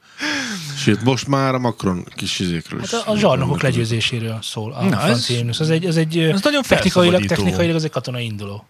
Sőt, 0.78 1.04
most 1.04 1.28
már 1.28 1.54
a 1.56 1.60
Macron 1.60 2.06
kis 2.16 2.40
izékről. 2.40 2.80
Hát 2.80 2.94
a, 3.08 3.12
a 3.12 3.18
zsarnokok 3.18 3.62
legyőzéséről 3.62 4.40
szól 4.42 4.72
a 4.74 4.84
Na, 4.84 4.96
ez- 4.98 5.04
francia 5.04 5.36
himnusz. 5.36 5.60
Ez 5.60 5.70
egy, 5.70 5.86
ez 5.86 5.96
egy 5.96 6.18
ez 6.18 6.42
nagyon 6.42 6.62
technikailag, 6.68 7.26
technikailag 7.26 7.76
az 7.76 7.84
egy 7.84 7.90
katonai 7.92 8.26
induló. 8.26 8.66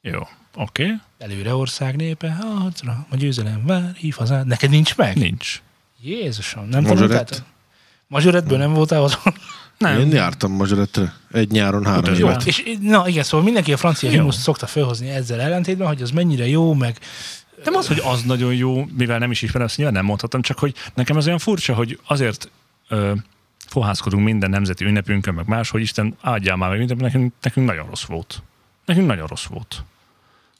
Jó, 0.00 0.20
oké. 0.54 0.84
Okay. 0.84 0.94
Előre 1.18 1.54
ország 1.54 1.96
népe, 1.96 2.32
harcra, 2.32 3.06
a 3.10 3.16
győzelem 3.16 3.66
vár, 3.66 3.94
hív 3.94 4.14
hazád. 4.14 4.46
Neked 4.46 4.70
nincs 4.70 4.96
meg? 4.96 5.16
Nincs. 5.16 5.62
Jézusom, 6.02 6.68
nem 6.68 6.84
tanultál? 6.84 7.26
Mazsoretből 8.08 8.58
nem 8.58 8.72
voltál 8.72 9.02
otthon? 9.02 9.34
Nem. 9.78 9.98
Én 9.98 10.10
jártam 10.10 10.52
Mazsaretre. 10.52 11.14
Egy 11.32 11.50
nyáron 11.50 11.84
három 11.84 12.02
Utasd 12.02 12.20
évet. 12.20 12.46
És 12.46 12.62
na 12.80 13.08
igen, 13.08 13.22
szóval 13.22 13.44
mindenki 13.44 13.72
a 13.72 13.76
francia 13.76 14.08
Jó. 14.08 14.14
himnuszt 14.14 14.40
szokta 14.40 14.66
felhozni 14.66 15.08
ezzel 15.08 15.40
ellentétben, 15.40 15.86
hogy 15.86 16.02
az 16.02 16.10
mennyire 16.10 16.46
jó, 16.48 16.74
meg 16.74 16.98
Nem 17.64 17.74
az, 17.74 17.86
hogy 17.86 18.02
az 18.04 18.22
nagyon 18.22 18.54
jó, 18.54 18.84
mivel 18.96 19.18
nem 19.18 19.30
is 19.30 19.42
ismerem, 19.42 19.66
ezt 19.66 19.76
nyilván 19.76 19.94
nem 19.94 20.04
mondhatom, 20.04 20.42
csak 20.42 20.58
hogy 20.58 20.74
nekem 20.94 21.16
ez 21.16 21.26
olyan 21.26 21.38
furcsa, 21.38 21.74
hogy 21.74 22.00
azért 22.06 22.50
ö, 22.88 23.12
fohászkodunk 23.68 24.24
minden 24.24 24.50
nemzeti 24.50 24.84
ünnepünkön, 24.84 25.34
meg 25.34 25.46
más, 25.46 25.70
hogy 25.70 25.80
Isten 25.80 26.16
áldjál 26.20 26.56
már 26.56 26.68
meg 26.68 26.78
mindent, 26.78 27.00
nekünk, 27.00 27.32
nekünk 27.42 27.66
nagyon 27.66 27.86
rossz 27.86 28.04
volt. 28.04 28.42
Nekünk 28.86 29.06
nagyon 29.06 29.26
rossz 29.26 29.44
volt. 29.44 29.84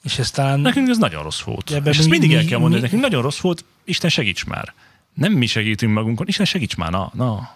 és 0.03 0.19
ez 0.19 0.31
talán... 0.31 0.59
Nekünk 0.59 0.89
ez 0.89 0.97
nagyon 0.97 1.23
rossz 1.23 1.41
volt. 1.41 1.69
De 1.69 1.75
ebben 1.75 1.91
És 1.93 1.97
ezt 1.99 2.09
mi- 2.09 2.17
mindig 2.17 2.37
el 2.37 2.45
kell 2.45 2.57
mondani, 2.59 2.81
mi- 2.81 2.85
nekünk 2.87 3.01
nagyon 3.03 3.21
rossz 3.21 3.39
volt, 3.39 3.63
Isten 3.83 4.09
segíts 4.09 4.45
már. 4.45 4.73
Nem 5.13 5.31
mi 5.33 5.45
segítünk 5.45 5.93
magunkon, 5.93 6.27
Isten 6.27 6.45
segíts 6.45 6.75
már, 6.75 6.91
na, 6.91 7.11
na. 7.13 7.55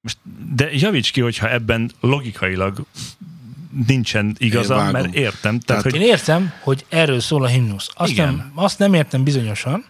Most, 0.00 0.18
de 0.54 0.72
javíts 0.72 1.10
ki, 1.10 1.20
hogyha 1.20 1.50
ebben 1.50 1.90
logikailag 2.00 2.84
nincsen 3.86 4.34
igaza, 4.38 4.74
vágom. 4.74 4.92
mert 4.92 5.14
értem. 5.14 5.60
Tehát, 5.60 5.64
Tehát- 5.66 5.82
hogy 5.82 5.94
Én 5.94 6.00
értem, 6.02 6.52
hogy 6.62 6.84
erről 6.88 7.20
szól 7.20 7.44
a 7.44 7.46
himnusz. 7.46 7.88
Azt, 7.94 8.10
Igen. 8.10 8.34
nem, 8.34 8.52
azt 8.54 8.78
nem 8.78 8.94
értem 8.94 9.22
bizonyosan, 9.24 9.84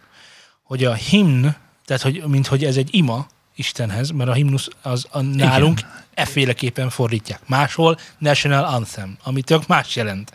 hogy 0.62 0.84
a 0.84 0.94
himn, 0.94 1.46
tehát 1.84 2.02
hogy, 2.02 2.22
mint 2.26 2.46
hogy 2.46 2.64
ez 2.64 2.76
egy 2.76 2.88
ima 2.94 3.26
Istenhez, 3.58 4.10
mert 4.10 4.30
a 4.30 4.32
himnusz 4.32 4.68
az 4.82 5.06
a 5.10 5.20
nálunk 5.20 5.80
efféleképpen 6.14 6.90
fordítják. 6.90 7.40
Máshol 7.46 7.98
National 8.18 8.64
Anthem, 8.64 9.16
ami 9.22 9.42
tök 9.42 9.66
más 9.66 9.96
jelent. 9.96 10.32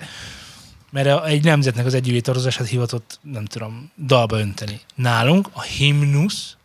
Mert 0.92 1.26
egy 1.26 1.44
nemzetnek 1.44 1.86
az 1.86 1.94
együvé 1.94 2.20
tartozását 2.20 2.68
hivatott, 2.68 3.20
nem 3.22 3.46
tudom, 3.46 3.92
dalba 4.06 4.40
önteni. 4.40 4.80
Nálunk 4.96 5.50
a 5.52 5.62
himnusz 5.62 6.56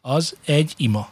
az 0.00 0.36
egy 0.44 0.74
ima. 0.76 1.08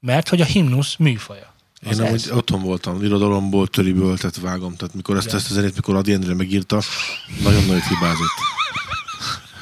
mert 0.00 0.28
hogy 0.28 0.40
a 0.40 0.44
himnusz 0.44 0.96
műfaja. 0.96 1.52
Az 1.86 1.98
Én 1.98 2.04
amúgy 2.04 2.14
ez. 2.14 2.30
otthon 2.30 2.62
voltam, 2.62 3.02
irodalomból, 3.04 3.66
töriből, 3.66 4.18
tehát 4.18 4.40
vágom. 4.40 4.76
Tehát 4.76 4.94
mikor 4.94 5.16
ezt, 5.16 5.26
Igen. 5.26 5.38
ezt 5.38 5.50
a 5.50 5.54
zenét, 5.54 5.74
mikor 5.74 5.96
Adi 5.96 6.12
Endre 6.12 6.34
megírta, 6.34 6.82
nagyon 7.42 7.64
nagyot 7.64 7.86
hibázott. 7.86 8.57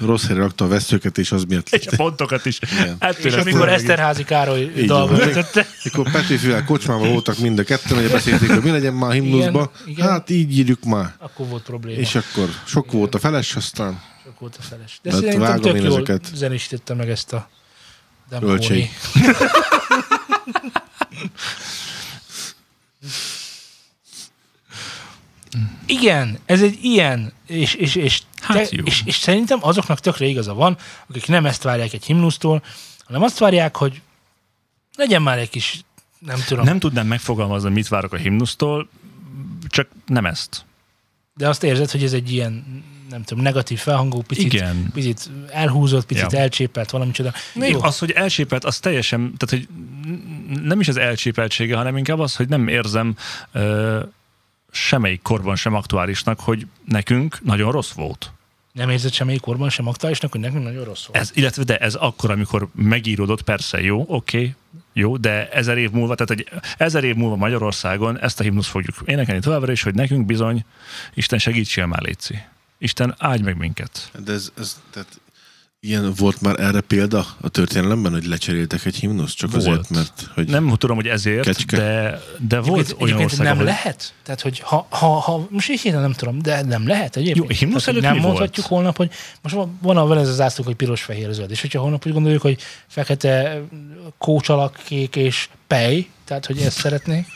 Rossz 0.01 0.27
helyre 0.27 0.43
rakta 0.43 0.65
a 0.65 0.69
veszőket, 0.69 1.19
és 1.19 1.33
az 1.33 1.45
miatt 1.45 1.69
És 1.69 1.87
a 1.87 1.97
pontokat 1.97 2.47
is. 2.47 2.59
Igen. 2.81 2.97
Ettől 2.99 3.27
És 3.33 3.35
amikor 3.39 3.69
Eszterházi 3.69 4.25
Károly 4.25 4.73
dalba 4.87 5.17
van. 5.17 5.29
ötötte, 5.29 5.67
Mikor 5.85 6.11
Petőfivel 6.11 6.65
kocsmában 6.65 7.09
voltak 7.13 7.39
mind 7.39 7.59
a 7.59 7.63
ketten, 7.65 7.97
hogy 7.97 8.11
beszélték, 8.11 8.51
hogy 8.51 8.63
mi 8.63 8.71
legyen 8.71 8.95
már 8.95 9.11
a 9.11 9.13
himnuszba, 9.13 9.73
Igen, 9.83 9.93
igen. 9.97 10.09
hát 10.09 10.31
így 10.31 10.59
írjuk 10.59 10.85
már. 10.85 11.15
akkor 11.19 11.47
volt 11.49 11.63
probléma. 11.63 11.99
És 12.01 12.15
akkor 12.15 12.49
sok 12.65 12.93
volt 12.93 13.15
a 13.15 13.19
feles, 13.19 13.57
aztán 13.57 14.01
Sok 14.25 14.39
volt 14.39 14.57
a 14.59 14.63
feles. 14.63 14.99
De 15.03 15.11
Hát 15.11 15.19
szerintem 15.21 15.43
vágom 15.49 15.63
tök 15.63 15.77
én 15.77 15.83
jól 15.83 15.93
ezeket. 15.93 16.31
zenésítette 16.35 16.95
meg 16.95 17.11
ezt 17.11 17.33
a. 17.33 17.49
Demkóni. 18.31 18.91
Igen, 25.87 26.39
ez 26.47 26.63
egy 26.63 26.79
ilyen, 26.83 27.33
és, 27.47 27.75
és, 27.75 27.95
és, 27.95 28.23
Hát 28.47 28.71
jó. 28.71 28.85
és, 28.85 29.03
és 29.05 29.17
szerintem 29.17 29.59
azoknak 29.63 30.01
tökre 30.01 30.27
igaza 30.27 30.55
van, 30.55 30.77
akik 31.09 31.27
nem 31.27 31.47
ezt 31.47 31.63
várják 31.63 31.93
egy 31.93 32.05
himnusztól, 32.05 32.63
hanem 33.05 33.23
azt 33.23 33.39
várják, 33.39 33.77
hogy 33.77 34.01
legyen 34.97 35.23
már 35.23 35.39
egy 35.39 35.51
kis, 35.51 35.81
nem 36.19 36.39
tudom, 36.47 36.65
nem. 36.65 36.79
Tudnám 36.79 37.07
megfogalmazni, 37.07 37.71
mit 37.71 37.89
várok 37.89 38.13
a 38.13 38.17
himnusztól, 38.17 38.89
csak 39.69 39.89
nem 40.07 40.27
ezt. 40.27 40.65
de 41.35 41.49
azt 41.49 41.63
érzed, 41.63 41.91
hogy 41.91 42.03
ez 42.05 42.13
egy 42.13 42.33
ilyen, 42.33 42.85
nem 43.11 43.23
tudom, 43.23 43.43
negatív 43.43 43.79
felhangú, 43.79 44.23
picit, 44.23 44.53
Igen. 44.53 44.91
picit 44.93 45.31
elhúzott, 45.51 46.07
picit 46.07 46.33
Ja. 46.33 46.39
elcsépelt, 46.39 46.91
valami 46.91 47.11
csoda. 47.11 47.33
Még 47.55 47.71
Jó. 47.71 47.83
az, 47.83 47.99
hogy 47.99 48.11
elcsépelt, 48.11 48.65
az 48.65 48.79
teljesen, 48.79 49.35
tehát 49.37 49.67
hogy 49.67 49.69
nem 50.63 50.81
is 50.81 50.89
az 50.89 50.97
elcsépeltsége, 50.97 51.77
hanem 51.77 51.97
inkább 51.97 52.19
az, 52.19 52.37
hogy 52.37 52.49
nem 52.49 52.69
érzem 52.69 53.17
ö, 53.53 54.03
semmelyik 54.71 55.23
korban 55.23 55.57
sem 55.57 55.75
aktuálisnak, 55.75 56.41
hogy 56.41 56.67
nekünk 56.85 57.39
nagyon 57.45 57.73
rossz 57.73 57.93
volt. 57.93 58.33
Nem 58.77 58.91
érzed 58.91 59.13
semmelyik 59.13 59.41
korban 59.41 59.71
sem 59.71 59.87
aktuálisnak, 59.87 60.33
hogy 60.33 60.41
nekünk 60.41 60.63
nagyon 60.63 60.85
rossz 60.85 61.07
volt. 61.07 61.21
Ez, 61.21 61.31
illetve 61.35 61.65
de 61.65 61.79
ez 61.79 61.95
akkor, 61.95 62.31
amikor 62.31 62.69
megíródott, 62.75 63.43
persze 63.43 63.81
jó, 63.81 64.01
oké, 64.01 64.39
okay, 64.39 64.55
jó, 64.93 65.17
de 65.17 65.49
ezer 65.49 65.79
év 65.79 65.91
múlva, 65.91 66.15
tehát 66.15 66.31
egy 66.31 66.61
ezer 66.77 67.05
év 67.05 67.15
múlva 67.15 67.37
Magyarországon 67.37 68.21
ezt 68.21 68.41
a 68.41 68.43
himnusz 68.43 68.67
fogjuk 68.67 68.95
énekelni 69.05 69.41
továbbra 69.41 69.73
is, 69.73 69.83
hogy 69.83 69.95
nekünk 69.95 70.27
bizony, 70.27 70.65
Isten 71.15 71.39
segítsél 71.39 71.87
már, 71.87 72.03
Léci. 72.03 72.39
Isten 72.79 73.15
áldj 73.19 73.43
meg 73.43 73.57
minket. 73.57 74.11
De 74.25 74.33
ez, 74.33 74.53
ez 74.59 74.81
tehát 74.91 75.21
ilyen 75.81 76.13
volt 76.17 76.41
már 76.41 76.61
erre 76.61 76.81
példa 76.81 77.27
a 77.41 77.49
történelemben, 77.49 78.13
hogy 78.13 78.25
lecseréltek 78.25 78.85
egy 78.85 78.97
himnusz, 78.97 79.35
csak 79.35 79.51
Volt. 79.51 79.67
azért, 79.67 79.91
mert 79.91 80.31
hogy 80.35 80.49
Nem 80.49 80.75
tudom, 80.77 80.97
hogy 80.97 81.07
ezért, 81.07 81.45
Kecske. 81.45 81.77
de, 81.77 82.21
de 82.49 82.61
volt 82.61 82.81
Egyébként, 82.81 83.03
olyan 83.03 83.17
egyébként 83.17 83.31
ország, 83.31 83.47
nem 83.47 83.55
ahol... 83.55 83.65
lehet? 83.65 84.15
Tehát, 84.23 84.41
hogy 84.41 84.59
ha, 84.59 84.87
ha, 84.91 85.07
ha 85.07 85.47
most 85.51 85.71
így 85.71 85.93
nem 85.93 86.13
tudom, 86.13 86.43
de 86.43 86.63
nem 86.63 86.87
lehet 86.87 87.17
egyébként. 87.17 87.51
Jó, 87.51 87.57
himnusz 87.57 87.87
előtt 87.87 88.03
nem 88.03 88.15
mi 88.15 88.21
mondhatjuk 88.21 88.69
volt? 88.69 88.69
holnap, 88.69 88.97
hogy 88.97 89.11
most 89.43 89.55
van, 89.55 89.79
van 89.83 89.97
a 89.97 90.21
ez 90.21 90.29
az 90.29 90.35
zászlók, 90.35 90.67
hogy 90.67 90.77
piros, 90.77 91.03
fehér, 91.03 91.33
zöld. 91.33 91.51
És 91.51 91.61
hogyha 91.61 91.81
holnap 91.81 92.07
úgy 92.07 92.13
gondoljuk, 92.13 92.43
hogy 92.43 92.63
fekete, 92.87 93.63
kócsalak, 94.19 94.81
kék 94.85 95.17
és 95.17 95.49
pej, 95.67 96.09
tehát, 96.25 96.47
hogy 96.47 96.59
ezt 96.59 96.79
szeretnék. 96.79 97.27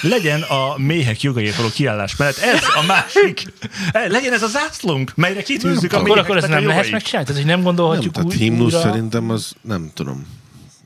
Legyen 0.00 0.42
a 0.42 0.74
méhek 0.78 1.22
jogaiért 1.22 1.56
való 1.56 1.68
kiállás 1.68 2.16
mellett 2.16 2.36
ez 2.38 2.60
a 2.82 2.86
másik. 2.86 3.52
Eh, 3.92 4.08
Legyen 4.08 4.32
ez 4.32 4.42
a 4.42 4.46
zászlónk, 4.48 5.12
melyre 5.14 5.42
kitűzzük 5.42 5.92
a 5.92 5.96
Akkor, 5.98 6.18
akkor 6.18 6.34
méheknek 6.34 6.36
ezt 6.42 6.52
a 6.52 6.54
nem 6.54 6.66
lehet 6.68 6.90
megcsinálni? 6.90 7.26
Tehát, 7.26 7.42
hogy 7.42 7.50
nem 7.50 7.60
nem, 7.60 7.62
gondolhatjuk 7.64 8.12
tehát 8.14 8.28
új, 8.32 8.36
himnusz 8.36 8.74
újra... 8.74 8.80
szerintem 8.80 9.30
az, 9.30 9.52
nem 9.62 9.90
tudom. 9.94 10.26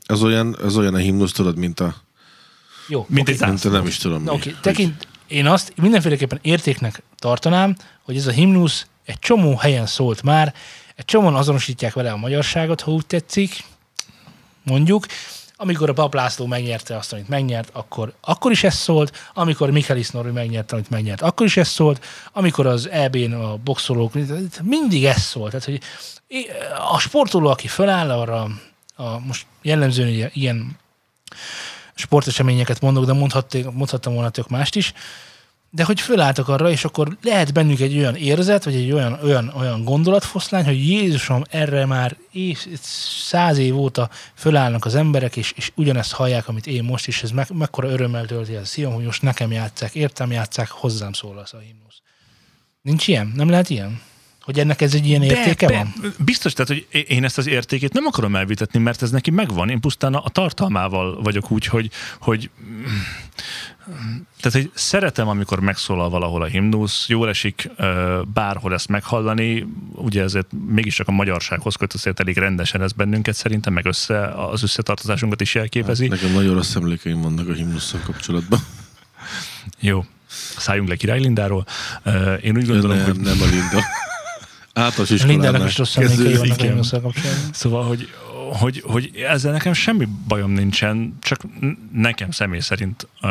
Az 0.05 0.23
olyan, 0.23 0.55
az 0.63 0.77
olyan 0.77 0.93
a 0.93 0.97
himnusz, 0.97 1.31
tudod, 1.31 1.57
mint 1.57 1.79
a, 1.79 1.95
Jó, 2.87 3.05
Mint 3.09 3.29
egy 3.29 3.35
oké. 3.35 3.45
mint 3.45 3.57
a 3.57 3.61
zászló. 3.61 3.77
nem 3.77 3.87
is 3.87 3.97
tudom. 3.97 4.23
Na, 4.23 4.31
Oké, 4.33 4.49
hogy- 4.49 4.59
tekint, 4.61 5.07
én 5.27 5.45
azt 5.45 5.73
mindenféleképpen 5.81 6.39
értéknek 6.41 7.01
tartanám, 7.19 7.75
hogy 8.03 8.17
ez 8.17 8.27
a 8.27 8.31
himnusz 8.31 8.85
egy 9.05 9.19
csomó 9.19 9.55
helyen 9.57 9.85
szólt 9.85 10.23
már, 10.23 10.53
egy 10.95 11.05
csomóan 11.05 11.35
azonosítják 11.35 11.93
vele 11.93 12.11
a 12.11 12.17
magyarságot, 12.17 12.81
ha 12.81 12.91
úgy 12.91 13.05
tetszik, 13.05 13.63
mondjuk. 14.63 15.05
Amikor 15.63 15.89
a 15.89 15.93
Pap 15.93 16.13
László 16.13 16.45
megnyerte 16.45 16.97
azt, 16.97 17.13
amit 17.13 17.27
megnyert, 17.27 17.69
akkor, 17.73 18.13
akkor 18.21 18.51
is 18.51 18.63
ez 18.63 18.75
szólt. 18.75 19.29
Amikor 19.33 19.71
Michaelis 19.71 20.09
Norri 20.09 20.31
megnyerte, 20.31 20.75
amit 20.75 20.89
megnyert, 20.89 21.21
akkor 21.21 21.45
is 21.45 21.57
ez 21.57 21.67
szólt. 21.67 22.05
Amikor 22.33 22.65
az 22.65 22.89
EB-n 22.89 23.33
a 23.33 23.57
boxolók, 23.57 24.13
mindig 24.63 25.05
ez 25.05 25.21
szólt. 25.21 25.49
Tehát, 25.49 25.65
hogy 25.65 25.81
a 26.91 26.99
sportoló, 26.99 27.47
aki 27.47 27.67
föláll 27.67 28.11
arra, 28.11 28.47
a, 28.95 29.19
most 29.19 29.45
jellemzően 29.61 30.29
ilyen- 30.33 30.79
sporteseményeket 31.95 32.81
mondok, 32.81 33.05
de 33.05 33.13
mondhattam 33.13 34.13
volna 34.13 34.29
tök 34.29 34.49
mást 34.49 34.75
is, 34.75 34.93
de 35.75 35.83
hogy 35.83 36.01
fölálltak 36.01 36.47
arra, 36.47 36.69
és 36.69 36.85
akkor 36.85 37.17
lehet 37.21 37.53
bennük 37.53 37.79
egy 37.79 37.97
olyan 37.97 38.15
érzet, 38.15 38.63
vagy 38.63 38.75
egy 38.75 38.91
olyan, 38.91 39.19
olyan, 39.23 39.53
olyan 39.55 39.83
gondolatfoszlány, 39.83 40.65
hogy 40.65 40.87
Jézusom, 40.87 41.43
erre 41.49 41.85
már 41.85 42.17
év, 42.31 42.65
száz 42.81 43.57
év 43.57 43.77
óta 43.77 44.09
fölállnak 44.33 44.85
az 44.85 44.95
emberek, 44.95 45.35
és, 45.35 45.51
és 45.55 45.71
ugyanezt 45.75 46.13
hallják, 46.13 46.47
amit 46.47 46.67
én 46.67 46.83
most 46.83 47.07
is, 47.07 47.23
ez 47.23 47.31
me, 47.31 47.47
mekkora 47.53 47.89
örömmel 47.89 48.25
tölti 48.25 48.55
el 48.55 48.65
szívom, 48.65 48.93
hogy 48.93 49.03
most 49.03 49.21
nekem 49.21 49.51
játszák, 49.51 49.95
értem 49.95 50.31
játszák, 50.31 50.69
hozzám 50.69 51.13
szól 51.13 51.37
az 51.37 51.53
a 51.53 51.57
himnusz. 51.57 52.01
Nincs 52.81 53.07
ilyen? 53.07 53.31
Nem 53.35 53.49
lehet 53.49 53.69
ilyen? 53.69 54.01
Hogy 54.43 54.59
ennek 54.59 54.81
ez 54.81 54.93
egy 54.93 55.07
ilyen 55.07 55.21
értéke 55.21 55.67
de, 55.67 55.73
van? 55.73 55.93
Biztos, 56.17 56.53
tehát, 56.53 56.67
hogy 56.71 57.05
én 57.07 57.23
ezt 57.23 57.37
az 57.37 57.47
értékét 57.47 57.93
nem 57.93 58.05
akarom 58.05 58.35
elvitetni, 58.35 58.79
mert 58.79 59.01
ez 59.01 59.11
neki 59.11 59.31
megvan. 59.31 59.69
Én 59.69 59.79
pusztán 59.79 60.13
a 60.13 60.29
tartalmával 60.29 61.21
vagyok 61.21 61.51
úgy, 61.51 61.65
hogy, 61.65 61.89
hogy 62.19 62.49
tehát, 64.41 64.57
hogy 64.57 64.71
szeretem, 64.73 65.27
amikor 65.27 65.59
megszólal 65.59 66.09
valahol 66.09 66.41
a 66.41 66.45
himnusz, 66.45 67.07
jól 67.07 67.29
esik 67.29 67.69
bárhol 68.33 68.73
ezt 68.73 68.87
meghallani, 68.87 69.67
ugye 69.95 70.21
ezért 70.21 70.47
mégiscsak 70.67 71.07
a 71.07 71.11
magyarsághoz 71.11 71.75
köt, 71.75 71.93
azért 71.93 72.19
elég 72.19 72.37
rendesen 72.37 72.81
ez 72.81 72.91
bennünket 72.91 73.35
szerintem, 73.35 73.73
meg 73.73 73.85
össze, 73.85 74.27
az 74.27 74.63
összetartozásunkat 74.63 75.41
is 75.41 75.55
jelképezi. 75.55 76.07
Nekem 76.07 76.31
nagyon 76.31 76.53
rossz 76.53 76.75
emlékeim 76.75 77.21
vannak 77.21 77.49
a 77.49 77.53
himnusszal 77.53 77.99
kapcsolatban. 78.05 78.59
Jó, 79.79 80.05
szálljunk 80.57 80.89
le 80.89 80.95
Király 80.95 81.19
Lindáról. 81.19 81.65
Én 82.41 82.57
úgy 82.57 82.67
gondolom, 82.67 82.97
nem, 82.97 83.05
hogy 83.05 83.19
nem 83.19 83.41
a 83.41 83.45
Linda. 83.45 83.83
Általános 84.73 85.09
Lindának 85.09 85.33
iskolánál 85.33 85.67
is 85.67 85.77
rossz 85.77 85.97
emlékei 85.97 86.37
vannak 86.37 86.59
himnusszal 86.59 87.01
kapcsolatban. 87.01 87.53
Szóval, 87.53 87.83
hogy, 87.83 88.09
hogy, 88.51 88.83
hogy 88.85 89.11
ezzel 89.15 89.51
nekem 89.51 89.73
semmi 89.73 90.07
bajom 90.27 90.51
nincsen, 90.51 91.17
csak 91.21 91.41
nekem 91.93 92.31
személy 92.31 92.59
szerint 92.59 93.07
uh, 93.21 93.29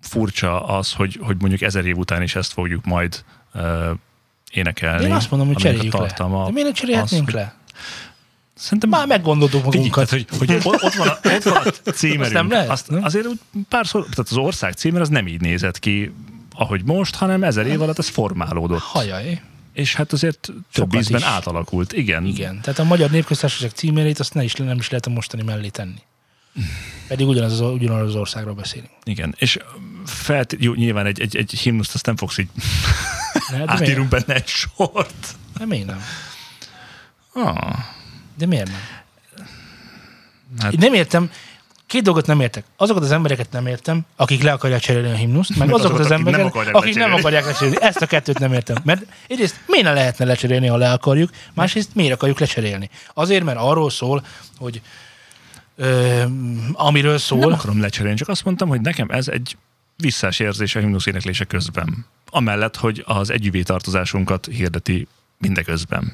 furcsa 0.00 0.66
az, 0.66 0.92
hogy, 0.92 1.18
hogy 1.22 1.36
mondjuk 1.40 1.62
ezer 1.62 1.84
év 1.84 1.96
után 1.96 2.22
is 2.22 2.36
ezt 2.36 2.52
fogjuk 2.52 2.84
majd 2.84 3.24
uh, 3.54 3.62
énekelni. 4.52 5.04
Én 5.04 5.12
azt 5.12 5.30
mondom, 5.30 5.48
hogy 5.48 5.56
aminek 5.56 5.80
a 5.80 5.82
cseréljük 5.82 5.92
le. 5.92 6.08
tartalma 6.08 6.44
De 6.44 6.52
miért 6.52 6.68
ne 6.68 6.74
cserélhetnénk 6.74 7.30
le? 7.30 7.54
Szerintem 8.54 8.88
Már 8.88 9.06
meggondoltuk 9.06 9.62
Figyelj, 9.62 9.76
magunkat. 9.76 10.08
tehát, 10.08 10.26
hogy, 10.38 10.48
hogy 10.48 10.56
ott, 10.64 10.82
ott, 10.82 10.94
van 10.94 11.08
a, 11.08 11.18
ott 11.34 11.42
van 11.42 11.56
a 11.84 11.90
címerünk. 11.90 12.22
Azt 12.24 12.32
nem 12.32 12.50
lehet, 12.50 12.70
Azt, 12.70 12.90
nem? 12.90 13.04
azért 13.04 13.26
úgy 13.26 13.40
párszor, 13.68 14.02
tehát 14.02 14.30
az 14.30 14.36
ország 14.36 14.72
címer 14.72 15.00
az 15.00 15.08
nem 15.08 15.26
így 15.26 15.40
nézett 15.40 15.78
ki, 15.78 16.12
ahogy 16.54 16.84
most, 16.84 17.14
hanem 17.14 17.42
ezer 17.42 17.66
év 17.66 17.82
alatt 17.82 17.98
ez 17.98 18.08
formálódott. 18.08 18.80
Hajaj. 18.80 19.40
És 19.76 19.94
hát 19.94 20.12
azért 20.12 20.38
több 20.40 20.64
Sokat 20.72 21.00
ízben 21.00 21.20
is. 21.20 21.26
átalakult. 21.26 21.92
Igen. 21.92 22.24
Igen. 22.26 22.60
Tehát 22.60 22.78
a 22.78 22.84
Magyar 22.84 23.10
Népköztársaság 23.10 23.70
címérét 23.70 24.18
azt 24.18 24.34
ne 24.34 24.44
is, 24.44 24.54
nem 24.54 24.78
is 24.78 24.88
lehet 24.88 25.06
a 25.06 25.10
mostani 25.10 25.42
mellé 25.42 25.68
tenni. 25.68 26.00
Pedig 27.08 27.26
ugyanaz 27.26 27.52
az, 27.60 27.60
ugyanaz 27.72 28.08
az 28.08 28.14
országról 28.14 28.54
beszélünk. 28.54 28.90
Igen, 29.04 29.34
és 29.38 29.58
felt, 30.06 30.56
jó, 30.58 30.74
nyilván 30.74 31.06
egy, 31.06 31.20
egy, 31.20 31.36
egy 31.36 31.50
himnuszt 31.50 31.94
azt 31.94 32.06
nem 32.06 32.16
fogsz 32.16 32.38
így 32.38 32.48
Ne, 33.50 33.56
miért? 33.56 33.70
átírunk 33.70 34.08
benne 34.08 34.34
egy 34.34 34.46
sort. 34.46 35.36
de 35.58 35.66
miért 35.66 35.86
nem? 35.86 36.00
Ah, 37.32 37.78
De 38.38 38.46
miért 38.46 38.66
nem? 38.66 38.80
Hát- 40.58 40.72
Én 40.72 40.78
nem 40.78 40.94
értem, 40.94 41.30
két 41.86 42.02
dolgot 42.02 42.26
nem 42.26 42.40
értek. 42.40 42.64
Azokat 42.76 43.02
az 43.02 43.10
embereket 43.10 43.50
nem 43.50 43.66
értem, 43.66 44.06
akik 44.16 44.42
le 44.42 44.52
akarják 44.52 44.80
cserélni 44.80 45.10
a 45.10 45.14
himnuszt, 45.14 45.56
meg 45.56 45.58
Meg 45.58 45.76
azokat 45.76 45.98
az 45.98 46.10
azokat, 46.10 46.20
akik 46.20 46.30
nem 46.32 46.34
embereket, 46.34 46.56
akarják 46.56 46.76
akik 46.76 46.94
nem 46.94 47.12
akarják 47.12 47.44
lecserélni. 47.44 47.76
Ezt 47.80 48.02
a 48.02 48.06
kettőt 48.06 48.38
nem 48.38 48.52
értem. 48.52 48.76
Mert 48.84 49.06
egyrészt 49.28 49.60
miért 49.66 49.84
ne 49.84 49.92
lehetne 49.92 50.24
lecserélni, 50.24 50.66
ha 50.66 50.76
le 50.76 50.92
akarjuk, 50.92 51.30
másrészt 51.54 51.94
miért 51.94 52.12
akarjuk 52.12 52.38
lecserélni? 52.38 52.90
Azért, 53.14 53.44
mert 53.44 53.58
arról 53.58 53.90
szól, 53.90 54.24
hogy 54.58 54.80
ö, 55.76 56.22
amiről 56.72 57.10
nem 57.10 57.18
szól, 57.18 57.52
akarom 57.52 57.80
lecserélni, 57.80 58.16
csak 58.16 58.28
azt 58.28 58.44
mondtam, 58.44 58.68
hogy 58.68 58.80
nekem 58.80 59.08
ez 59.10 59.28
egy 59.28 59.56
visszás 59.96 60.38
érzés 60.38 60.74
a 60.74 60.78
himnusz 60.78 61.06
éneklése 61.06 61.44
közben. 61.44 62.06
Amellett, 62.30 62.76
hogy 62.76 63.02
az 63.06 63.30
együvé 63.30 63.62
tartozásunkat 63.62 64.46
hirdeti 64.46 65.06
mindeközben. 65.38 66.10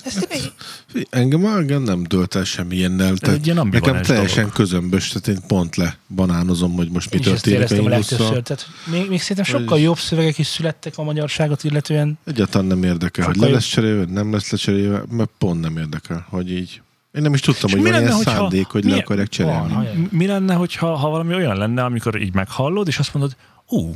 Engem, 1.10 1.44
engem 1.44 1.82
nem 1.82 2.02
dölt 2.02 2.34
el 2.34 2.44
semmi 2.44 2.74
ilyennel. 2.76 3.16
Tehát 3.16 3.36
egy 3.36 3.46
ilyen 3.46 3.68
nekem 3.70 4.02
teljesen 4.02 4.36
dolog. 4.36 4.52
közömbös, 4.52 5.08
tehát 5.08 5.28
én 5.40 5.46
pont 5.46 5.76
le 5.76 5.96
banánozom, 6.08 6.72
hogy 6.72 6.90
most 6.90 7.10
mi 7.10 7.16
én 7.16 7.22
történik 7.22 7.58
a 7.58 7.62
éreztem 7.62 7.84
a 7.84 7.88
legtöbbször. 7.88 8.42
Tehát 8.42 8.66
még, 8.90 9.08
még 9.08 9.20
szerintem 9.20 9.44
sokkal 9.44 9.66
Hogy- 9.76 9.82
jobb 9.82 9.98
szövegek 9.98 10.38
is 10.38 10.46
születtek 10.46 10.98
a 10.98 11.02
magyarságot 11.02 11.64
illetően. 11.64 12.18
Egyáltalán 12.24 12.66
nem 12.66 12.82
érdekel, 12.82 13.24
hogy 13.24 13.34
Sokkal 13.34 13.48
le 13.50 13.52
jobb. 13.54 13.54
lesz 13.62 13.68
cserélve, 13.70 14.04
nem 14.12 14.32
lesz 14.32 14.50
lecserélve, 14.50 15.02
mert 15.10 15.30
pont 15.38 15.60
nem 15.60 15.76
érdekel, 15.76 16.26
hogy 16.30 16.52
így 16.52 16.82
Én 17.14 17.22
nem 17.22 17.34
is 17.34 17.40
tudtam, 17.40 17.68
És 17.68 17.74
hogy 17.74 17.82
mi 17.82 17.90
van 17.90 17.98
ilyen 18.00 18.10
lenne, 18.12 18.24
hogyha- 18.24 18.40
szándék, 18.40 18.66
hogy 18.66 18.82
le 18.82 18.88
milyen- 18.88 19.04
akarják 19.04 19.28
cserélni. 19.28 19.72
Van, 19.72 20.08
Mi 20.10 20.26
lenne, 20.26 20.54
hogyha, 20.54 20.94
ha 20.96 21.08
valami 21.08 21.34
olyan 21.34 21.56
lenne, 21.56 21.84
amikor 21.84 22.20
így 22.20 22.34
meghallod, 22.34 22.86
és 22.88 22.98
azt 22.98 23.14
mondod, 23.14 23.36
ú, 23.66 23.94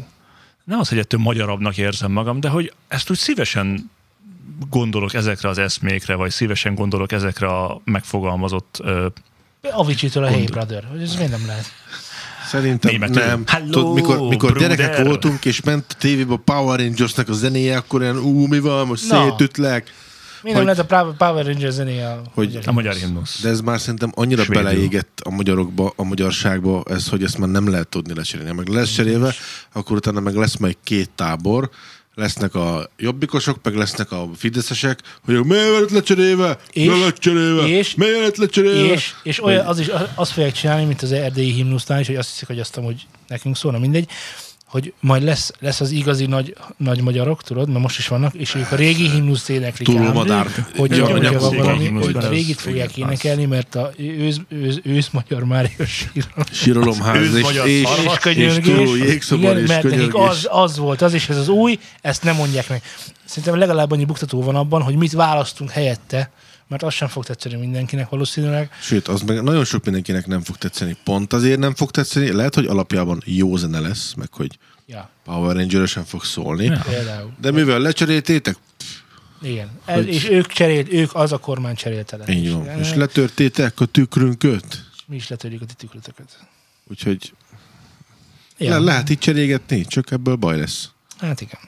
nem 0.65 0.79
az, 0.79 0.89
hogy 0.89 0.99
ettől 0.99 1.21
magyarabbnak 1.21 1.77
érzem 1.77 2.13
magam, 2.13 2.41
de 2.41 2.49
hogy 2.49 2.73
ezt 2.89 3.11
úgy 3.11 3.17
szívesen 3.19 3.91
gondolok 4.71 5.15
ezekre 5.15 5.49
az 5.49 5.59
eszmékre, 5.59 6.15
vagy 6.15 6.31
szívesen 6.31 6.75
gondolok 6.75 7.13
ezekre 7.13 7.47
a 7.47 7.81
megfogalmazott 7.85 8.79
ö, 8.83 9.07
Avicii-től 9.71 10.25
a 10.25 10.27
Hey 10.29 10.45
Brother. 10.45 10.85
Hogy 10.91 11.03
ez 11.03 11.15
miért 11.15 11.31
nem 11.31 11.47
lehet? 11.47 11.65
Szerintem 12.47 12.91
Németül. 12.91 13.25
nem. 13.25 13.43
Hello, 13.47 13.71
Tudod, 13.71 13.95
mikor, 13.95 14.21
mikor 14.29 14.59
gyerekek 14.59 15.03
voltunk, 15.03 15.45
és 15.45 15.61
ment 15.63 15.85
a 15.89 15.95
tévébe 15.99 16.33
a 16.33 16.37
Power 16.37 16.79
Rangersnek 16.79 17.29
a 17.29 17.33
zenéje, 17.33 17.77
akkor 17.77 18.03
ilyen, 18.03 18.17
ú, 18.19 18.47
mi 18.47 18.59
van, 18.59 18.87
most 18.87 19.09
Na. 19.11 19.25
szétütlek. 19.29 19.93
Mi 20.43 20.53
nem 20.53 20.65
lehet 20.65 20.79
a 20.93 21.15
Power- 21.19 21.47
Rangers 21.47 21.75
zenéje? 21.75 22.09
a- 22.09 22.23
Hogy- 22.35 22.59
a 22.67 22.73
magyar 22.73 22.95
himnusz. 22.95 23.41
De 23.43 23.49
ez 23.49 23.61
már 23.61 23.81
szerintem 23.81 24.13
annyira 24.15 24.43
Svédül. 24.43 24.63
beleégett 24.63 25.21
a 25.25 25.31
magyarokba, 25.31 25.93
a 25.97 26.03
magyarságba, 26.05 26.83
ez, 26.91 27.09
hogy 27.09 27.23
ezt 27.23 27.39
már 27.39 27.49
nem 27.49 27.71
lehet 27.71 27.89
tudni 27.89 28.15
lecserélni. 28.15 28.51
Ha 28.51 28.57
Meg 28.57 28.69
lesz 28.69 28.91
cserélve, 28.93 29.35
akkor 29.73 29.97
utána 29.97 30.21
meg 30.21 30.35
lesz 30.35 30.57
majd 30.57 30.77
két 30.85 31.11
tábor, 31.15 31.71
lesznek 32.17 32.55
a 32.55 32.91
jobbikosok, 32.97 33.59
meg 33.63 33.75
lesznek 33.75 34.13
a 34.13 34.29
fideszesek, 34.37 35.01
hogy 35.25 35.45
miért 35.45 35.81
lett 35.81 35.91
lecserélve, 35.91 36.59
És- 36.73 36.85
miért 36.87 37.01
lett 37.01 37.09
lecserélve, 37.11 37.67
és- 37.67 37.95
miért 37.95 38.21
lett 38.21 38.37
lecserélve. 38.37 38.93
És, 38.93 39.15
és 39.23 39.43
olyan, 39.45 39.67
az 39.67 39.79
is, 39.79 39.87
azt 40.15 40.33
fogják 40.33 40.53
csinálni, 40.53 40.85
mint 40.85 41.03
az 41.03 41.13
erdélyi 41.13 41.53
himnusznál 41.53 42.01
is, 42.01 42.07
hogy 42.07 42.17
azt 42.17 42.31
hiszik, 42.31 42.47
hogy 42.47 42.61
azt 42.61 42.75
hogy 42.75 43.07
nekünk 43.29 43.57
szólna 43.57 43.79
mindegy, 43.79 44.09
hogy 44.77 44.93
majd 45.01 45.23
lesz, 45.23 45.53
lesz 45.59 45.81
az 45.81 45.91
igazi 45.91 46.27
nagy, 46.27 46.55
nagy 46.77 47.01
magyarok, 47.01 47.43
tudod, 47.43 47.69
mert 47.69 47.81
most 47.81 47.99
is 47.99 48.09
vannak, 48.09 48.35
és 48.35 48.55
ők 48.55 48.73
a 48.73 48.77
régi 48.77 49.11
himnuszt 49.11 49.51
éneklik 49.51 49.89
Túl 49.89 50.07
ám, 50.07 50.13
madár. 50.13 50.47
hogy 50.77 50.97
Ja, 50.97 51.23
ja, 51.23 51.39
valami, 51.39 51.89
hogy 51.89 52.17
a 52.17 52.29
régit 52.29 52.61
fogják 52.61 52.97
énekelni, 52.97 53.45
mert 53.45 53.75
a 53.75 53.93
ősz, 53.99 54.41
ősz, 54.49 54.79
ősz 54.83 55.09
magyar 55.11 55.45
Márius 55.45 56.11
Síralomház, 56.53 57.35
és, 57.35 57.43
magyar 57.43 57.67
és, 57.67 57.83
és, 57.83 58.05
és 58.05 58.19
könyörgés. 58.21 59.31
Igen, 59.31 59.59
és 59.59 59.69
mert 59.69 59.83
nekik 59.83 60.15
az, 60.15 60.47
az 60.51 60.79
volt 60.79 61.03
az, 61.03 61.15
és 61.15 61.29
ez 61.29 61.37
az 61.37 61.49
új, 61.49 61.79
ezt 62.01 62.23
nem 62.23 62.37
mondják 62.37 62.69
meg. 62.69 62.83
Szerintem 63.25 63.59
legalább 63.59 63.91
annyi 63.91 64.05
buktató 64.05 64.43
van 64.43 64.57
abban, 64.57 64.83
hogy 64.83 64.97
mit 64.97 65.13
választunk 65.13 65.71
helyette, 65.71 66.31
mert 66.69 66.83
az 66.83 66.95
sem 66.95 67.09
fog 67.09 67.25
tetszeni 67.25 67.57
mindenkinek 67.57 68.09
valószínűleg. 68.09 68.71
Sőt, 68.81 69.09
az 69.09 69.23
meg 69.23 69.43
nagyon 69.43 69.65
sok 69.65 69.85
mindenkinek 69.85 70.27
nem 70.27 70.41
fog 70.41 70.57
tetszeni. 70.57 70.97
Pont 71.05 71.33
azért 71.33 71.59
nem 71.59 71.75
fog 71.75 71.91
tetszeni, 71.91 72.33
lehet, 72.33 72.55
hogy 72.55 72.67
alapjában 72.67 73.23
jó 73.25 73.57
zene 73.57 73.81
lesz, 73.81 74.15
meg 74.15 74.29
hogy 74.33 74.59
Ja, 74.89 75.11
Power 75.25 75.57
ranger 75.57 75.89
sem 75.89 76.05
fog 76.05 76.25
szólni. 76.25 76.65
Ja. 76.65 76.85
De 77.41 77.51
mivel 77.51 77.79
lecseréltétek, 77.79 78.57
Igen. 79.43 79.69
Ez, 79.85 79.95
Hogy- 79.95 80.09
És 80.15 80.29
ők 80.29 80.47
cserélt, 80.47 80.93
ők 80.93 81.15
az 81.15 81.33
a 81.33 81.39
kormány 81.39 81.75
cserélte 81.75 82.17
le. 82.17 82.29
így 82.33 82.53
van. 82.53 82.67
És, 82.69 82.89
És 82.89 82.95
letörtétek 82.95 83.81
a 83.81 83.85
tükrünköt. 83.85 84.85
Mi 85.07 85.17
is 85.17 85.29
letörjük 85.29 85.63
a 85.63 85.65
ti 85.65 85.75
tükrötöket. 85.77 86.39
Úgyhogy 86.91 87.33
Ja. 88.59 88.71
le, 88.71 88.79
lehet 88.79 89.09
itt 89.09 89.21
cserélgetni, 89.21 89.85
csak 89.85 90.11
ebből 90.11 90.37
baj 90.37 90.59
lesz. 90.59 90.91
Hát 91.19 91.41
igen. 91.41 91.61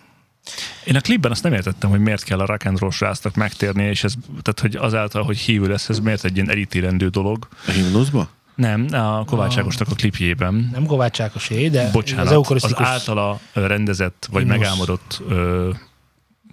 Én 0.84 0.96
a 0.96 1.00
klipben 1.00 1.30
azt 1.30 1.42
nem 1.42 1.52
értettem, 1.52 1.90
hogy 1.90 2.00
miért 2.00 2.22
kell 2.22 2.38
a 2.38 2.46
rock 2.46 2.64
and 2.64 2.78
roll 2.78 2.90
srácnak 2.90 3.34
megtérni, 3.34 3.84
és 3.84 4.04
ez, 4.04 4.14
tehát 4.42 4.60
hogy 4.60 4.76
azáltal, 4.76 5.22
hogy 5.22 5.38
hívő 5.38 5.66
lesz, 5.66 5.88
ez 5.88 5.98
miért 5.98 6.24
egy 6.24 6.34
ilyen 6.34 6.50
elítélendő 6.50 7.08
dolog. 7.08 7.48
A 7.66 7.70
himnuszba? 7.70 8.28
Nem, 8.54 8.86
a 8.90 9.24
Kovács. 9.24 9.58
Ágosnak 9.58 9.88
a 9.90 9.94
klipjében. 9.94 10.68
Nem 10.72 10.86
Kovács 10.86 11.20
Ákosé, 11.20 11.68
de 11.68 11.90
Bocsánat, 11.90 12.24
az 12.24 12.30
az, 12.30 12.36
eukarisztikus... 12.36 12.86
általa 12.86 13.40
ö, 13.52 13.66
rendezett, 13.66 14.28
vagy 14.30 14.42
Himnusz. 14.42 14.58
megálmodott 14.58 15.22
ö, 15.28 15.70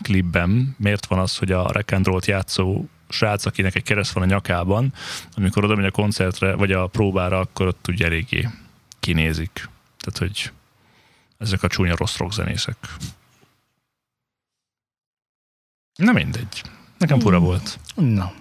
klipben 0.04 0.76
miért 0.78 1.06
van 1.06 1.20
az, 1.20 1.38
hogy 1.38 1.52
a 1.52 1.72
rock 1.72 1.92
and 1.92 2.06
roll-t 2.06 2.26
játszó 2.26 2.86
srác, 3.10 3.46
akinek 3.46 3.76
egy 3.76 3.84
kereszt 3.84 4.12
van 4.12 4.24
a 4.24 4.26
nyakában, 4.26 4.94
amikor 5.36 5.64
oda 5.64 5.76
megy 5.76 5.86
a 5.86 5.92
koncertre, 5.92 6.54
vagy 6.56 6.72
a 6.72 6.88
próbára, 6.88 7.40
akkor 7.40 7.68
ott 7.68 7.88
ugye 7.88 8.06
eléggé 8.06 8.50
kinézik. 9.00 9.70
Tehát, 9.98 10.18
hogy 10.20 10.52
ezek 11.38 11.64
a 11.64 11.68
csúnya 11.68 11.96
rossz 11.98 12.18
rockzenészek. 12.18 12.76
Na 15.96 16.12
mindegy. 16.12 16.64
Nekem 16.98 17.20
fura 17.20 17.38
Hmm. 17.38 17.46
volt. 17.46 17.80
Na. 17.96 18.32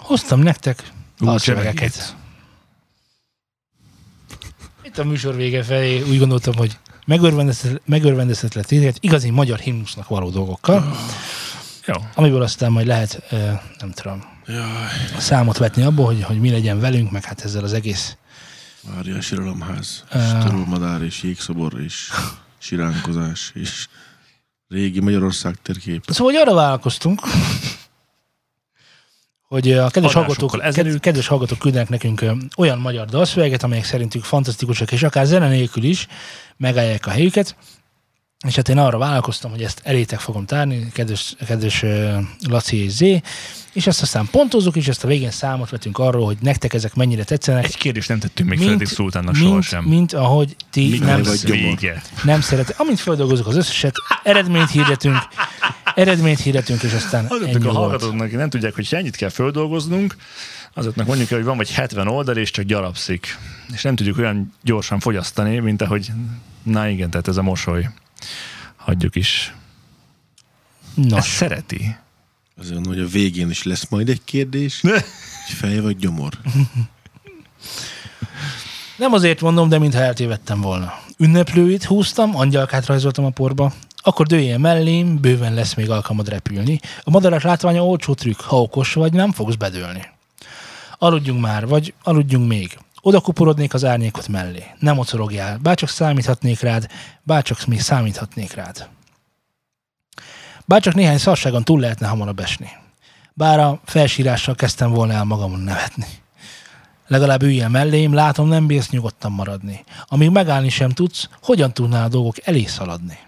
Hoztam 0.00 0.40
nektek 0.40 0.92
a 1.18 1.38
szövegeket. 1.38 2.16
Itt 4.82 4.98
a 4.98 5.04
műsor 5.04 5.34
vége 5.34 5.62
felé 5.62 6.00
úgy 6.02 6.18
gondoltam, 6.18 6.54
hogy 6.56 6.78
megörvendezhet- 7.06 7.80
megörvendezhetlek 7.84 8.64
titeket 8.64 8.96
igazi 9.00 9.30
magyar 9.30 9.58
himnusznak 9.58 10.08
való 10.08 10.30
dolgokkal, 10.30 10.96
Jó. 11.86 11.94
amiből 12.14 12.42
aztán 12.42 12.72
majd 12.72 12.86
lehet, 12.86 13.22
nem 13.78 13.90
tudom, 13.90 14.24
Jaj, 14.46 14.66
számot 15.18 15.58
vetni 15.58 15.82
abból, 15.82 16.06
hogy, 16.06 16.22
hogy 16.22 16.40
mi 16.40 16.50
legyen 16.50 16.80
velünk, 16.80 17.10
meg 17.10 17.24
hát 17.24 17.40
ezzel 17.44 17.64
az 17.64 17.72
egész 17.72 18.16
várja 18.94 19.16
a 19.16 19.20
síralomház, 19.20 20.04
Ah. 20.10 20.22
és 20.22 20.44
törölmadár, 20.44 21.02
és 21.02 21.22
jégszobor, 21.22 21.80
és 21.80 22.10
siránkozás, 22.58 23.50
és 23.54 23.88
régi 24.68 25.00
Magyarország 25.00 25.56
térkép. 25.62 26.04
Szóval, 26.06 26.32
hogy 26.32 26.42
arra 26.42 26.54
vállalkoztunk, 26.54 27.20
hogy 29.48 29.72
a 29.72 29.90
kedves 29.90 30.12
hallgatók, 30.12 30.62
ezelőtt. 30.62 30.92
ked, 30.92 31.00
kedves 31.00 31.26
hallgatók 31.26 31.58
küldenek 31.58 31.88
nekünk 31.88 32.24
olyan 32.56 32.78
magyar 32.78 33.06
dalszövegeket, 33.06 33.62
amelyek 33.62 33.84
szerintük 33.84 34.24
fantasztikusak, 34.24 34.92
és 34.92 35.02
akár 35.02 35.26
zene 35.26 35.48
nélkül 35.48 35.82
is 35.82 36.06
megállják 36.56 37.06
a 37.06 37.10
helyüket. 37.10 37.56
És 38.46 38.56
hát 38.56 38.68
én 38.68 38.78
arra 38.78 38.98
vállalkoztam, 38.98 39.50
hogy 39.50 39.62
ezt 39.62 39.80
elétek 39.84 40.18
fogom 40.18 40.46
tárni, 40.46 40.88
kedves, 40.92 41.34
kedves 41.46 41.84
Laci 42.48 42.84
és 42.84 42.90
Zé, 42.90 43.22
és 43.72 43.86
ezt 43.86 44.02
aztán 44.02 44.28
pontozzuk, 44.30 44.76
és 44.76 44.88
ezt 44.88 45.04
a 45.04 45.06
végén 45.06 45.30
számot 45.30 45.70
vetünk 45.70 45.98
arról, 45.98 46.24
hogy 46.24 46.36
nektek 46.40 46.74
ezek 46.74 46.94
mennyire 46.94 47.24
tetszenek. 47.24 47.64
Egy 47.64 47.76
kérdést 47.76 48.08
nem 48.08 48.18
tettünk 48.18 48.48
még 48.48 48.58
Mint- 48.58 48.70
Fredrik 48.70 48.94
Szultánnak 48.94 49.32
mint, 49.34 49.46
sohasem. 49.46 49.84
mint 49.84 50.12
ahogy 50.12 50.56
ti 50.70 50.88
Mi 50.88 50.98
nem, 50.98 51.22
nem 52.24 52.40
szeret. 52.40 52.74
Amint 52.76 53.00
feldolgozunk 53.00 53.48
az 53.48 53.56
összeset, 53.56 53.94
eredményt 54.22 54.70
hirdetünk, 54.70 55.16
eredményt 55.94 56.40
hirdetünk, 56.40 56.82
és 56.82 56.92
aztán 56.92 57.24
Azoknak 57.24 57.54
ennyi 57.54 57.66
a 57.68 57.72
hallgatóknak, 57.72 58.26
akik 58.26 58.36
nem 58.36 58.50
tudják, 58.50 58.74
hogy 58.74 58.88
ennyit 58.90 59.16
kell 59.16 59.28
földolgoznunk, 59.28 60.16
azoknak 60.74 61.06
mondjuk 61.06 61.28
hogy 61.28 61.44
van 61.44 61.56
vagy 61.56 61.70
70 61.70 62.08
oldal, 62.08 62.36
és 62.36 62.50
csak 62.50 62.64
gyarapszik. 62.64 63.38
És 63.72 63.82
nem 63.82 63.96
tudjuk 63.96 64.18
olyan 64.18 64.54
gyorsan 64.62 65.00
fogyasztani, 65.00 65.58
mint 65.58 65.82
ahogy, 65.82 66.10
na 66.62 66.88
igen, 66.88 67.10
tehát 67.10 67.28
ez 67.28 67.36
a 67.36 67.42
mosoly. 67.42 67.88
Hagyjuk 68.76 69.16
is. 69.16 69.54
Ezt 70.96 71.08
Nos, 71.08 71.24
szereti. 71.24 71.96
Azért 72.58 72.74
mondom, 72.74 72.92
hogy 72.92 73.02
a 73.02 73.08
végén 73.08 73.50
is 73.50 73.62
lesz 73.62 73.88
majd 73.88 74.08
egy 74.08 74.20
kérdés, 74.24 74.80
hogy 74.80 75.02
fej 75.46 75.80
vagy 75.80 75.96
gyomor. 75.96 76.32
nem 78.98 79.12
azért 79.12 79.40
mondom, 79.40 79.68
de 79.68 79.78
mintha 79.78 80.00
eltévedtem 80.00 80.60
volna. 80.60 80.92
Ünneplőit 81.18 81.84
húztam, 81.84 82.36
angyalkát 82.36 82.86
rajzoltam 82.86 83.24
a 83.24 83.30
porba, 83.30 83.72
akkor 83.96 84.26
dőljél 84.26 84.58
mellém, 84.58 85.20
bőven 85.20 85.54
lesz 85.54 85.74
még 85.74 85.90
alkalmad 85.90 86.28
repülni. 86.28 86.80
A 87.02 87.10
madarak 87.10 87.42
látványa 87.42 87.86
olcsó 87.86 88.14
trükk, 88.14 88.40
ha 88.40 88.60
okos 88.60 88.92
vagy, 88.92 89.12
nem 89.12 89.32
fogsz 89.32 89.54
bedőlni. 89.54 90.08
Aludjunk 90.98 91.40
már, 91.40 91.66
vagy 91.66 91.94
aludjunk 92.02 92.48
még. 92.48 92.78
Oda 93.08 93.20
kuporodnék 93.20 93.74
az 93.74 93.84
árnyékot 93.84 94.28
mellé. 94.28 94.64
Nem 94.78 94.94
mocorogjál, 94.94 95.58
bárcsak 95.58 95.88
számíthatnék 95.88 96.60
rád, 96.60 96.86
bárcsak 97.22 97.66
még 97.66 97.80
számíthatnék 97.80 98.54
rád. 98.54 98.88
Bárcsak 100.64 100.94
néhány 100.94 101.18
szarságon 101.18 101.64
túl 101.64 101.80
lehetne 101.80 102.06
hamarabb 102.06 102.40
esni. 102.40 102.68
Bár 103.34 103.58
a 103.58 103.80
felsírással 103.84 104.54
kezdtem 104.54 104.90
volna 104.90 105.12
el 105.12 105.24
magamon 105.24 105.60
nevetni. 105.60 106.06
Legalább 107.06 107.42
üljél 107.42 107.68
mellém, 107.68 108.14
látom, 108.14 108.48
nem 108.48 108.66
bírsz 108.66 108.90
nyugodtan 108.90 109.32
maradni. 109.32 109.84
Amíg 110.06 110.30
megállni 110.30 110.68
sem 110.68 110.90
tudsz, 110.90 111.28
hogyan 111.42 111.72
tudnál 111.72 112.04
a 112.04 112.08
dolgok 112.08 112.46
elé 112.46 112.64
szaladni? 112.64 113.18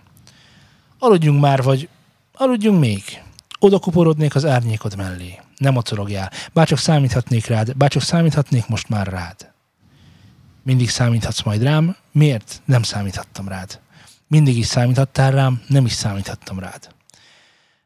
Aludjunk 0.98 1.40
már, 1.40 1.62
vagy 1.62 1.88
aludjunk 2.32 2.80
még. 2.80 3.22
Oda 3.58 3.78
kuporodnék 3.78 4.34
az 4.34 4.44
árnyékod 4.44 4.96
mellé. 4.96 5.40
Nem 5.56 5.72
mocorogjál. 5.72 6.30
Bárcsak 6.52 6.78
számíthatnék 6.78 7.46
rád, 7.46 7.76
bárcsak 7.76 8.02
számíthatnék 8.02 8.66
most 8.66 8.88
már 8.88 9.06
rád. 9.06 9.49
Mindig 10.62 10.90
számíthatsz 10.90 11.42
majd 11.42 11.62
rám, 11.62 11.96
miért 12.12 12.62
nem 12.64 12.82
számíthattam 12.82 13.48
rád? 13.48 13.80
Mindig 14.26 14.56
is 14.56 14.66
számíthattál 14.66 15.30
rám, 15.30 15.62
nem 15.66 15.84
is 15.84 15.92
számíthattam 15.92 16.58
rád. 16.58 16.94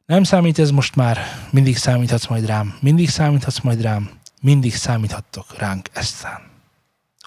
Nem 0.07 0.22
számít 0.22 0.59
ez 0.59 0.70
most 0.70 0.97
már, 0.97 1.18
mindig 1.51 1.77
számíthatsz 1.77 2.27
majd 2.27 2.47
rám, 2.47 2.79
mindig 2.81 3.09
számíthatsz 3.09 3.61
majd 3.61 3.81
rám, 3.81 4.11
mindig 4.41 4.75
számíthattok 4.75 5.59
ránk 5.59 5.89
eztán. 5.93 6.41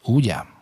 Úgy 0.04 0.30
ám. 0.30 0.56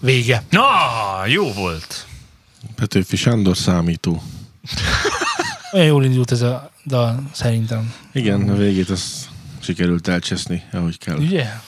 Vége. 0.00 0.42
Na, 0.50 0.66
jó 1.26 1.52
volt. 1.52 2.06
Petőfi 2.74 3.16
Sándor 3.16 3.56
számító. 3.56 4.22
Olyan 5.72 5.86
jól 5.86 6.04
indult 6.04 6.30
ez 6.30 6.40
a 6.40 6.70
dal, 6.86 7.22
szerintem. 7.32 7.94
Igen, 8.12 8.48
a 8.48 8.54
végét 8.54 8.90
azt 8.90 9.28
sikerült 9.60 10.08
elcseszni, 10.08 10.62
ahogy 10.72 10.98
kell. 10.98 11.16
Ugye? 11.16 11.60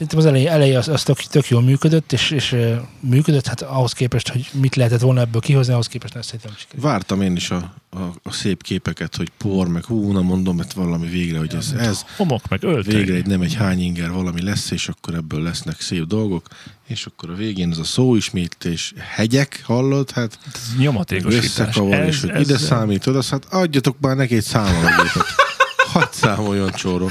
Szerintem 0.00 0.18
az 0.18 0.26
eleje, 0.26 0.50
eleje 0.50 0.78
az, 0.78 0.88
az 0.88 1.02
tök, 1.02 1.16
tök 1.16 1.48
jól 1.48 1.62
működött, 1.62 2.12
és, 2.12 2.30
és 2.30 2.56
működött, 3.00 3.46
hát 3.46 3.62
ahhoz 3.62 3.92
képest, 3.92 4.28
hogy 4.28 4.50
mit 4.52 4.76
lehetett 4.76 5.00
volna 5.00 5.20
ebből 5.20 5.40
kihozni, 5.40 5.72
ahhoz 5.72 5.86
képest 5.86 6.12
nem 6.14 6.22
szerintem 6.22 6.52
sikerült. 6.58 6.82
Vártam 6.84 7.22
én 7.22 7.36
is 7.36 7.50
a, 7.50 7.74
a, 7.90 7.98
a 8.22 8.32
szép 8.32 8.62
képeket, 8.62 9.16
hogy 9.16 9.30
por, 9.38 9.68
meg 9.68 9.84
hú, 9.84 10.12
na 10.12 10.20
mondom, 10.20 10.56
mert 10.56 10.72
valami 10.72 11.08
végre, 11.08 11.38
hogy 11.38 11.54
ez, 11.54 11.74
ez 11.78 12.04
Homok, 12.16 12.48
meg 12.48 12.62
öltöny. 12.62 12.94
végre 12.96 13.14
egy 13.14 13.26
nem 13.26 13.40
egy 13.40 13.54
hány 13.54 13.80
inger 13.82 14.10
valami 14.10 14.42
lesz, 14.42 14.70
és 14.70 14.88
akkor 14.88 15.14
ebből 15.14 15.42
lesznek 15.42 15.80
szép 15.80 16.04
dolgok, 16.06 16.46
és 16.86 17.06
akkor 17.06 17.30
a 17.30 17.34
végén 17.34 17.70
ez 17.70 17.78
a 17.78 17.84
szóismétlés, 17.84 18.92
hegyek, 18.98 19.62
hallod? 19.64 20.10
Hát 20.10 20.38
Ez 20.54 20.60
nyomatékosítás. 20.78 21.76
és 22.06 22.20
hogy 22.20 22.40
ide 22.40 22.58
számít, 22.58 23.06
oda, 23.06 23.22
hát 23.30 23.44
adjatok 23.50 23.96
már 24.00 24.16
neki 24.16 24.36
egy 24.36 24.44
számológépet. 24.44 25.26
Hadd 25.92 26.08
számoljon 26.12 26.70
csóró. 26.70 27.08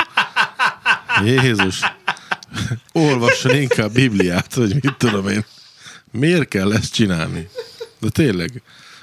Jézus. 1.24 1.82
Olvasson 2.92 3.56
inkább 3.56 3.92
Bibliát, 3.92 4.54
vagy 4.54 4.74
mit 4.74 4.96
tudom 4.98 5.28
én. 5.28 5.46
Miért 6.12 6.48
kell 6.48 6.74
ezt 6.74 6.94
csinálni? 6.94 7.48
De 8.00 8.10
tényleg. 8.10 8.62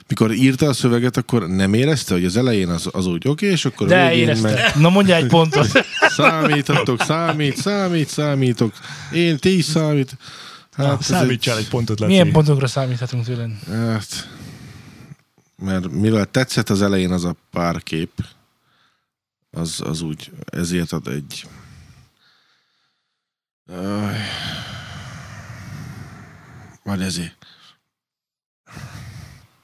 Mikor 0.09 0.33
írta 0.33 0.67
a 0.69 0.73
szöveget, 0.73 1.17
akkor 1.17 1.49
nem 1.49 1.75
érezte, 1.75 2.15
hogy 2.15 2.25
az 2.25 2.37
elején 2.37 2.69
az, 2.69 2.89
az 2.93 3.07
úgy 3.07 3.29
oké, 3.29 3.47
és 3.51 3.65
akkor 3.65 3.87
De 3.89 4.09
végén 4.09 4.23
érezte. 4.23 4.51
meg 4.53 4.77
Na 4.77 4.89
mondja 4.89 5.15
egy 5.15 5.27
pontot. 5.27 5.69
számíthatok, 6.09 7.03
számít, 7.03 7.57
számít, 7.57 8.09
számítok. 8.09 8.73
Én, 9.13 9.37
ti 9.39 9.57
is 9.57 9.65
számít. 9.65 10.17
Hát, 10.73 10.93
egy- 10.93 11.01
Számítsál 11.07 11.59
egy 11.59 11.69
pontot, 11.69 11.99
Laci. 12.01 12.13
Milyen 12.13 12.33
pontokra 12.33 12.67
számíthatunk 12.67 13.25
tőled? 13.25 13.51
Hát, 13.71 14.29
mert 15.63 15.91
mivel 15.91 16.25
tetszett 16.27 16.71
az 16.71 16.83
elején 16.83 17.11
az 17.11 17.25
a 17.25 17.37
pár 17.51 17.83
kép, 17.83 18.11
az, 19.51 19.81
az 19.85 20.01
úgy, 20.01 20.31
ezért 20.45 20.93
ad 20.93 21.07
egy... 21.09 21.47
Majd 26.87 27.01
ezért. 27.01 27.47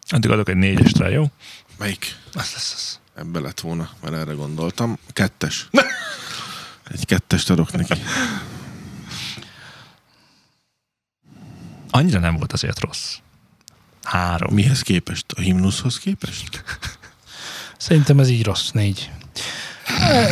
Addig 0.08 0.30
adok 0.30 0.48
egy 0.48 0.56
négyest 0.56 0.96
rá, 0.96 1.08
jó? 1.08 1.30
Melyik? 1.78 2.16
Az 2.32 2.52
lesz 2.52 2.72
az. 2.74 3.00
Ebbe 3.14 3.40
lett 3.40 3.60
volna, 3.60 3.90
mert 4.00 4.14
erre 4.14 4.32
gondoltam. 4.32 4.98
Kettes. 5.12 5.68
Egy 6.92 7.06
kettest 7.06 7.50
adok 7.50 7.72
neki. 7.72 8.02
Annyira 11.90 12.18
nem 12.18 12.36
volt 12.36 12.52
azért 12.52 12.80
rossz. 12.80 13.16
Három. 14.02 14.54
Mihez 14.54 14.80
képest? 14.80 15.32
A 15.36 15.40
himnuszhoz 15.40 15.98
képest? 15.98 16.64
Szerintem 17.76 18.18
ez 18.18 18.28
így 18.28 18.44
rossz, 18.44 18.70
négy. 18.70 19.10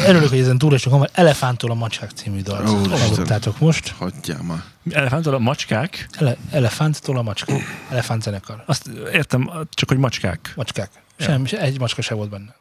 Örülök, 0.07 0.29
hogy 0.29 0.39
ezen 0.39 0.59
túlesünk, 0.59 0.99
mert 0.99 1.19
Elefántól 1.19 1.71
a 1.71 1.75
Macskák 1.75 2.11
című 2.11 2.41
dalt. 2.43 2.89
Hallottátok 2.89 3.59
most. 3.59 3.89
Hagyjál 3.89 4.43
már. 4.43 4.63
Elefántól 4.91 5.35
a 5.35 5.39
macskák, 5.39 6.09
Ele- 6.19 6.37
Elefánttól 6.51 7.19
a 7.19 7.23
Macskák. 7.23 7.63
Elefánt 7.91 8.23
zenekar. 8.23 8.63
azt 8.67 8.91
értem, 9.13 9.51
csak 9.71 9.89
hogy 9.89 9.99
macskák. 9.99 10.53
Macskák. 10.57 10.91
Ja. 11.19 11.25
Sem, 11.25 11.45
se- 11.47 11.61
egy 11.61 11.79
macska 11.79 12.03
se 12.03 12.15
volt 12.15 12.31
benne. 12.31 12.55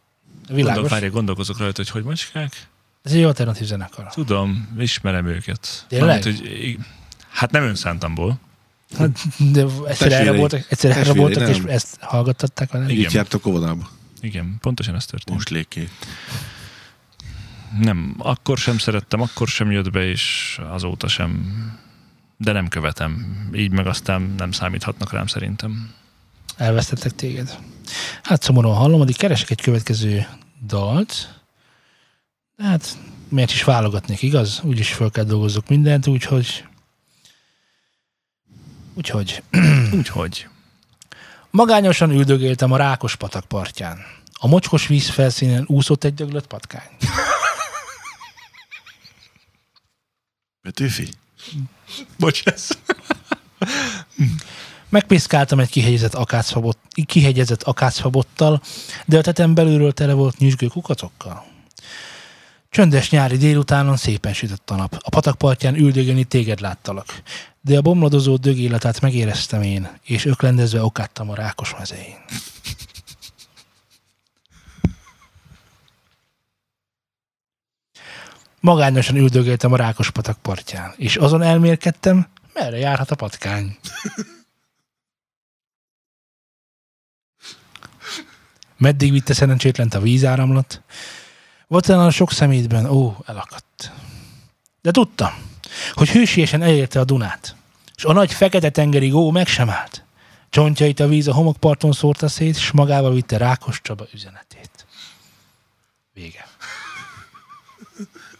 Gondol, 0.47 0.55
Világos. 0.55 0.89
várj, 0.89 1.07
gondolkozok 1.07 1.57
rajta, 1.57 1.77
hogy 1.77 1.89
hogy 1.89 2.03
macskák. 2.03 2.67
Ez 3.03 3.11
egy 3.11 3.23
alternatív 3.23 3.67
zenekar. 3.67 4.07
Tudom, 4.13 4.75
ismerem 4.79 5.25
őket. 5.25 5.85
Tényleg? 5.87 6.07
Mármint, 6.23 6.39
hogy, 6.39 6.77
hát 7.29 7.51
nem 7.51 7.63
önszántamból. 7.63 8.39
Hát, 8.97 9.19
de 9.51 9.65
egyszer 9.87 10.11
erre 10.11 10.31
voltak, 10.31 10.65
egyszer 10.69 10.97
erre 10.97 11.13
voltak, 11.13 11.49
és 11.49 11.57
ezt 11.67 11.97
hallgattatták? 12.01 12.69
Igen. 12.73 12.89
Így 12.89 13.13
jártak 13.13 13.45
óvodába. 13.45 13.89
Igen, 14.21 14.57
pontosan 14.61 14.95
ez 14.95 15.05
történt. 15.05 15.35
Most 15.35 15.49
léké. 15.49 15.89
Nem, 17.77 18.15
akkor 18.17 18.57
sem 18.57 18.77
szerettem, 18.77 19.21
akkor 19.21 19.47
sem 19.47 19.71
jött 19.71 19.91
be, 19.91 20.05
és 20.05 20.57
azóta 20.69 21.07
sem. 21.07 21.53
De 22.37 22.51
nem 22.51 22.67
követem. 22.67 23.37
Így 23.55 23.71
meg 23.71 23.87
aztán 23.87 24.33
nem 24.37 24.51
számíthatnak 24.51 25.11
rám 25.11 25.27
szerintem. 25.27 25.93
Elvesztettek 26.57 27.11
téged. 27.11 27.57
Hát 28.23 28.41
szomorúan 28.41 28.75
hallom, 28.75 29.01
addig 29.01 29.17
keresek 29.17 29.49
egy 29.49 29.61
következő 29.61 30.27
dalt. 30.65 31.41
De 32.55 32.63
Hát 32.63 32.97
miért 33.29 33.51
is 33.51 33.63
válogatnék, 33.63 34.21
igaz? 34.21 34.61
Úgyis 34.63 34.93
fel 34.93 35.09
kell 35.09 35.23
dolgozzuk 35.23 35.67
mindent, 35.67 36.07
úgyhogy... 36.07 36.63
Úgyhogy 38.93 39.43
Úgyhogy. 39.97 40.47
magányosan 41.49 42.11
üldögéltem 42.11 42.71
a 42.71 42.77
Rákos 42.77 43.15
patak 43.15 43.45
partján. 43.45 43.97
A 44.33 44.47
mocskos 44.47 44.87
víz 44.87 45.09
felszínen 45.09 45.63
úszott 45.67 46.03
egy 46.03 46.13
döglött 46.13 46.47
patkány. 46.47 46.89
Petőfi? 50.61 51.07
Bocs, 52.17 52.43
ez. 52.43 52.67
Megpiszkáltam 54.89 55.59
egy 55.59 55.69
kihegyezett 55.69 56.13
akácfabot, 56.13 56.77
kihegyezett 57.05 57.63
akácfabottal, 57.63 58.61
de 59.05 59.17
a 59.17 59.21
tetem 59.21 59.53
belülről 59.53 59.91
tele 59.91 60.13
volt 60.13 60.37
nyüzsgő 60.37 60.67
kukatokkal. 60.67 61.45
Csöndes 62.69 63.09
nyári 63.09 63.37
délutánon 63.37 63.97
szépen 63.97 64.33
sütött 64.33 64.69
a 64.69 64.75
nap. 64.75 64.97
A 64.99 65.09
patakpartján 65.09 65.75
üldögélni 65.75 66.23
téged 66.23 66.59
láttalak. 66.59 67.21
De 67.61 67.77
a 67.77 67.81
bomladozó 67.81 68.35
dögéletát 68.35 69.01
megéreztem 69.01 69.61
én, 69.61 69.89
és 70.03 70.25
öklendezve 70.25 70.83
okáttam 70.83 71.29
a 71.29 71.35
rákos 71.35 71.75
mezején. 71.77 72.17
Magányosan 78.59 79.15
üldögéltem 79.15 79.73
a 79.73 79.75
rákos 79.75 80.11
patak 80.11 80.37
partján, 80.41 80.93
és 80.97 81.15
azon 81.15 81.41
elmérkedtem, 81.41 82.27
merre 82.53 82.77
járhat 82.77 83.11
a 83.11 83.15
patkány. 83.15 83.77
Meddig 88.77 89.11
vitte 89.11 89.33
szerencsétlent 89.33 89.93
a 89.93 89.99
vízáramlat? 89.99 90.81
Volt 91.67 91.89
a 91.89 92.11
sok 92.11 92.31
szemétben, 92.31 92.85
ó, 92.85 93.17
elakadt. 93.25 93.91
De 94.81 94.91
tudtam, 94.91 95.33
hogy 95.93 96.09
hősiesen 96.09 96.61
elérte 96.61 96.99
a 96.99 97.03
Dunát, 97.03 97.55
és 97.95 98.03
a 98.03 98.13
nagy 98.13 98.33
fekete 98.33 98.69
tengeri 98.69 99.09
gó 99.09 99.31
meg 99.31 99.47
sem 99.47 99.69
állt. 99.69 100.03
Csontjait 100.49 100.99
a 100.99 101.07
víz 101.07 101.27
a 101.27 101.33
homokparton 101.33 101.91
szórta 101.91 102.27
szét, 102.27 102.55
és 102.55 102.71
magával 102.71 103.13
vitte 103.13 103.37
Rákos 103.37 103.81
Csaba 103.81 104.05
üzenetét. 104.13 104.85
Vége. 106.13 106.47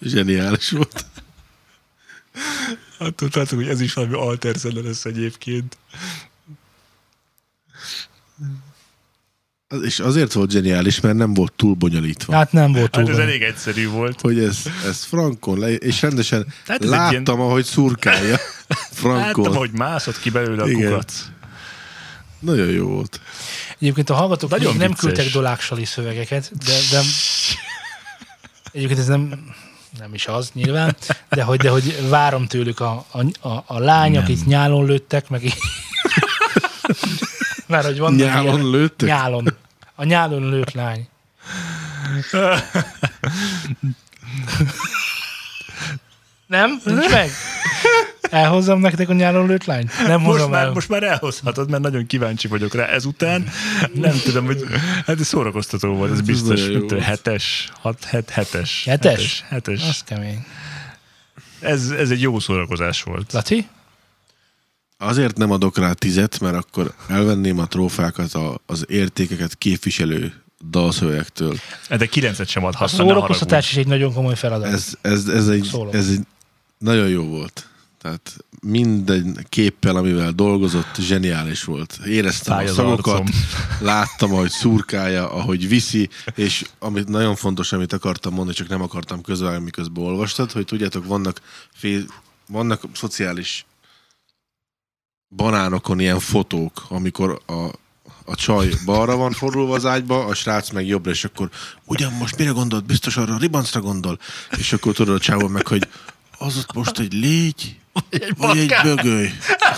Zseniális 0.01 0.69
volt. 0.69 1.05
Hát 2.99 3.13
tudtátok, 3.13 3.57
hogy 3.59 3.67
ez 3.67 3.81
is 3.81 3.93
valami 3.93 4.13
alter 4.13 4.55
zene 4.55 4.81
lesz 4.81 5.05
egyébként. 5.05 5.77
És 9.83 9.99
azért 9.99 10.33
volt 10.33 10.51
zseniális, 10.51 10.99
mert 10.99 11.15
nem 11.15 11.33
volt 11.33 11.53
túl 11.53 11.73
bonyolítva. 11.73 12.33
Hát 12.33 12.51
nem 12.51 12.71
volt 12.71 12.91
túl. 12.91 13.03
Hát 13.05 13.11
ez 13.11 13.17
elég 13.19 13.41
egyszerű 13.41 13.87
volt. 13.87 14.21
Hogy 14.21 14.39
ez, 14.39 14.65
ez 14.85 15.03
frankon 15.03 15.59
le, 15.59 15.73
és 15.73 16.01
rendesen 16.01 16.53
Tehát 16.65 16.83
ez 16.83 16.89
láttam, 16.89 17.11
ilyen- 17.11 17.49
ahogy 17.49 17.65
szurkálja 17.65 18.37
frankon. 19.01 19.43
Láttam, 19.43 19.55
hogy 19.57 19.71
mászott 19.71 20.19
ki 20.19 20.29
belőle 20.29 20.63
a 20.63 20.69
Igen. 20.69 20.89
kukac. 20.89 21.25
Nagyon 22.39 22.67
jó 22.67 22.87
volt. 22.87 23.21
Egyébként 23.79 24.09
a 24.09 24.13
hallgatók 24.13 24.49
Nagyon 24.49 24.75
nem 24.77 24.87
vicces. 24.87 24.99
küldtek 24.99 25.31
doláksali 25.31 25.85
szövegeket, 25.85 26.51
de, 26.65 26.73
de 26.91 27.01
egyébként 28.71 28.99
ez 28.99 29.07
nem, 29.07 29.53
nem 29.97 30.13
is 30.13 30.27
az 30.27 30.49
nyilván, 30.53 30.95
de 31.29 31.43
hogy, 31.43 31.59
de 31.59 31.69
hogy 31.69 32.09
várom 32.09 32.47
tőlük 32.47 32.79
a, 32.79 33.05
a, 33.11 33.47
a, 33.47 33.63
a 33.65 33.79
lány, 33.79 34.11
Nem. 34.11 34.21
akit 34.23 34.45
nyálon 34.45 34.85
lőttek, 34.85 35.29
meg 35.29 35.43
így. 35.43 35.57
Már 37.67 37.83
hogy 37.83 37.99
vannak 37.99 38.19
Nyálon 38.19 38.43
ilyenek. 38.43 38.63
lőttek? 38.63 39.09
Nyálon. 39.09 39.55
A 39.95 40.03
nyálon 40.03 40.49
lőtt 40.49 40.71
lány. 40.71 41.07
Nem? 46.49 46.81
Nincs 46.83 47.09
meg? 47.19 47.29
Elhozzam 48.21 48.79
nektek 48.79 49.09
a 49.09 49.13
nyálon 49.13 49.47
lőtt 49.47 49.65
lányt? 49.65 49.91
Nem 50.07 50.21
Most 50.21 50.31
hozom 50.37 50.51
már, 50.51 50.65
el. 50.65 50.71
most 50.71 50.89
már 50.89 51.03
elhozhatod, 51.03 51.69
mert 51.69 51.83
nagyon 51.83 52.05
kíváncsi 52.05 52.47
vagyok 52.47 52.73
rá 52.73 52.85
ezután. 52.85 53.47
Nem 53.93 54.19
tudom, 54.23 54.45
hogy 54.45 54.63
hát 55.05 55.19
ez 55.19 55.27
szórakoztató 55.27 55.93
volt, 55.93 56.11
ez 56.11 56.17
Ez 56.17 56.25
biztos. 56.25 56.67
volt. 56.67 56.99
hetes, 57.01 57.69
hat, 57.81 58.03
het, 58.03 58.29
hetes. 58.29 58.83
Hetes? 58.85 59.43
Hetes. 59.47 59.81
Az 59.89 60.03
kemény. 60.05 60.45
Ez, 61.59 61.89
ez 61.89 62.09
egy 62.11 62.21
jó 62.21 62.39
szórakozás 62.39 63.03
volt. 63.03 63.33
Laci? 63.33 63.67
Azért 64.97 65.37
nem 65.37 65.51
adok 65.51 65.77
rá 65.77 65.93
tizet, 65.93 66.39
mert 66.39 66.55
akkor 66.55 66.93
elvenném 67.07 67.59
a 67.59 67.67
trófákat 67.67 68.33
a, 68.33 68.59
az 68.65 68.85
értékeket 68.87 69.55
képviselő 69.57 70.33
dalszövegektől. 70.69 71.55
De 71.97 72.05
kilencet 72.05 72.47
sem 72.47 72.63
A 72.63 72.67
adhatsz, 72.67 72.91
ne 72.91 72.97
szórakoztatás 72.97 73.71
is 73.71 73.77
egy 73.77 73.87
nagyon 73.87 74.13
komoly 74.13 74.35
feladat. 74.35 74.73
Ez, 74.73 74.93
ez, 75.01 75.27
ez, 75.27 75.47
egy, 75.47 75.69
ez 75.91 76.07
egy 76.09 76.19
nagyon 76.79 77.07
jó 77.09 77.23
volt. 77.23 77.69
Tehát 78.01 78.37
minden 78.61 79.45
képpel, 79.49 79.95
amivel 79.95 80.31
dolgozott, 80.31 80.95
zseniális 80.99 81.63
volt. 81.63 81.99
Éreztem 82.05 82.55
Fáj 82.55 82.67
a 82.67 82.73
szagokat, 82.73 83.29
láttam, 83.79 84.33
ahogy 84.33 84.49
szurkálja, 84.49 85.31
ahogy 85.31 85.67
viszi, 85.67 86.09
és 86.35 86.65
amit 86.79 87.07
nagyon 87.07 87.35
fontos, 87.35 87.71
amit 87.71 87.93
akartam 87.93 88.33
mondani, 88.33 88.55
csak 88.55 88.67
nem 88.67 88.81
akartam 88.81 89.21
közvágni, 89.21 89.63
miközben 89.63 90.03
olvastad, 90.03 90.51
hogy 90.51 90.65
tudjátok, 90.65 91.05
vannak 91.05 91.41
fél, 91.73 92.03
vannak 92.47 92.83
szociális 92.93 93.65
banánokon 95.35 95.99
ilyen 95.99 96.19
fotók, 96.19 96.85
amikor 96.89 97.41
a, 97.45 97.53
a 98.25 98.35
csaj 98.35 98.69
balra 98.85 99.15
van 99.15 99.31
fordulva 99.31 99.73
az 99.73 99.85
ágyba, 99.85 100.25
a 100.25 100.33
srác 100.33 100.69
meg 100.69 100.87
jobbra, 100.87 101.11
és 101.11 101.23
akkor 101.23 101.49
ugyan 101.85 102.13
most 102.13 102.37
mire 102.37 102.51
gondolt? 102.51 102.85
Biztos 102.85 103.17
arra 103.17 103.33
a 103.33 103.39
ribancra 103.39 103.81
gondol. 103.81 104.19
És 104.57 104.73
akkor 104.73 104.93
tudod 104.93 105.15
a 105.15 105.19
csávon 105.19 105.51
meg, 105.51 105.67
hogy 105.67 105.87
az 106.39 106.57
ott 106.57 106.73
most 106.73 106.99
egy 106.99 107.13
légy, 107.13 107.79
Egy 108.09 108.33
vagy 108.37 108.57
egy 108.57 108.75
bögöly. 108.83 109.33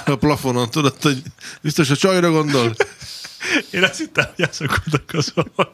A 0.05 0.15
plafonon, 0.15 0.69
tudod, 0.69 0.95
hogy 1.01 1.21
biztos 1.61 1.89
a 1.89 1.95
csajra 1.95 2.31
gondol. 2.31 2.75
Én 3.71 3.83
azt 3.83 3.97
hittem, 3.97 4.25
hogy 4.35 4.47
azon 4.51 4.67
gondolkozom, 4.83 5.45
hogy 5.55 5.67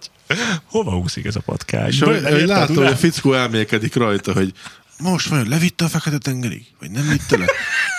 hova 0.66 0.98
úszik 0.98 1.26
ez 1.26 1.36
a 1.36 1.40
patkány. 1.40 1.88
És 1.88 2.02
ahogy, 2.02 2.24
ahogy 2.26 2.46
látom, 2.46 2.76
hogy 2.76 2.86
a 2.86 2.96
fickó 2.96 3.34
elmélkedik 3.34 3.96
rajta, 3.96 4.34
hogy 4.34 4.54
most 4.98 5.28
vajon 5.28 5.50
levitte 5.50 5.86
a 5.86 5.88
fekete 5.88 6.18
tengerig? 6.18 6.66
Vagy 6.80 6.92
nem 6.92 7.08
vitte 7.08 7.38
le? 7.38 7.46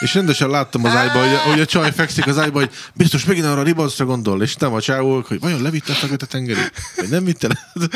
És 0.01 0.15
rendesen 0.15 0.51
láttam 0.51 0.85
az 0.85 0.95
ágyba, 0.95 1.19
hogy 1.19 1.35
a, 1.35 1.39
hogy 1.39 1.61
a 1.61 1.67
csaj 1.67 1.93
fekszik 1.93 2.27
az 2.27 2.39
ágyba, 2.39 2.59
hogy 2.59 2.71
biztos 2.95 3.25
megint 3.25 3.47
arra 3.47 3.61
a 3.61 3.65
ribancra 3.65 4.05
gondol, 4.05 4.43
és 4.43 4.55
nem 4.55 4.73
a 4.73 4.81
csávók, 4.81 5.27
hogy 5.27 5.41
vajon 5.41 5.63
levitte 5.63 5.93
a 5.93 5.95
fekete 5.95 6.27
tengerig? 6.27 6.73
Vagy 6.97 7.09
nem 7.09 7.25
vitte 7.25 7.49
le? 7.49 7.89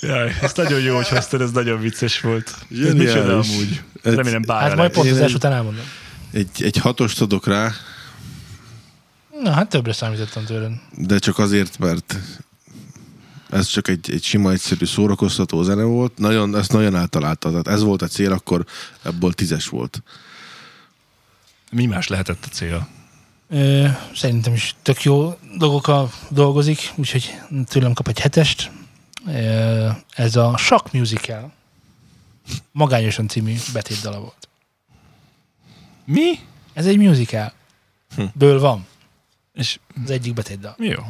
Jaj, 0.00 0.36
ez 0.42 0.52
nagyon 0.54 0.80
jó, 0.80 0.96
hogy 0.96 1.08
hoztad, 1.08 1.40
ez 1.40 1.50
nagyon 1.50 1.80
vicces 1.80 2.20
volt. 2.20 2.54
Ez 2.70 2.92
micsoda 2.94 3.32
amúgy. 3.38 3.82
Ez- 4.02 4.14
Remélem 4.14 4.42
bár 4.46 4.62
Hát 4.62 4.76
majd 4.76 4.90
pont 4.92 5.06
Én 5.06 5.12
az 5.12 5.18
egy- 5.18 5.22
első 5.24 5.36
után 5.36 5.52
elmondom. 5.52 5.84
Egy, 6.32 6.48
egy 6.58 6.76
hatost 6.76 7.20
adok 7.20 7.46
rá, 7.46 7.72
Na, 9.42 9.50
hát 9.50 9.68
többre 9.68 9.92
számítottam 9.92 10.44
tőled. 10.44 10.72
de 10.96 11.18
csak 11.18 11.38
azért, 11.38 11.78
mert 11.78 12.16
ez 13.50 13.66
csak 13.66 13.88
egy, 13.88 14.10
egy 14.12 14.22
sima, 14.22 14.52
egyszerű 14.52 14.84
szórakoztató 14.84 15.62
zene 15.62 15.82
volt. 15.82 16.18
Nagyon, 16.18 16.56
ezt 16.56 16.72
nagyon 16.72 16.94
általálta. 16.94 17.48
Tehát 17.50 17.68
ez 17.68 17.82
volt 17.82 18.02
a 18.02 18.06
cél, 18.06 18.32
akkor 18.32 18.64
ebből 19.02 19.32
tízes 19.32 19.66
volt. 19.68 20.02
Mi 21.70 21.86
más 21.86 22.08
lehetett 22.08 22.44
a 22.44 22.48
cél? 22.52 22.88
Ö, 23.50 23.86
szerintem 24.14 24.52
is 24.54 24.74
tök 24.82 25.02
jó 25.02 25.38
dolgokkal 25.56 26.12
dolgozik, 26.30 26.92
úgyhogy 26.96 27.34
tőlem 27.68 27.92
kap 27.92 28.08
egy 28.08 28.20
hetest. 28.20 28.70
Ez 30.14 30.36
a 30.36 30.56
Shock 30.56 30.92
Musical 30.92 31.52
Magányosan 32.72 33.28
című 33.28 33.54
betétdala 33.72 34.20
volt. 34.20 34.48
Mi? 36.04 36.38
Ez 36.72 36.86
egy 36.86 36.98
musical. 36.98 37.52
Hm. 38.16 38.24
Ből 38.34 38.60
van. 38.60 38.86
És 39.54 39.78
Az 40.04 40.10
egyik 40.10 40.34
betétdal. 40.34 40.74
jó. 40.78 41.02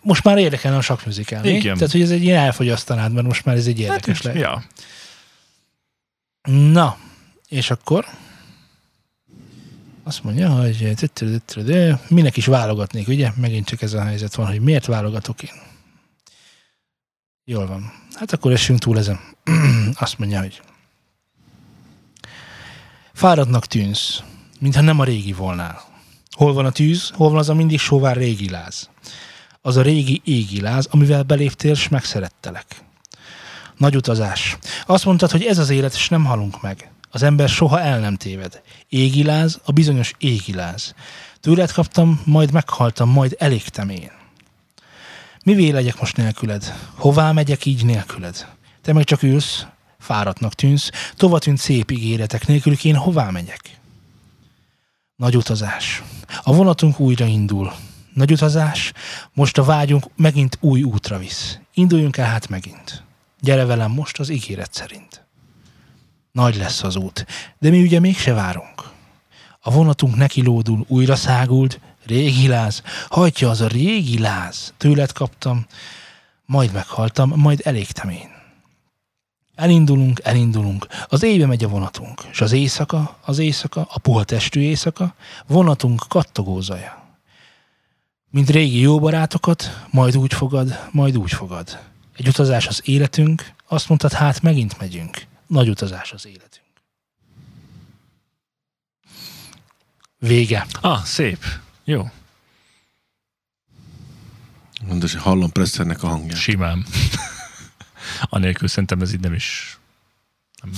Most 0.00 0.24
már 0.24 0.38
érdekelne 0.38 0.76
a 0.76 0.80
Shock 0.80 1.06
Musical. 1.06 1.40
mi? 1.42 1.48
Igen. 1.48 1.74
Tehát, 1.76 1.92
hogy 1.92 2.02
ez 2.02 2.10
egy 2.10 2.22
ilyen 2.22 2.38
elfogyasztanád, 2.38 3.12
mert 3.12 3.26
most 3.26 3.44
már 3.44 3.56
ez 3.56 3.66
egy 3.66 3.78
érdekes 3.80 4.22
Hát, 4.22 4.34
lehet. 4.34 4.40
ja. 4.40 4.64
Na, 6.52 6.96
és 7.48 7.70
akkor 7.70 8.06
azt 10.04 10.22
mondja, 10.24 10.48
hogy 10.50 10.94
minek 12.08 12.36
is 12.36 12.46
válogatnék, 12.46 13.08
ugye? 13.08 13.30
Megint 13.36 13.66
csak 13.66 13.82
ez 13.82 13.92
a 13.92 14.02
helyzet 14.04 14.34
van, 14.34 14.46
hogy 14.46 14.60
miért 14.60 14.86
válogatok 14.86 15.42
én. 15.42 15.50
Jól 17.44 17.66
van. 17.66 17.92
Hát 18.14 18.32
akkor 18.32 18.52
essünk 18.52 18.78
túl 18.78 18.98
ezen. 18.98 19.20
azt 19.94 20.18
mondja, 20.18 20.40
hogy 20.40 20.62
fáradtnak 23.12 23.66
tűnsz, 23.66 24.22
mintha 24.60 24.80
nem 24.80 25.00
a 25.00 25.04
régi 25.04 25.32
volnál. 25.32 25.82
Hol 26.30 26.52
van 26.52 26.64
a 26.64 26.70
tűz, 26.70 27.10
hol 27.14 27.30
van 27.30 27.38
az 27.38 27.48
a 27.48 27.54
mindig 27.54 27.78
sóvár 27.78 28.16
régi 28.16 28.48
láz? 28.48 28.90
Az 29.60 29.76
a 29.76 29.82
régi 29.82 30.20
égi 30.24 30.60
láz, 30.60 30.88
amivel 30.90 31.22
beléptél, 31.22 31.74
s 31.74 31.88
megszerettelek. 31.88 32.66
Nagy 33.76 33.96
utazás. 33.96 34.58
Azt 34.86 35.04
mondtad, 35.04 35.30
hogy 35.30 35.44
ez 35.44 35.58
az 35.58 35.70
élet, 35.70 35.94
és 35.94 36.08
nem 36.08 36.24
halunk 36.24 36.62
meg. 36.62 36.90
Az 37.10 37.22
ember 37.22 37.48
soha 37.48 37.80
el 37.80 38.00
nem 38.00 38.16
téved. 38.16 38.62
Égiláz, 38.88 39.60
a 39.64 39.72
bizonyos 39.72 40.14
égiláz. 40.18 40.94
Tőled 41.40 41.72
kaptam, 41.72 42.22
majd 42.24 42.52
meghaltam, 42.52 43.10
majd 43.10 43.36
elégtem 43.38 43.88
én. 43.88 44.21
Mivé 45.44 45.68
legyek 45.68 46.00
most 46.00 46.16
nélküled? 46.16 46.74
Hová 46.94 47.32
megyek 47.32 47.64
így 47.64 47.84
nélküled? 47.84 48.46
Te 48.82 48.92
meg 48.92 49.04
csak 49.04 49.22
ülsz, 49.22 49.66
fáradtnak 49.98 50.54
tűnsz, 50.54 50.90
tova 51.16 51.38
tűnt 51.38 51.58
szép 51.58 51.90
ígéretek 51.90 52.46
nélkülük 52.46 52.84
én 52.84 52.96
hová 52.96 53.30
megyek? 53.30 53.60
Nagy 55.16 55.36
utazás. 55.36 56.02
A 56.42 56.54
vonatunk 56.54 57.00
újra 57.00 57.24
indul. 57.24 57.72
Nagy 58.14 58.32
utazás, 58.32 58.92
most 59.32 59.58
a 59.58 59.64
vágyunk 59.64 60.04
megint 60.16 60.58
új 60.60 60.82
útra 60.82 61.18
visz. 61.18 61.58
Induljunk 61.74 62.16
el 62.16 62.28
hát 62.28 62.48
megint. 62.48 63.02
Gyere 63.40 63.64
velem 63.64 63.90
most 63.90 64.18
az 64.18 64.28
ígéret 64.28 64.72
szerint. 64.74 65.26
Nagy 66.32 66.56
lesz 66.56 66.82
az 66.82 66.96
út, 66.96 67.26
de 67.58 67.70
mi 67.70 67.82
ugye 67.82 68.00
mégse 68.00 68.32
várunk. 68.32 68.90
A 69.60 69.70
vonatunk 69.70 70.16
neki 70.16 70.42
lódul, 70.42 70.84
újra 70.88 71.16
száguld, 71.16 71.80
régi 72.06 72.48
láz, 72.48 72.82
hajtja 73.08 73.50
az 73.50 73.60
a 73.60 73.66
régi 73.66 74.18
láz, 74.18 74.74
tőled 74.76 75.12
kaptam, 75.12 75.66
majd 76.46 76.72
meghaltam, 76.72 77.32
majd 77.36 77.60
elégtem 77.64 78.08
én. 78.08 78.30
Elindulunk, 79.54 80.20
elindulunk, 80.22 80.86
az 81.08 81.22
éjbe 81.22 81.46
megy 81.46 81.64
a 81.64 81.68
vonatunk, 81.68 82.22
és 82.30 82.40
az 82.40 82.52
éjszaka, 82.52 83.18
az 83.24 83.38
éjszaka, 83.38 83.86
a 83.90 83.98
puha 83.98 84.24
testű 84.24 84.60
éjszaka, 84.60 85.14
vonatunk 85.46 86.04
kattogó 86.08 86.60
zaja. 86.60 87.02
Mint 88.30 88.50
régi 88.50 88.80
jó 88.80 88.98
barátokat, 88.98 89.86
majd 89.90 90.16
úgy 90.16 90.34
fogad, 90.34 90.78
majd 90.90 91.16
úgy 91.18 91.32
fogad. 91.32 91.78
Egy 92.16 92.28
utazás 92.28 92.66
az 92.66 92.80
életünk, 92.84 93.52
azt 93.68 93.88
mondtad, 93.88 94.12
hát 94.12 94.42
megint 94.42 94.78
megyünk. 94.78 95.26
Nagy 95.46 95.68
utazás 95.68 96.12
az 96.12 96.26
életünk. 96.26 96.66
Vége. 100.18 100.66
Ah, 100.80 101.02
szép. 101.02 101.44
Jó. 101.92 102.10
Mondod, 104.86 105.10
hogy 105.10 105.20
hallom 105.20 105.50
Prestonnek 105.50 106.02
a 106.02 106.08
hangját. 106.08 106.36
Simán. 106.38 106.84
Anélkül 108.20 108.68
szerintem 108.68 109.00
ez 109.00 109.12
így 109.12 109.20
nem 109.20 109.32
is... 109.34 109.78
Nem, 110.62 110.72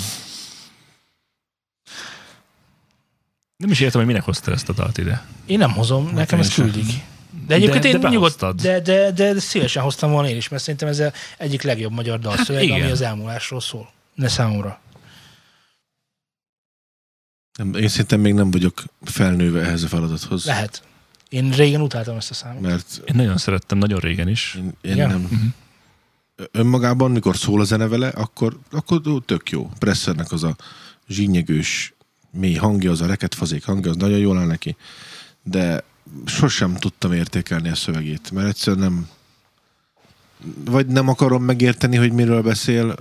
nem 3.56 3.70
is 3.70 3.80
értem, 3.80 4.00
hogy 4.00 4.08
minek 4.08 4.22
hozta 4.24 4.52
ezt 4.52 4.68
a 4.68 4.72
dalt 4.72 4.98
ide. 4.98 5.26
Én 5.46 5.58
nem 5.58 5.72
hozom, 5.72 6.10
nekem 6.12 6.38
én 6.38 6.44
ezt 6.44 6.52
sem. 6.52 6.64
küldik. 6.64 6.86
De 7.46 7.54
egyébként 7.54 7.82
De- 7.82 7.88
én 7.88 8.00
de 8.00 8.08
nyugodt, 8.08 8.40
de, 8.40 8.80
de, 8.80 8.80
de, 8.80 9.32
de, 9.32 9.40
szívesen 9.40 9.82
hoztam 9.82 10.10
volna 10.10 10.28
én 10.28 10.36
is, 10.36 10.48
mert 10.48 10.62
szerintem 10.62 10.88
ez 10.88 11.02
egyik 11.38 11.62
legjobb 11.62 11.92
magyar 11.92 12.18
dalszöveg, 12.18 12.62
Hát 12.62 12.70
ami 12.70 12.78
igen. 12.80 12.90
az 12.90 13.00
elmúlásról 13.00 13.60
szól. 13.60 13.92
Ne 14.14 14.28
számomra. 14.28 14.80
Nem, 17.58 17.74
én 17.74 17.88
szerintem 17.88 18.20
még 18.20 18.34
nem 18.34 18.50
vagyok 18.50 18.82
felnőve 19.02 19.60
ehhez 19.60 19.82
a 19.82 19.88
feladathoz. 19.88 20.44
Lehet. 20.44 20.82
Én 21.34 21.50
régen 21.50 21.80
utáltam 21.80 22.16
ezt 22.16 22.30
a 22.30 22.34
számot. 22.34 22.60
Mert 22.60 23.02
Én 23.04 23.14
nagyon 23.16 23.36
szerettem, 23.36 23.78
nagyon 23.78 23.98
régen 23.98 24.28
is. 24.28 24.54
én, 24.54 24.72
én 24.80 24.92
Igen? 24.92 25.08
nem... 25.08 25.20
Mhm. 25.20 25.46
Önmagában, 26.50 27.10
mikor 27.10 27.36
szól 27.36 27.60
a 27.60 27.64
zene 27.64 27.86
vele, 27.86 28.08
akkor, 28.08 28.58
akkor 28.70 29.00
tök 29.24 29.50
jó. 29.50 29.70
Pressernek 29.78 30.32
az 30.32 30.42
a 30.42 30.56
zsínyegős 31.08 31.94
mély 32.30 32.54
hangja, 32.54 32.90
az 32.90 33.00
a 33.00 33.06
reketfazék 33.06 33.64
hangja, 33.64 33.90
az 33.90 33.96
nagyon 33.96 34.18
jól 34.18 34.38
áll 34.38 34.46
neki. 34.46 34.76
De 35.42 35.84
sosem 36.24 36.74
tudtam 36.74 37.12
értékelni 37.12 37.68
a 37.68 37.74
szövegét, 37.74 38.30
mert 38.30 38.48
egyszerűen 38.48 38.82
nem... 38.82 39.08
Vagy 40.64 40.86
nem 40.86 41.08
akarom 41.08 41.42
megérteni, 41.42 41.96
hogy 41.96 42.12
miről 42.12 42.42
beszél, 42.42 42.96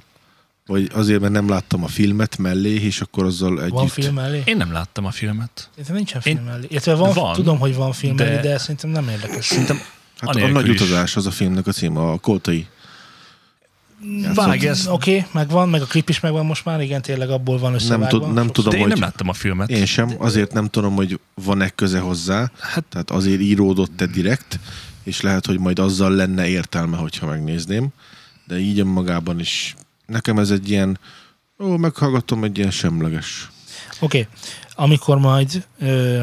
vagy 0.65 0.89
azért, 0.93 1.19
mert 1.21 1.33
nem 1.33 1.49
láttam 1.49 1.83
a 1.83 1.87
filmet 1.87 2.37
mellé, 2.37 2.73
és 2.73 3.01
akkor 3.01 3.25
azzal 3.25 3.59
együtt... 3.61 3.73
Van 3.73 3.87
film 3.87 4.13
mellé? 4.13 4.41
Én 4.45 4.57
nem 4.57 4.71
láttam 4.71 5.05
a 5.05 5.11
filmet. 5.11 5.69
Szerintem 5.71 5.95
nincsen 5.95 6.21
Én- 6.25 6.35
film 6.35 6.47
mellé. 6.47 6.65
Illetve 6.69 6.93
van, 6.93 7.13
Van, 7.13 7.33
tudom, 7.33 7.59
hogy 7.59 7.75
van 7.75 7.91
film 7.91 8.15
de- 8.15 8.23
mellé, 8.23 8.39
de 8.47 8.57
szerintem 8.57 8.89
nem 8.89 9.09
érdekes. 9.09 9.45
Szerintem 9.45 9.79
Hát 10.17 10.35
a 10.35 10.47
nagy 10.47 10.67
is. 10.67 10.81
utazás 10.81 11.15
az 11.15 11.25
a 11.25 11.31
filmnek 11.31 11.67
a 11.67 11.71
címe, 11.71 11.99
a 11.99 12.17
Koltai. 12.17 12.67
Vág 14.33 14.65
ez. 14.65 14.87
Oké, 14.87 15.17
okay, 15.17 15.29
megvan, 15.33 15.69
meg 15.69 15.81
a 15.81 15.85
klip 15.85 16.09
is 16.09 16.19
megvan 16.19 16.45
most 16.45 16.65
már, 16.65 16.81
igen, 16.81 17.01
tényleg 17.01 17.29
abból 17.29 17.57
van 17.57 17.71
Nem, 17.71 17.79
összevágva. 17.79 18.07
tud, 18.07 18.33
nem 18.33 18.47
tudom, 18.47 18.69
De 18.71 18.75
én 18.77 18.83
hogy... 18.83 18.91
nem 18.91 19.01
láttam 19.01 19.29
a 19.29 19.33
filmet. 19.33 19.69
Én 19.69 19.85
sem, 19.85 20.15
azért 20.17 20.53
nem 20.53 20.67
tudom, 20.67 20.95
hogy 20.95 21.19
van-e 21.33 21.69
köze 21.69 21.99
hozzá, 21.99 22.51
Hát 22.59 22.83
tehát 22.83 23.11
azért 23.11 23.41
íródott-e 23.41 24.05
direkt, 24.05 24.59
és 25.03 25.21
lehet, 25.21 25.45
hogy 25.45 25.59
majd 25.59 25.79
azzal 25.79 26.11
lenne 26.11 26.47
értelme, 26.47 26.97
hogyha 26.97 27.27
megnézném, 27.27 27.87
de 28.47 28.59
így 28.59 28.79
önmagában 28.79 29.39
is 29.39 29.75
nekem 30.05 30.37
ez 30.37 30.51
egy 30.51 30.69
ilyen, 30.69 30.99
ó, 31.59 31.77
meghallgatom, 31.77 32.43
egy 32.43 32.57
ilyen 32.57 32.71
semleges. 32.71 33.49
Oké, 33.99 34.19
okay. 34.19 34.33
amikor 34.75 35.17
majd 35.17 35.67
ö, 35.79 36.21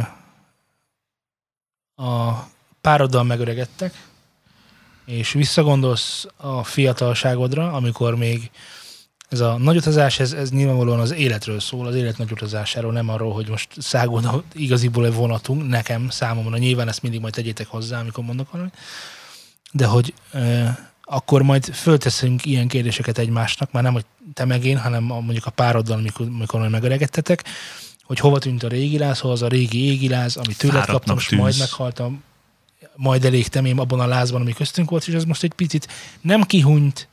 a 1.95 2.33
pároddal 2.81 3.25
megöregedtek, 3.25 4.09
és 5.05 5.33
visszagondolsz 5.33 6.27
a 6.37 6.65
fiatalságodra, 6.65 7.73
amikor 7.73 8.17
még 8.17 8.51
ez 9.29 9.41
a 9.41 9.59
nagy 9.59 9.77
utazás, 9.77 10.21
ez, 10.21 10.33
ez 10.33 10.51
nyilvánvalóan 10.51 11.01
az 11.01 11.13
életről 11.13 11.61
szól, 11.61 11.87
az 11.87 11.95
élet 11.95 12.19
nagy 12.19 12.33
utazásáról, 12.33 12.93
nem 12.93 13.09
arról, 13.09 13.33
hogy 13.33 13.49
most 13.49 13.69
száguld 13.79 14.25
a- 14.25 14.43
igaziból 14.53 15.07
egy 15.07 15.15
vonatunk, 15.15 15.69
nekem, 15.69 16.09
számomra, 16.09 16.59
nyilván 16.59 16.89
ezt 16.89 17.03
mindig 17.03 17.21
majd 17.21 17.35
tegyétek 17.35 17.67
hozzá, 17.67 18.01
amikor 18.01 18.25
mondok 18.25 18.51
valamit, 18.51 18.77
de 19.73 19.87
hogy 19.87 20.15
ö, 20.33 20.65
akkor 21.13 21.43
majd 21.43 21.65
fölteszünk 21.65 22.47
ilyen 22.47 22.69
kérdéseket 22.69 23.19
egymásnak, 23.19 23.73
már 23.73 23.83
nem, 23.83 23.93
hogy 23.93 24.05
te 24.35 24.45
meg 24.45 24.65
én, 24.65 24.79
hanem 24.79 25.11
a, 25.11 25.21
mondjuk 25.21 25.47
a 25.47 25.51
pároddal, 25.51 25.99
amikor, 25.99 26.27
amikor 26.27 26.69
megöregedtetek, 26.69 27.45
hogy 28.03 28.19
hova 28.19 28.39
tűnt 28.39 28.63
a 28.63 28.69
régi 28.69 28.99
láz, 28.99 29.19
hol 29.19 29.31
az 29.31 29.43
a 29.43 29.49
régi 29.49 29.85
égiláz, 29.85 30.37
ami 30.37 30.55
tőled 30.55 30.77
Fáradtnak 30.77 31.17
kaptam, 31.17 31.17
és 31.17 31.29
majd 31.31 31.59
meghaltam, 31.59 32.23
majd 32.97 33.25
elégtem 33.25 33.65
én 33.65 33.79
abban 33.79 34.01
a 34.01 34.07
lázban, 34.07 34.41
ami 34.41 34.53
köztünk 34.53 34.91
volt, 34.91 35.09
és 35.09 35.15
ez 35.15 35.25
most 35.25 35.43
egy 35.43 35.53
picit 35.53 35.89
nem 36.21 36.43
kihunyt, 36.43 37.09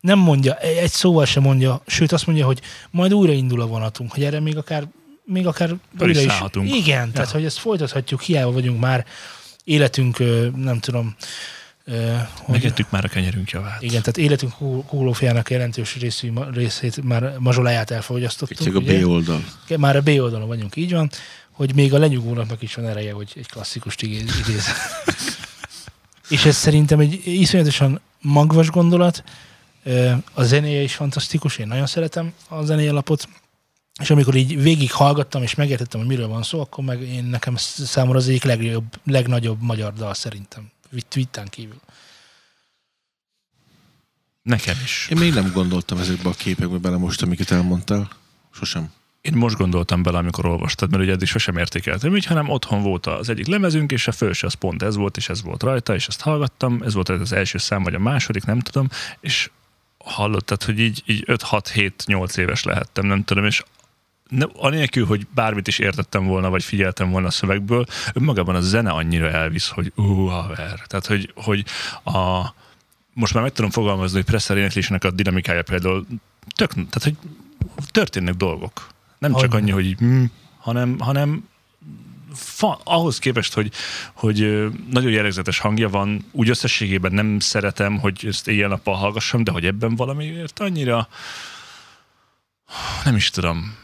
nem 0.00 0.18
mondja, 0.18 0.54
egy 0.54 0.90
szóval 0.90 1.24
sem 1.24 1.42
mondja, 1.42 1.82
sőt 1.86 2.12
azt 2.12 2.26
mondja, 2.26 2.46
hogy 2.46 2.60
majd 2.90 3.14
újraindul 3.14 3.60
a 3.60 3.66
vonatunk, 3.66 4.12
hogy 4.12 4.24
erre 4.24 4.40
még 4.40 4.56
akár, 4.56 4.88
még 5.24 5.46
akár 5.46 5.74
is 5.98 6.16
is. 6.16 6.32
Igen, 6.62 7.06
Ja. 7.06 7.12
tehát 7.12 7.30
hogy 7.30 7.44
ezt 7.44 7.58
folytathatjuk, 7.58 8.22
hiába 8.22 8.52
vagyunk 8.52 8.80
már 8.80 9.06
életünk, 9.64 10.18
nem 10.56 10.78
tudom, 10.80 11.16
hogy, 12.34 12.52
Megettük 12.54 12.90
már 12.90 13.04
a 13.04 13.08
kenyerünk 13.08 13.50
javát. 13.50 13.82
igen, 13.82 14.00
tehát 14.00 14.16
életünk 14.16 14.52
húlófjának 14.86 15.50
jelentős 15.50 15.96
részű, 15.96 16.32
részét 16.52 17.02
már 17.02 17.34
mazsoláját 17.38 17.90
elfogyasztottuk. 17.90 18.58
Csak 18.58 18.74
a 18.74 18.80
B 18.80 19.06
oldal. 19.06 19.44
Már 19.76 19.96
a 19.96 20.00
B 20.00 20.08
oldalon 20.08 20.48
vagyunk, 20.48 20.76
így 20.76 20.92
van, 20.92 21.10
hogy 21.50 21.74
még 21.74 21.94
a 21.94 21.98
lenyugónak 21.98 22.62
is 22.62 22.74
van 22.74 22.86
ereje, 22.86 23.12
hogy 23.12 23.32
egy 23.34 23.48
klasszikust 23.48 24.02
idéz. 24.02 24.66
És 26.28 26.44
ez 26.44 26.56
szerintem 26.56 27.00
egy 27.00 27.20
iszonyatosan 27.24 28.00
magvas 28.20 28.70
gondolat. 28.70 29.24
A 30.32 30.42
zenéje 30.42 30.82
is 30.82 30.94
fantasztikus, 30.94 31.58
én 31.58 31.66
nagyon 31.66 31.86
szeretem 31.86 32.32
a 32.48 32.64
zenei 32.64 32.88
alapot. 32.88 33.28
És 34.00 34.10
amikor 34.10 34.34
így 34.34 34.62
végig 34.62 34.92
hallgattam 34.92 35.42
és 35.42 35.54
megértettem, 35.54 36.00
hogy 36.00 36.08
miről 36.08 36.28
van 36.28 36.42
szó, 36.42 36.60
akkor 36.60 36.84
meg 36.84 37.02
én 37.02 37.24
nekem 37.24 37.54
számomra 37.56 38.18
az 38.18 38.28
egyik 38.28 38.44
legjobb, 38.44 38.84
legnagyobb 39.04 39.62
magyar 39.62 39.92
dal 39.92 40.14
szerintem. 40.14 40.70
Vit- 40.90 41.14
Vittán 41.14 41.48
kívül. 41.48 41.80
Nekem 44.42 44.76
is. 44.84 45.08
Én 45.10 45.18
még 45.18 45.32
nem 45.34 45.50
gondoltam 45.52 45.98
ezekbe 45.98 46.28
a 46.28 46.32
képekbe 46.32 46.78
bele 46.78 46.96
most, 46.96 47.22
amiket 47.22 47.50
elmondtál. 47.50 48.10
Sosem. 48.50 48.92
Én 49.20 49.32
most 49.36 49.56
gondoltam 49.56 50.02
bele, 50.02 50.18
amikor 50.18 50.46
olvastad, 50.46 50.90
mert 50.90 51.02
ugye 51.02 51.12
eddig 51.12 51.28
sosem 51.28 51.56
értékeltem 51.56 52.16
így, 52.16 52.24
hanem 52.24 52.48
otthon 52.48 52.82
volt 52.82 53.06
az 53.06 53.28
egyik 53.28 53.46
lemezünk, 53.46 53.92
és 53.92 54.08
a 54.08 54.12
felső 54.12 54.46
az 54.46 54.54
pont 54.54 54.82
ez 54.82 54.96
volt, 54.96 55.16
és 55.16 55.28
ez 55.28 55.42
volt 55.42 55.62
rajta, 55.62 55.94
és 55.94 56.06
ezt 56.06 56.20
hallgattam, 56.20 56.82
ez 56.82 56.94
volt 56.94 57.08
az 57.08 57.32
első 57.32 57.58
szám, 57.58 57.82
vagy 57.82 57.94
a 57.94 57.98
második, 57.98 58.44
nem 58.44 58.60
tudom, 58.60 58.88
és 59.20 59.50
hallottad, 60.04 60.62
hogy 60.62 60.78
így, 60.78 61.02
így 61.06 61.24
5-6-7-8 61.26 62.36
éves 62.36 62.62
lehettem, 62.62 63.06
nem 63.06 63.24
tudom, 63.24 63.44
és 63.44 63.62
ne, 64.30 64.44
anélkül, 64.52 65.06
hogy 65.06 65.26
bármit 65.34 65.68
is 65.68 65.78
értettem 65.78 66.26
volna, 66.26 66.50
vagy 66.50 66.64
figyeltem 66.64 67.10
volna 67.10 67.26
a 67.26 67.30
szövegből, 67.30 67.86
önmagában 68.12 68.54
a 68.54 68.60
zene 68.60 68.90
annyira 68.90 69.30
elvisz, 69.30 69.68
hogy 69.68 69.92
ú, 69.96 70.26
haver. 70.26 70.80
Tehát, 70.86 71.06
hogy, 71.06 71.32
hogy 71.34 71.64
a, 72.04 72.54
most 73.12 73.34
már 73.34 73.42
meg 73.42 73.52
tudom 73.52 73.70
fogalmazni, 73.70 74.16
hogy 74.16 74.26
Presser 74.26 74.56
éneklésének 74.56 75.04
a 75.04 75.10
dinamikája 75.10 75.62
például 75.62 76.06
tök, 76.56 76.72
tehát, 76.72 77.02
hogy 77.02 77.16
történnek 77.90 78.34
dolgok. 78.34 78.86
Nem 79.18 79.34
csak 79.34 79.54
annyi, 79.54 79.70
hogy 79.70 79.96
mm, 80.04 80.24
hanem, 80.58 80.98
hanem 80.98 81.48
fa, 82.34 82.80
ahhoz 82.84 83.18
képest, 83.18 83.54
hogy, 83.54 83.72
hogy 84.12 84.68
nagyon 84.90 85.10
jellegzetes 85.10 85.58
hangja 85.58 85.88
van, 85.88 86.24
úgy 86.30 86.48
összességében 86.48 87.12
nem 87.12 87.38
szeretem, 87.38 87.98
hogy 87.98 88.24
ezt 88.26 88.48
éjjel-nappal 88.48 88.94
hallgassam, 88.94 89.44
de 89.44 89.50
hogy 89.50 89.66
ebben 89.66 89.96
valamiért 89.96 90.60
annyira 90.60 91.08
nem 93.04 93.16
is 93.16 93.30
tudom, 93.30 93.76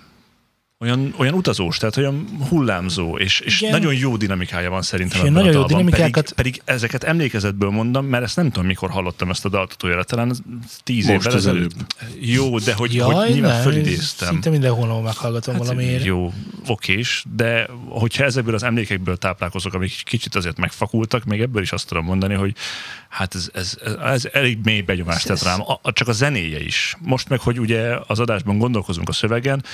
olyan, 0.80 1.14
olyan 1.18 1.34
utazós, 1.34 1.78
tehát 1.78 1.96
olyan 1.96 2.26
hullámzó, 2.48 3.18
és, 3.18 3.40
és 3.40 3.60
Igen. 3.60 3.72
nagyon 3.72 3.94
jó 3.94 4.16
dinamikája 4.16 4.70
van 4.70 4.82
szerintem 4.82 5.20
ebben 5.20 5.32
nagyon 5.32 5.48
a 5.48 5.52
jó 5.52 5.58
dalban, 5.58 5.76
dinamikákat- 5.76 6.32
pedig, 6.32 6.52
pedig 6.52 6.74
ezeket 6.74 7.04
emlékezetből 7.04 7.70
mondom, 7.70 8.06
mert 8.06 8.24
ezt 8.24 8.36
nem 8.36 8.50
tudom, 8.50 8.66
mikor 8.66 8.90
hallottam 8.90 9.30
ezt 9.30 9.44
a 9.44 9.48
dalt 9.48 9.72
utoljára, 9.72 10.04
talán 10.04 10.30
ez 10.30 10.38
tíz 10.82 11.06
Most 11.06 11.26
évvel 11.26 11.38
ezelőtt. 11.38 11.74
Jó, 12.20 12.58
de 12.58 12.74
hogy, 12.74 12.98
hogy 12.98 13.32
nyilván 13.32 13.62
fölidéztem. 13.62 14.28
Szinte 14.28 14.50
mindenhol 14.50 15.02
meghallgatom 15.02 15.54
hát, 15.54 15.62
valamiért. 15.62 16.04
Jó, 16.04 16.32
okés, 16.66 17.24
de 17.36 17.68
hogyha 17.88 18.24
ezekből 18.24 18.54
az 18.54 18.62
emlékekből 18.62 19.16
táplálkozok, 19.16 19.74
amik 19.74 20.02
kicsit 20.04 20.34
azért 20.34 20.58
megfakultak, 20.58 21.24
még 21.24 21.40
ebből 21.40 21.62
is 21.62 21.72
azt 21.72 21.88
tudom 21.88 22.04
mondani, 22.04 22.34
hogy 22.34 22.54
hát 23.08 23.34
ez, 23.34 23.48
ez, 23.52 23.78
ez, 23.84 23.94
ez 23.94 24.28
elég 24.32 24.58
mély 24.64 24.80
benyomást 24.80 25.26
tett 25.26 25.42
rám. 25.42 25.60
A, 25.60 25.78
a, 25.82 25.92
csak 25.92 26.08
a 26.08 26.12
zenéje 26.12 26.60
is. 26.60 26.96
Most 27.00 27.28
meg, 27.28 27.40
hogy 27.40 27.60
ugye 27.60 27.96
az 28.06 28.18
adásban 28.18 28.58
gondolkozunk 28.58 29.08
a 29.08 29.12
szövegen, 29.12 29.64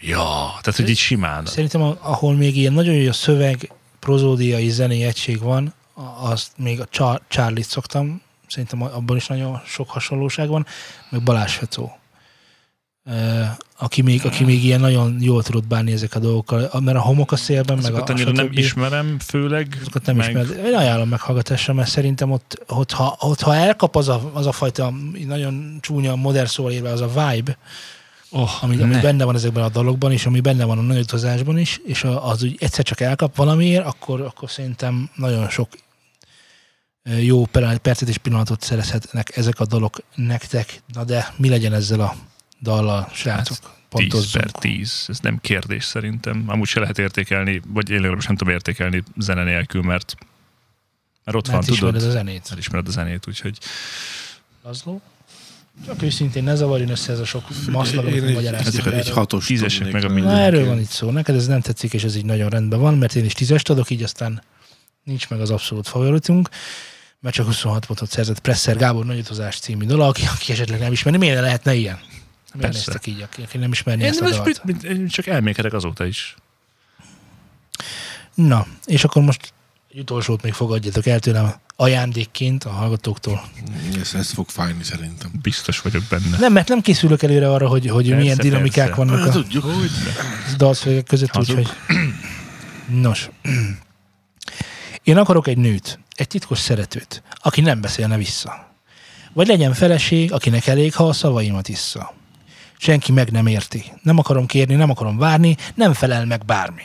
ja, 0.00 0.58
tehát 0.60 0.76
hogy 0.76 0.88
így 0.88 0.96
simán. 0.96 1.46
Szerintem 1.46 1.80
ahol 2.00 2.34
még 2.34 2.56
ilyen 2.56 2.72
nagyon 2.72 2.94
jó 2.94 3.12
szöveg, 3.12 3.70
prozódiai 3.98 4.68
zenei 4.68 5.02
egység 5.02 5.40
van, 5.40 5.74
azt 6.20 6.52
még 6.56 6.80
a 6.80 6.86
Char- 6.90 7.22
Charlie-t 7.28 7.68
szoktam, 7.68 8.22
szerintem 8.46 8.82
abban 8.82 9.16
is 9.16 9.26
nagyon 9.26 9.60
sok 9.66 9.90
hasonlóság 9.90 10.48
van, 10.48 10.66
meg 11.10 11.22
Balázs 11.22 11.54
Fecó. 11.54 11.98
Aki 13.78 14.02
még, 14.02 14.24
aki 14.24 14.44
még 14.44 14.64
ilyen 14.64 14.80
nagyon 14.80 15.16
jól 15.20 15.42
tudott 15.42 15.66
bánni 15.66 15.92
ezek 15.92 16.14
a 16.14 16.18
dolgokkal, 16.18 16.70
mert 16.80 16.96
a 16.96 17.00
homok 17.00 17.32
a 17.32 17.36
szélben, 17.36 17.78
meg 17.82 17.94
a, 17.94 18.04
annyira 18.06 18.32
nem 18.32 18.48
ismerem, 18.50 19.18
főleg. 19.18 19.76
Azokat 19.80 20.06
nem 20.06 20.16
meg- 20.16 20.28
ismered. 20.28 20.66
Én 20.66 20.74
ajánlom 20.74 21.08
meghallgatásra, 21.08 21.74
mert 21.74 21.88
szerintem 21.88 22.30
ott, 22.30 22.62
ott, 22.66 22.92
ha, 22.92 23.16
ott, 23.20 23.40
ha 23.40 23.54
elkap 23.54 23.96
az 23.96 24.08
a, 24.08 24.30
az 24.32 24.46
a 24.46 24.52
fajta 24.52 24.92
nagyon 25.26 25.78
csúnya 25.80 26.14
modern 26.14 26.46
szóval 26.46 26.72
érve, 26.72 26.90
az 26.90 27.00
a 27.00 27.06
vibe, 27.06 27.58
Oh, 28.38 28.62
ami, 28.64 28.82
ami 28.82 29.00
benne 29.00 29.24
van 29.24 29.34
ezekben 29.34 29.64
a 29.64 29.68
dalokban, 29.68 30.12
és 30.12 30.26
ami 30.26 30.40
benne 30.40 30.64
van 30.64 30.78
a 30.78 30.82
nagy 30.82 30.98
utazásban 30.98 31.58
is, 31.58 31.80
és 31.84 32.04
az 32.04 32.42
úgy 32.42 32.56
egyszer 32.58 32.84
csak 32.84 33.00
elkap 33.00 33.36
valamiért, 33.36 33.86
akkor, 33.86 34.20
akkor 34.20 34.50
szerintem 34.50 35.10
nagyon 35.14 35.48
sok 35.48 35.68
jó 37.20 37.44
per- 37.46 37.78
percet 37.78 38.08
és 38.08 38.18
pillanatot 38.18 38.62
szerezhetnek 38.62 39.36
ezek 39.36 39.60
a 39.60 39.66
dalok 39.66 39.98
nektek. 40.14 40.82
Na 40.92 41.04
de 41.04 41.34
mi 41.36 41.48
legyen 41.48 41.72
ezzel 41.72 42.00
a 42.00 42.14
dallal, 42.62 43.08
srácok? 43.12 43.56
10 43.58 43.68
Pontozzunk. 43.88 44.44
per 44.44 44.50
10, 44.50 45.04
ez 45.08 45.18
nem 45.20 45.38
kérdés 45.40 45.84
szerintem. 45.84 46.44
Amúgy 46.46 46.66
se 46.66 46.80
lehet 46.80 46.98
értékelni, 46.98 47.62
vagy 47.66 47.90
én 47.90 47.96
legalábbis 47.96 48.26
nem 48.26 48.36
tudom 48.36 48.54
értékelni 48.54 49.02
zene 49.18 49.44
nélkül, 49.44 49.82
mert, 49.82 50.14
mert 51.24 51.36
ott 51.36 51.48
Mert 51.48 51.66
van, 51.66 51.76
tudod, 51.76 51.94
ismered 51.94 52.08
a 52.08 52.18
zenét. 52.18 52.48
elismered 52.52 52.88
a 52.88 52.90
zenét, 52.90 53.28
úgyhogy 53.28 53.58
Lazló? 54.64 55.00
Csak 55.84 56.02
őszintén 56.02 56.44
ne 56.44 56.54
zavarjon 56.54 56.88
össze 56.88 57.12
ez 57.12 57.18
a 57.18 57.24
sok 57.24 57.44
maszlag, 57.70 58.06
Én 58.08 58.22
amit 58.22 58.86
egy, 58.86 59.10
hatos 59.10 59.46
Tízesek 59.46 59.92
meg 59.92 60.04
a 60.04 60.08
rá. 60.08 60.12
minden. 60.14 60.32
Na, 60.32 60.38
erről 60.38 60.50
Mindenki. 60.50 60.68
van 60.68 60.78
itt 60.80 60.88
szó. 60.90 61.10
Neked 61.10 61.34
ez 61.34 61.46
nem 61.46 61.60
tetszik, 61.60 61.92
és 61.92 62.04
ez 62.04 62.16
így 62.16 62.24
nagyon 62.24 62.48
rendben 62.48 62.80
van, 62.80 62.98
mert 62.98 63.14
én 63.14 63.24
is 63.24 63.32
tízest 63.32 63.70
adok, 63.70 63.90
így 63.90 64.02
aztán 64.02 64.42
nincs 65.04 65.28
meg 65.28 65.40
az 65.40 65.50
abszolút 65.50 65.88
favoritunk, 65.88 66.48
mert 67.20 67.34
csak 67.34 67.46
26 67.46 67.86
pontot 67.86 68.10
szerzett 68.10 68.38
Presser 68.40 68.76
Gábor 68.76 69.04
Nagyutazás 69.04 69.58
című 69.58 69.86
dal, 69.86 70.00
aki, 70.00 70.22
aki 70.34 70.52
esetleg 70.52 70.80
nem 70.80 70.92
ismeri. 70.92 71.16
Miért 71.16 71.34
ne 71.34 71.40
lehetne 71.40 71.74
ilyen? 71.74 71.98
Miért 72.04 72.72
Persze. 72.72 72.90
néztek 72.90 73.06
így, 73.06 73.20
aki, 73.22 73.42
aki 73.42 73.58
nem 73.58 73.72
ismerné 73.72 74.02
én, 74.02 74.08
ezt 74.08 74.20
a 74.20 74.24
most, 74.24 74.62
dalt? 74.64 74.82
én 74.82 75.08
csak 75.08 75.26
elmékedek 75.26 75.72
azóta 75.72 76.06
is. 76.06 76.34
Na, 78.34 78.66
és 78.84 79.04
akkor 79.04 79.22
most 79.22 79.52
egy 79.96 80.02
utolsót 80.02 80.42
még 80.42 80.52
fogadjatok 80.52 81.06
el 81.06 81.20
tőlem 81.20 81.54
ajándékként 81.76 82.64
a 82.64 82.70
hallgatóktól. 82.70 83.44
Ez, 84.00 84.14
ez 84.14 84.30
fog 84.30 84.48
fájni 84.48 84.82
szerintem. 84.82 85.30
Biztos 85.42 85.80
vagyok 85.80 86.02
benne. 86.10 86.38
Nem, 86.38 86.52
mert 86.52 86.68
nem 86.68 86.80
készülök 86.80 87.22
előre 87.22 87.50
arra, 87.50 87.68
hogy, 87.68 87.86
hogy 87.86 88.04
Persze, 88.08 88.22
milyen 88.22 88.36
dinamikák 88.36 88.86
persze. 88.86 89.04
vannak 89.04 89.26
a 89.26 89.30
Tudjuk. 89.30 89.64
dalszövegek 90.56 91.04
között, 91.04 91.36
úgyhogy... 91.36 91.68
Nos. 93.00 93.30
Én 95.02 95.16
akarok 95.16 95.46
egy 95.46 95.58
nőt, 95.58 95.98
egy 96.14 96.28
titkos 96.28 96.58
szeretőt, 96.58 97.22
aki 97.34 97.60
nem 97.60 97.80
beszélne 97.80 98.16
vissza. 98.16 98.72
Vagy 99.32 99.46
legyen 99.46 99.72
feleség, 99.72 100.32
akinek 100.32 100.66
elég, 100.66 100.94
ha 100.94 101.08
a 101.08 101.12
szavaimat 101.12 101.68
issza. 101.68 102.14
Senki 102.78 103.12
meg 103.12 103.30
nem 103.30 103.46
érti. 103.46 103.84
Nem 104.02 104.18
akarom 104.18 104.46
kérni, 104.46 104.74
nem 104.74 104.90
akarom 104.90 105.18
várni, 105.18 105.56
nem 105.74 105.92
felel 105.92 106.24
meg 106.24 106.44
bármi. 106.44 106.82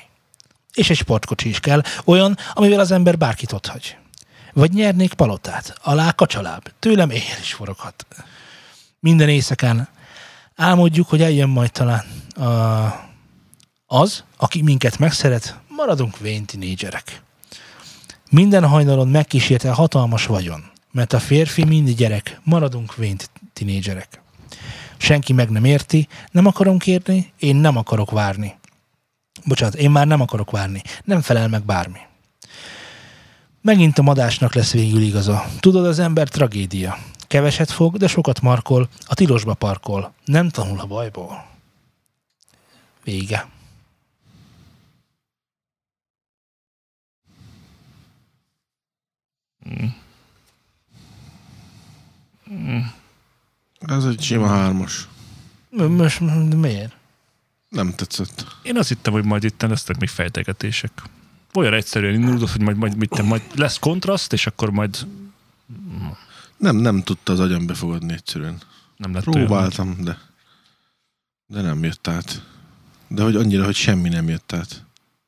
És 0.73 0.89
egy 0.89 0.97
sportkocsi 0.97 1.49
is 1.49 1.59
kell, 1.59 1.81
olyan, 2.05 2.37
amivel 2.53 2.79
az 2.79 2.91
ember 2.91 3.17
bárkit 3.17 3.51
otthagy. 3.51 3.97
Vagy 4.53 4.71
nyernék 4.71 5.13
palotát, 5.13 5.77
alá 5.81 6.11
kacsaláb, 6.11 6.67
tőlem 6.79 7.09
éjjel 7.09 7.39
is 7.39 7.53
foroghat. 7.53 8.05
Minden 8.99 9.29
éjszakán 9.29 9.87
álmodjuk, 10.55 11.09
hogy 11.09 11.21
eljön 11.21 11.49
majd 11.49 11.71
talán 11.71 12.05
a, 12.35 13.09
az, 13.85 14.23
aki 14.37 14.61
minket 14.61 14.99
megszeret, 14.99 15.59
maradunk 15.67 16.17
vén 16.17 16.45
tinédzserek. 16.45 17.21
Minden 18.29 18.67
hajnalon 18.67 19.07
megkísérte 19.07 19.71
hatalmas 19.71 20.25
vagyon, 20.25 20.63
mert 20.91 21.13
a 21.13 21.19
férfi 21.19 21.63
mindig 21.63 21.95
gyerek, 21.95 22.39
maradunk 22.43 22.95
vén 22.95 23.17
tinédzserek. 23.53 24.21
Senki 24.97 25.33
meg 25.33 25.49
nem 25.49 25.65
érti, 25.65 26.07
nem 26.31 26.45
akarom 26.45 26.77
kérni, 26.77 27.33
én 27.39 27.55
nem 27.55 27.77
akarok 27.77 28.11
várni. 28.11 28.55
Bocsánat, 29.45 29.75
én 29.75 29.91
már 29.91 30.07
nem 30.07 30.21
akarok 30.21 30.51
várni, 30.51 30.81
nem 31.03 31.21
felel 31.21 31.47
meg 31.47 31.65
bármi. 31.65 31.99
Megint 33.61 33.97
a 33.97 34.01
madásnak 34.01 34.53
lesz 34.53 34.71
végül 34.71 35.01
igaza. 35.01 35.45
Tudod, 35.59 35.85
az 35.85 35.99
ember 35.99 36.29
tragédia. 36.29 36.97
Keveset 37.27 37.71
fog, 37.71 37.97
de 37.97 38.07
sokat 38.07 38.41
markol, 38.41 38.89
a 39.05 39.13
tilosba 39.13 39.53
parkol. 39.53 40.13
Nem 40.25 40.49
tanul 40.49 40.79
a 40.79 40.85
bajból. 40.85 41.45
Vége. 43.03 43.49
Ez 53.79 54.05
egy 54.05 54.21
sima 54.21 54.47
hármas. 54.47 55.07
Most 55.69 56.19
miért? 56.55 57.00
Nem 57.71 57.93
tetszett. 57.95 58.45
Én 58.61 58.77
azt 58.77 58.87
hittem, 58.89 59.13
hogy 59.13 59.23
majd 59.23 59.43
itt 59.43 59.61
lesznek 59.61 59.99
még 59.99 60.09
fejtegetések. 60.09 60.91
Olyan 61.53 61.73
egyszerűen 61.73 62.13
indult, 62.13 62.51
hogy 62.51 62.61
majd, 62.61 62.77
majd, 62.77 62.95
majd, 62.97 63.25
majd 63.25 63.41
lesz 63.55 63.79
kontraszt, 63.79 64.33
és 64.33 64.47
akkor 64.47 64.71
majd 64.71 65.07
Nem, 66.57 66.75
nem 66.75 67.03
tudta 67.03 67.31
az 67.33 67.39
agyam 67.39 67.65
befogadni 67.65 68.13
egyszerűen. 68.13 68.57
nem 68.97 69.13
lett 69.13 69.27
olyan. 69.27 69.45
Próbáltam, 69.47 69.95
de, 69.99 70.17
de 71.47 71.61
nem 71.61 71.83
jött 71.83 72.07
át. 72.07 72.41
De 73.07 73.23
hogy 73.23 73.35
annyira, 73.35 73.65
hogy 73.65 73.75
semmi 73.75 74.09
nem 74.09 74.29
jött 74.29 74.53
át. 74.53 74.83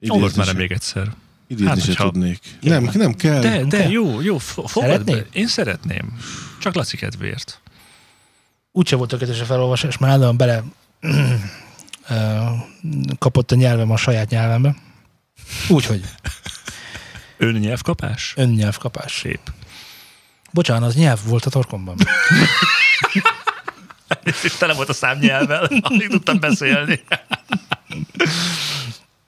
Olvasd 0.07 0.37
már 0.37 0.55
még 0.55 0.71
egyszer. 0.71 1.13
Idézni 1.47 1.67
Hát, 1.67 1.79
se 1.79 1.85
hogyha- 1.85 2.11
tudnék. 2.11 2.57
Nem, 2.61 2.89
nem 2.93 3.13
kell. 3.13 3.41
De, 3.41 3.63
de 3.63 3.77
kell? 3.77 3.89
jó, 3.91 4.21
jó, 4.21 4.37
fo- 4.37 4.69
fogad 4.69 5.03
be. 5.03 5.25
Én 5.31 5.47
szeretném. 5.47 6.17
Csak 6.59 6.73
Laci 6.73 6.97
kedvéért. 6.97 7.61
Úgyse 8.71 8.95
volt 8.95 9.09
tökéletes 9.09 9.41
a 9.41 9.45
felolvasás, 9.45 9.97
már 9.97 10.09
állandóan 10.09 10.37
bele 10.37 10.63
kapott 13.19 13.51
a 13.51 13.55
nyelvem 13.55 13.91
a 13.91 13.97
saját 13.97 14.29
nyelvembe. 14.29 14.75
Úgyhogy 15.69 16.01
Önnyelvkapás? 17.37 18.33
önnyelvkapás. 18.35 19.19
Szép. 19.19 19.39
Bocsánat, 20.51 20.89
az 20.89 20.95
nyelv 20.95 21.19
volt 21.25 21.45
a 21.45 21.49
torkomban. 21.49 21.97
És 24.23 24.51
tele 24.59 24.73
volt 24.73 24.89
a 24.89 24.93
számnyelvvel, 24.93 25.69
alig 25.81 26.07
tudtam 26.07 26.39
beszélni. 26.39 27.03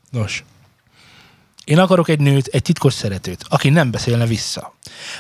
Nos. 0.10 0.44
Én 1.64 1.80
akarok 1.80 2.10
egy 2.10 2.20
nőt, 2.20 2.48
egy 2.48 2.62
titkos 2.62 2.94
szeretőt, 2.94 3.46
aki 3.50 3.70
nem 3.70 3.92
beszélne 3.92 4.26
vissza. 4.26 4.74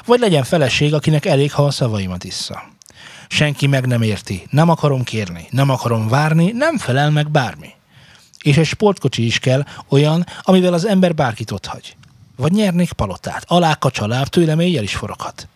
Vagy 0.05 0.19
legyen 0.19 0.43
feleség, 0.43 0.93
akinek 0.93 1.25
elég, 1.25 1.51
ha 1.51 1.65
a 1.65 1.71
szavaimat 1.71 2.23
issza. 2.23 2.63
Senki 3.27 3.67
meg 3.67 3.85
nem 3.85 4.01
érti, 4.01 4.47
nem 4.49 4.69
akarom 4.69 5.03
kérni, 5.03 5.47
nem 5.49 5.69
akarom 5.69 6.07
várni, 6.07 6.51
nem 6.51 6.77
felel 6.77 7.11
meg 7.11 7.31
bármi. 7.31 7.69
És 8.41 8.57
egy 8.57 8.65
sportkocsi 8.65 9.25
is 9.25 9.39
kell, 9.39 9.63
olyan, 9.89 10.25
amivel 10.41 10.73
az 10.73 10.85
ember 10.87 11.15
bárkit 11.15 11.51
otthagy. 11.51 11.95
Vagy 12.35 12.51
nyernék 12.51 12.91
palotát, 12.91 13.43
alá 13.47 13.73
kacsaláb, 13.73 14.27
tőlem 14.27 14.59
éjjel 14.59 14.83
is 14.83 14.95
foroghat. 14.95 15.47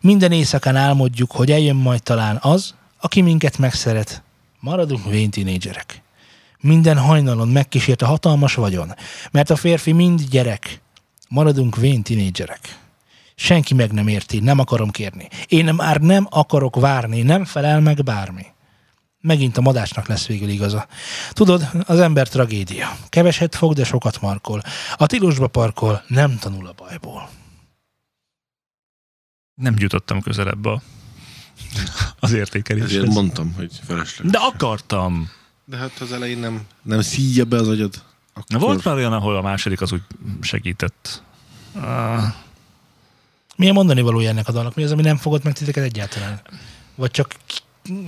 Minden 0.00 0.32
éjszakán 0.32 0.76
álmodjuk, 0.76 1.30
hogy 1.30 1.50
eljön 1.50 1.76
majd 1.76 2.02
talán 2.02 2.38
az, 2.40 2.74
aki 3.00 3.20
minket 3.20 3.58
megszeret. 3.58 4.22
Maradunk 4.60 5.04
vén 5.10 5.30
tínédzserek. 5.30 6.02
Minden 6.60 6.98
hajnalon 6.98 7.48
megkísért 7.48 8.02
a 8.02 8.06
hatalmas 8.06 8.54
vagyon, 8.54 8.94
mert 9.30 9.50
a 9.50 9.56
férfi 9.56 9.92
mind 9.92 10.20
gyerek. 10.30 10.80
Maradunk 11.28 11.76
vén 11.76 12.02
tinédzserek. 12.02 12.78
Senki 13.34 13.74
meg 13.74 13.92
nem 13.92 14.08
érti, 14.08 14.40
nem 14.40 14.58
akarom 14.58 14.90
kérni. 14.90 15.28
Én 15.48 15.74
már 15.74 16.00
nem 16.00 16.26
akarok 16.30 16.76
várni, 16.76 17.22
nem 17.22 17.44
felel 17.44 17.80
meg 17.80 18.02
bármi. 18.04 18.46
Megint 19.20 19.56
a 19.56 19.60
madácsnak 19.60 20.06
lesz 20.06 20.26
végül 20.26 20.48
igaza. 20.48 20.86
Tudod, 21.30 21.68
az 21.86 21.98
ember 22.00 22.28
tragédia. 22.28 22.96
Keveset 23.08 23.54
fog, 23.54 23.72
de 23.72 23.84
sokat 23.84 24.20
markol. 24.20 24.62
A 24.96 25.06
tilosba 25.06 25.46
parkol, 25.46 26.02
nem 26.06 26.38
tanul 26.38 26.66
a 26.66 26.72
bajból. 26.76 27.28
Nem 29.54 29.74
jutottam 29.78 30.20
közelebb 30.20 30.64
a, 30.64 30.82
az 32.20 32.30
Ezért 32.32 32.54
értékeléshez. 32.54 33.14
mondtam, 33.14 33.52
hogy 33.52 33.80
felesleg. 33.86 34.30
De 34.30 34.38
akartam. 34.38 35.30
De 35.64 35.76
hát 35.76 35.98
az 36.00 36.12
elején 36.12 36.38
nem, 36.38 36.66
nem 36.82 37.00
szíja 37.00 37.44
be 37.44 37.56
az 37.56 37.68
agyad. 37.68 38.02
Akkor... 38.32 38.44
Na, 38.48 38.58
volt 38.58 38.84
már 38.84 38.94
olyan, 38.94 39.12
ahol 39.12 39.36
a 39.36 39.42
második 39.42 39.80
az 39.80 39.92
úgy 39.92 40.02
segített. 40.40 41.22
Uh, 41.74 42.22
Milyen 43.56 43.74
mondani 43.74 44.00
valója 44.00 44.28
ennek 44.28 44.48
a 44.48 44.52
dalnak? 44.52 44.74
Mi 44.74 44.82
az, 44.82 44.92
ami 44.92 45.02
nem 45.02 45.16
fogott 45.16 45.42
meg 45.42 45.52
titeket 45.52 45.84
egyáltalán? 45.84 46.40
Vagy 46.94 47.10
csak 47.10 47.34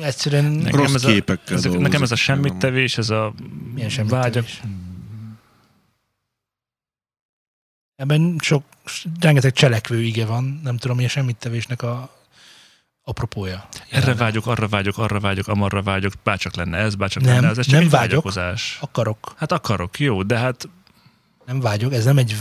egyszerűen... 0.01 0.45
nekem 0.45 0.81
Rossz 0.81 0.95
ez 0.95 1.05
a, 1.05 1.09
képekkel 1.09 1.57
ez 1.57 1.65
nekem 1.65 2.03
ez 2.03 2.13
a 2.13 2.17
semmit 2.17 2.57
tevés, 2.57 2.99
ez 2.99 3.11
a 3.11 3.33
Milyen 3.75 3.89
semmit 3.89 4.11
vágyak. 4.11 4.33
tevés? 4.33 4.63
Ebben 7.97 8.37
sok, 8.43 8.65
rengeteg 9.21 9.53
cselekvő 9.53 10.03
ige 10.03 10.27
van, 10.27 10.61
nem 10.65 10.77
tudom, 10.77 10.97
mi 10.97 11.05
a 11.05 11.09
semmit 11.09 11.37
tevésnek 11.37 11.83
a 11.83 12.17
apropója. 13.05 13.69
Erre 13.91 14.15
vágyok, 14.15 14.47
arra 14.47 14.69
vágyok, 14.69 14.99
arra 14.99 15.21
vágyok, 15.21 15.49
amarra 15.49 15.83
vágyok, 15.83 16.13
bárcsak 16.23 16.57
lenne 16.57 16.77
ez, 16.79 16.95
bárcsak 16.95 17.23
Nem, 17.23 17.35
lenne 17.35 17.49
ez. 17.49 17.59
Ez 17.59 17.65
csak 17.65 17.75
nem 17.75 17.83
egy 17.83 17.91
vágyok. 17.91 18.09
vágyakozás. 18.09 18.79
Akarok. 18.81 19.35
Hát 19.37 19.53
akarok, 19.53 19.99
jó, 19.99 20.23
de 20.23 20.39
hát 20.39 20.69
Nem 21.47 21.61
vágyok, 21.61 21.93
ez 21.93 22.05
nem 22.05 22.19
egy 22.19 22.37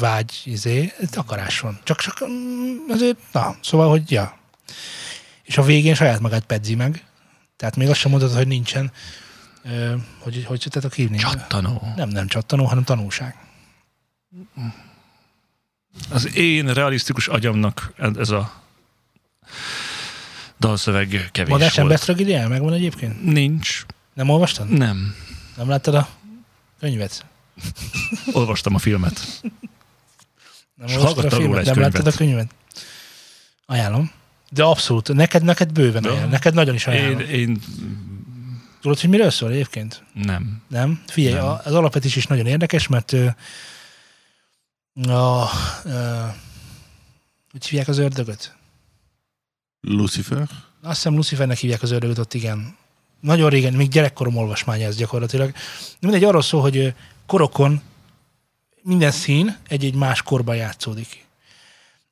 vágy, 0.00 0.42
izé, 0.44 0.92
ez 1.00 1.16
akarás 1.16 1.60
van. 1.60 1.78
Csak, 1.82 2.00
csak 2.00 2.26
mm, 2.28 2.90
azért, 2.90 3.16
na, 3.32 3.56
szóval, 3.60 3.88
hogy 3.88 4.10
ja. 4.10 4.38
És 5.42 5.58
a 5.58 5.62
végén 5.62 5.94
saját 5.94 6.20
magát 6.20 6.44
pedzi 6.44 6.74
meg. 6.74 7.04
Tehát 7.56 7.76
még 7.76 7.88
azt 7.88 7.98
sem 7.98 8.10
mondod, 8.10 8.32
hogy 8.32 8.46
nincsen, 8.46 8.92
ö, 9.62 9.94
hogy, 10.18 10.44
hogy 10.44 10.60
tudtátok 10.60 10.94
hívni? 10.94 11.16
csattanó. 11.16 11.92
Nem, 11.96 12.08
nem 12.08 12.26
csattanó, 12.26 12.64
hanem 12.64 12.84
tanulság. 12.84 13.36
Az 16.10 16.36
én 16.36 16.72
realisztikus 16.72 17.28
agyamnak 17.28 17.92
ez 18.18 18.30
a 18.30 18.62
dalszöveg 20.60 21.28
kevés 21.32 21.58
volt. 21.58 21.78
ember 21.78 21.98
tragédiája 21.98 22.48
megvan 22.48 22.72
egyébként? 22.72 23.22
Nincs. 23.22 23.84
Nem 24.14 24.28
olvastad? 24.28 24.68
Nem. 24.68 25.14
Nem 25.56 25.68
láttad 25.68 25.94
a 25.94 26.08
könyvet? 26.80 27.24
Olvastam 28.32 28.74
a 28.74 28.78
filmet. 28.78 29.42
Nem 30.74 30.86
És 30.88 30.94
hallgattam 30.94 31.22
róla 31.30 31.40
filmet? 31.40 31.58
egy 31.58 31.66
Nem 31.66 31.78
láttad 31.78 31.92
könyvet. 31.92 32.14
a 32.14 32.16
könyvet? 32.16 32.54
Ajánlom. 33.66 34.10
De 34.50 34.62
abszolút. 34.62 35.12
Neked, 35.12 35.42
neked 35.42 35.72
bőven 35.72 36.02
De- 36.02 36.08
ajánlom. 36.08 36.30
Neked 36.30 36.54
nagyon 36.54 36.74
is 36.74 36.86
ajánlom. 36.86 37.20
Én, 37.20 37.28
én 37.28 37.60
Tudod, 38.80 39.00
hogy 39.00 39.10
miről 39.10 39.30
szól 39.30 39.50
egyébként? 39.50 40.02
nem. 40.12 40.62
Nem? 40.68 41.02
Figyelj, 41.06 41.34
Nem. 41.34 41.44
A, 41.44 41.60
az 41.64 41.72
alapvetés 41.74 42.16
is 42.16 42.26
nagyon 42.26 42.46
érdekes, 42.46 42.86
mert 42.86 43.12
ö, 43.12 43.26
a, 45.10 45.48
ö, 45.84 46.20
hogy 47.52 47.66
hívják 47.66 47.88
az 47.88 47.98
ördögöt? 47.98 48.54
Lucifer? 49.80 50.48
Azt 50.82 50.94
hiszem 50.94 51.14
Lucifernek 51.14 51.56
hívják 51.58 51.82
az 51.82 51.90
ördögöt 51.90 52.18
ott, 52.18 52.34
igen. 52.34 52.76
Nagyon 53.20 53.50
régen, 53.50 53.72
még 53.72 53.88
gyerekkorom 53.88 54.36
olvasmánya 54.36 54.86
ez 54.86 54.96
gyakorlatilag. 54.96 55.50
De 56.00 56.06
mindegy, 56.08 56.24
arról 56.24 56.42
szól, 56.42 56.60
hogy 56.60 56.94
korokon 57.26 57.82
minden 58.82 59.10
szín 59.10 59.56
egy-egy 59.68 59.94
más 59.94 60.22
korban 60.22 60.56
játszódik. 60.56 61.24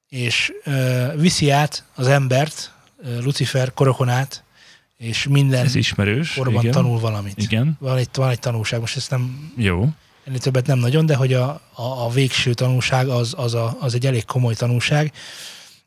És 0.09 0.53
ö, 0.65 1.07
viszi 1.17 1.51
át 1.51 1.85
az 1.95 2.07
embert, 2.07 2.73
ö, 2.99 3.21
Lucifer 3.21 3.73
korokon 3.75 4.09
át, 4.09 4.45
és 4.97 5.27
minden 5.27 5.65
Ez 5.65 5.75
ismerős. 5.75 6.35
korban 6.35 6.61
igen. 6.63 6.73
tanul 6.73 6.99
valamit. 6.99 7.39
Igen. 7.39 7.77
Van 7.81 7.97
egy, 7.97 8.09
van 8.13 8.31
egy 8.31 8.39
tanulság, 8.39 8.81
most 8.81 8.97
ezt 8.97 9.11
nem 9.11 9.53
Jó. 9.57 9.89
ennél 10.25 10.39
többet 10.39 10.67
nem 10.67 10.79
nagyon, 10.79 11.07
de 11.07 11.15
hogy 11.15 11.33
a, 11.33 11.49
a, 11.73 11.83
a 12.05 12.11
végső 12.11 12.55
tanulság 12.55 13.09
az, 13.09 13.35
az, 13.37 13.55
a, 13.55 13.77
az 13.81 13.95
egy 13.95 14.07
elég 14.07 14.25
komoly 14.25 14.55
tanulság, 14.55 15.13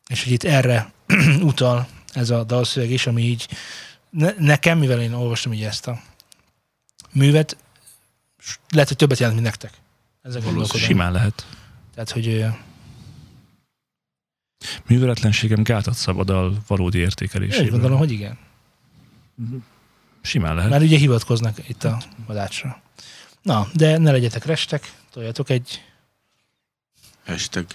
és 0.07 0.23
hogy 0.23 0.31
itt 0.33 0.43
erre 0.43 0.91
utal 1.41 1.87
ez 2.13 2.29
a 2.29 2.43
dalszöveg 2.43 2.91
is, 2.91 3.07
ami 3.07 3.21
így 3.21 3.47
ne, 4.09 4.33
nekem, 4.37 4.77
mivel 4.77 5.01
én 5.01 5.13
olvastam 5.13 5.53
így 5.53 5.63
ezt 5.63 5.87
a 5.87 6.01
művet, 7.11 7.57
lehet, 8.69 8.87
hogy 8.87 8.97
többet 8.97 9.17
jelent, 9.17 9.39
mint 9.39 9.49
nektek. 9.49 9.73
Ezzel 10.21 10.41
gondolkodom. 10.41 10.81
Simán 10.87 11.11
lehet. 11.11 11.47
Tehát, 11.93 12.11
hogy 12.11 12.45
Műveletlenségem 14.87 15.63
gátat 15.63 15.93
szabad 15.93 16.29
a 16.29 16.51
valódi 16.67 16.97
én 16.97 17.03
úgy 17.03 17.09
értékelésében. 17.09 17.69
gondolom, 17.69 17.97
hogy 17.97 18.11
igen. 18.11 18.37
Simán 20.21 20.55
lehet. 20.55 20.69
Mert 20.69 20.83
ugye 20.83 20.97
hivatkoznak 20.97 21.69
itt 21.69 21.83
a 21.83 22.01
vadácsra. 22.25 22.81
Na, 23.41 23.67
de 23.73 23.97
ne 23.97 24.11
legyetek 24.11 24.45
restek, 24.45 24.93
toljatok 25.11 25.49
egy 25.49 25.81
Hashtag. 27.25 27.65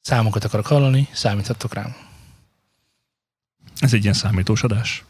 számokat 0.00 0.44
akarok 0.44 0.66
hallani, 0.66 1.08
számíthatok 1.12 1.74
rám. 1.74 1.96
Ez 3.82 3.92
egy 3.92 4.02
ilyen 4.02 4.14
számítós 4.14 4.62
adás. 4.62 5.04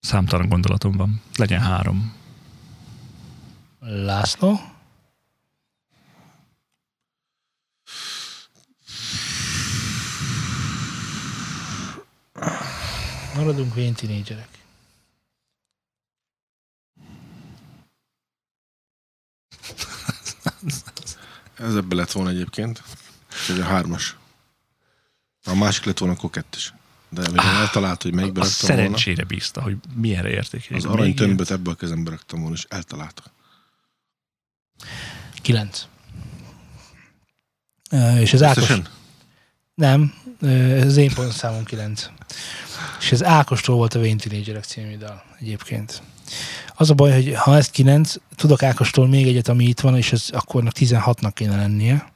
Számtalan 0.00 0.48
gondolatom 0.48 0.96
van. 0.96 1.22
Legyen 1.36 1.60
három. 1.60 2.14
László. 3.80 4.60
Maradunk 13.34 13.74
vén 13.74 13.94
tínédzserek. 13.94 14.48
Ez 21.54 21.76
ebbe 21.76 21.94
lett 21.94 22.12
volna 22.12 22.30
egyébként. 22.30 22.82
Ez 23.48 23.58
a 23.58 23.64
hármas. 23.64 24.16
A 25.44 25.54
másik 25.54 25.84
lett 25.84 25.98
volna 25.98 26.14
akkor 26.14 26.30
kettes. 26.30 26.74
De 27.08 27.28
mivel 27.28 27.56
eltalált, 27.56 28.02
hogy 28.02 28.14
melyikbe 28.14 28.40
A 28.40 28.44
raktam 28.44 28.68
volna, 28.68 28.82
szerencsére 28.82 29.24
bízta, 29.24 29.62
hogy 29.62 29.76
milyenre 29.94 30.30
értékelik. 30.30 30.84
az 30.84 30.90
aranytömböt 30.92 31.50
ebbe 31.50 31.70
a 31.70 31.74
kezembe 31.74 32.10
raktam 32.10 32.40
volna, 32.40 32.54
és 32.54 32.66
eltalálta. 32.68 33.22
Kilenc. 35.42 35.86
És 38.18 38.32
az 38.32 38.42
Ákos? 38.42 38.72
Nem, 39.74 40.14
ö, 40.40 40.80
az 40.86 40.96
én 40.96 41.14
pontszámom 41.14 41.64
9. 41.64 42.10
És 43.00 43.12
ez 43.12 43.22
Ákostól 43.22 43.76
volt 43.76 43.94
a 43.94 43.98
Wayne 43.98 44.20
Teenagerek 44.20 44.64
című 44.64 44.96
dal 44.96 45.24
egyébként. 45.38 46.02
Az 46.74 46.90
a 46.90 46.94
baj, 46.94 47.12
hogy 47.12 47.34
ha 47.34 47.56
ez 47.56 47.70
9, 47.70 48.14
tudok 48.36 48.62
Ákostól 48.62 49.08
még 49.08 49.26
egyet, 49.26 49.48
ami 49.48 49.64
itt 49.64 49.80
van, 49.80 49.96
és 49.96 50.12
ez 50.12 50.28
akkornak 50.32 50.72
16-nak 50.76 51.30
kéne 51.34 51.56
lennie. 51.56 52.12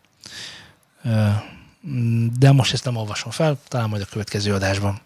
De 2.38 2.52
most 2.52 2.72
ezt 2.72 2.84
nem 2.84 2.96
olvasom 2.96 3.30
fel, 3.30 3.58
talán 3.68 3.88
majd 3.88 4.02
a 4.02 4.06
következő 4.10 4.52
adásban. 4.52 5.00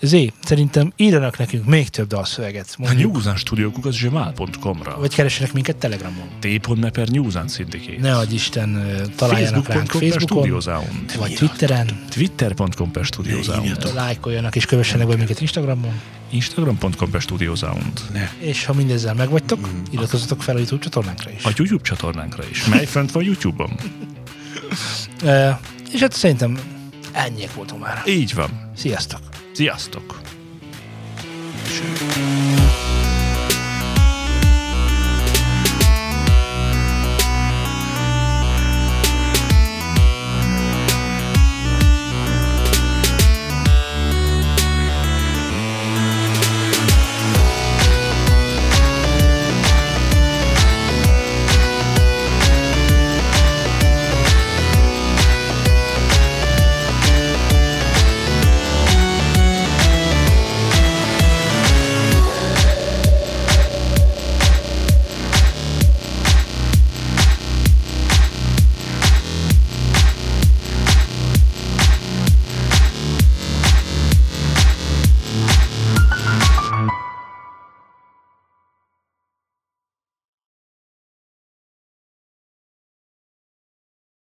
Zé, 0.00 0.32
szerintem 0.44 0.92
írjanak 0.96 1.38
nekünk 1.38 1.64
még 1.66 1.88
több 1.88 2.06
dalszöveget. 2.06 2.74
A 2.78 2.82
Mondjuk, 2.82 3.12
Newsan 3.12 3.36
stúdiókukat 3.36 3.92
zsomál.com-ra. 3.92 4.96
vagy 4.98 5.14
keressenek 5.14 5.52
minket 5.52 5.76
Telegramon. 5.76 6.28
t.me 6.40 6.90
Newsan 7.04 7.48
Syndicate. 7.48 8.00
Ne 8.00 8.16
adj 8.16 8.34
Isten, 8.34 8.86
találjanak 9.16 9.68
ránk 9.68 9.90
Facebook.com 9.90 10.42
per 10.42 10.62
Facebookon, 10.62 11.18
vagy 11.18 11.34
Twitteren, 11.34 12.04
Twitter.com 12.10 12.90
per 12.90 13.04
Studiosound. 13.04 13.92
lájkoljanak 13.94 14.56
és 14.56 14.64
kövessenek 14.66 15.06
be 15.06 15.16
minket 15.16 15.40
Instagramon. 15.40 16.00
Instagram.com 16.30 17.10
per 17.10 17.20
Studiosound. 17.20 18.00
És 18.38 18.64
ha 18.64 18.72
mindezzel 18.72 19.14
megvagytok, 19.14 19.60
Mm. 19.72 19.82
iratkozzatok 19.90 20.42
fel 20.42 20.54
a 20.54 20.58
YouTube 20.58 20.82
csatornánkra 20.82 21.30
is. 21.30 21.44
A 21.44 21.50
YouTube 21.56 21.82
csatornánkra 21.82 22.42
is, 22.50 22.64
mely 22.66 22.86
fent 22.86 23.10
van 23.12 23.22
YouTube-on. 23.24 23.70
És 25.92 26.00
hát 26.00 26.12
szerintem 26.12 26.58
ennyiek 27.12 27.54
voltunk 27.54 27.82
már. 27.82 28.02
Így 28.06 28.34
van. 28.34 28.70
Sziasztok! 28.76 29.20
Sziasztok! 29.52 30.20
Sőt. 31.66 32.81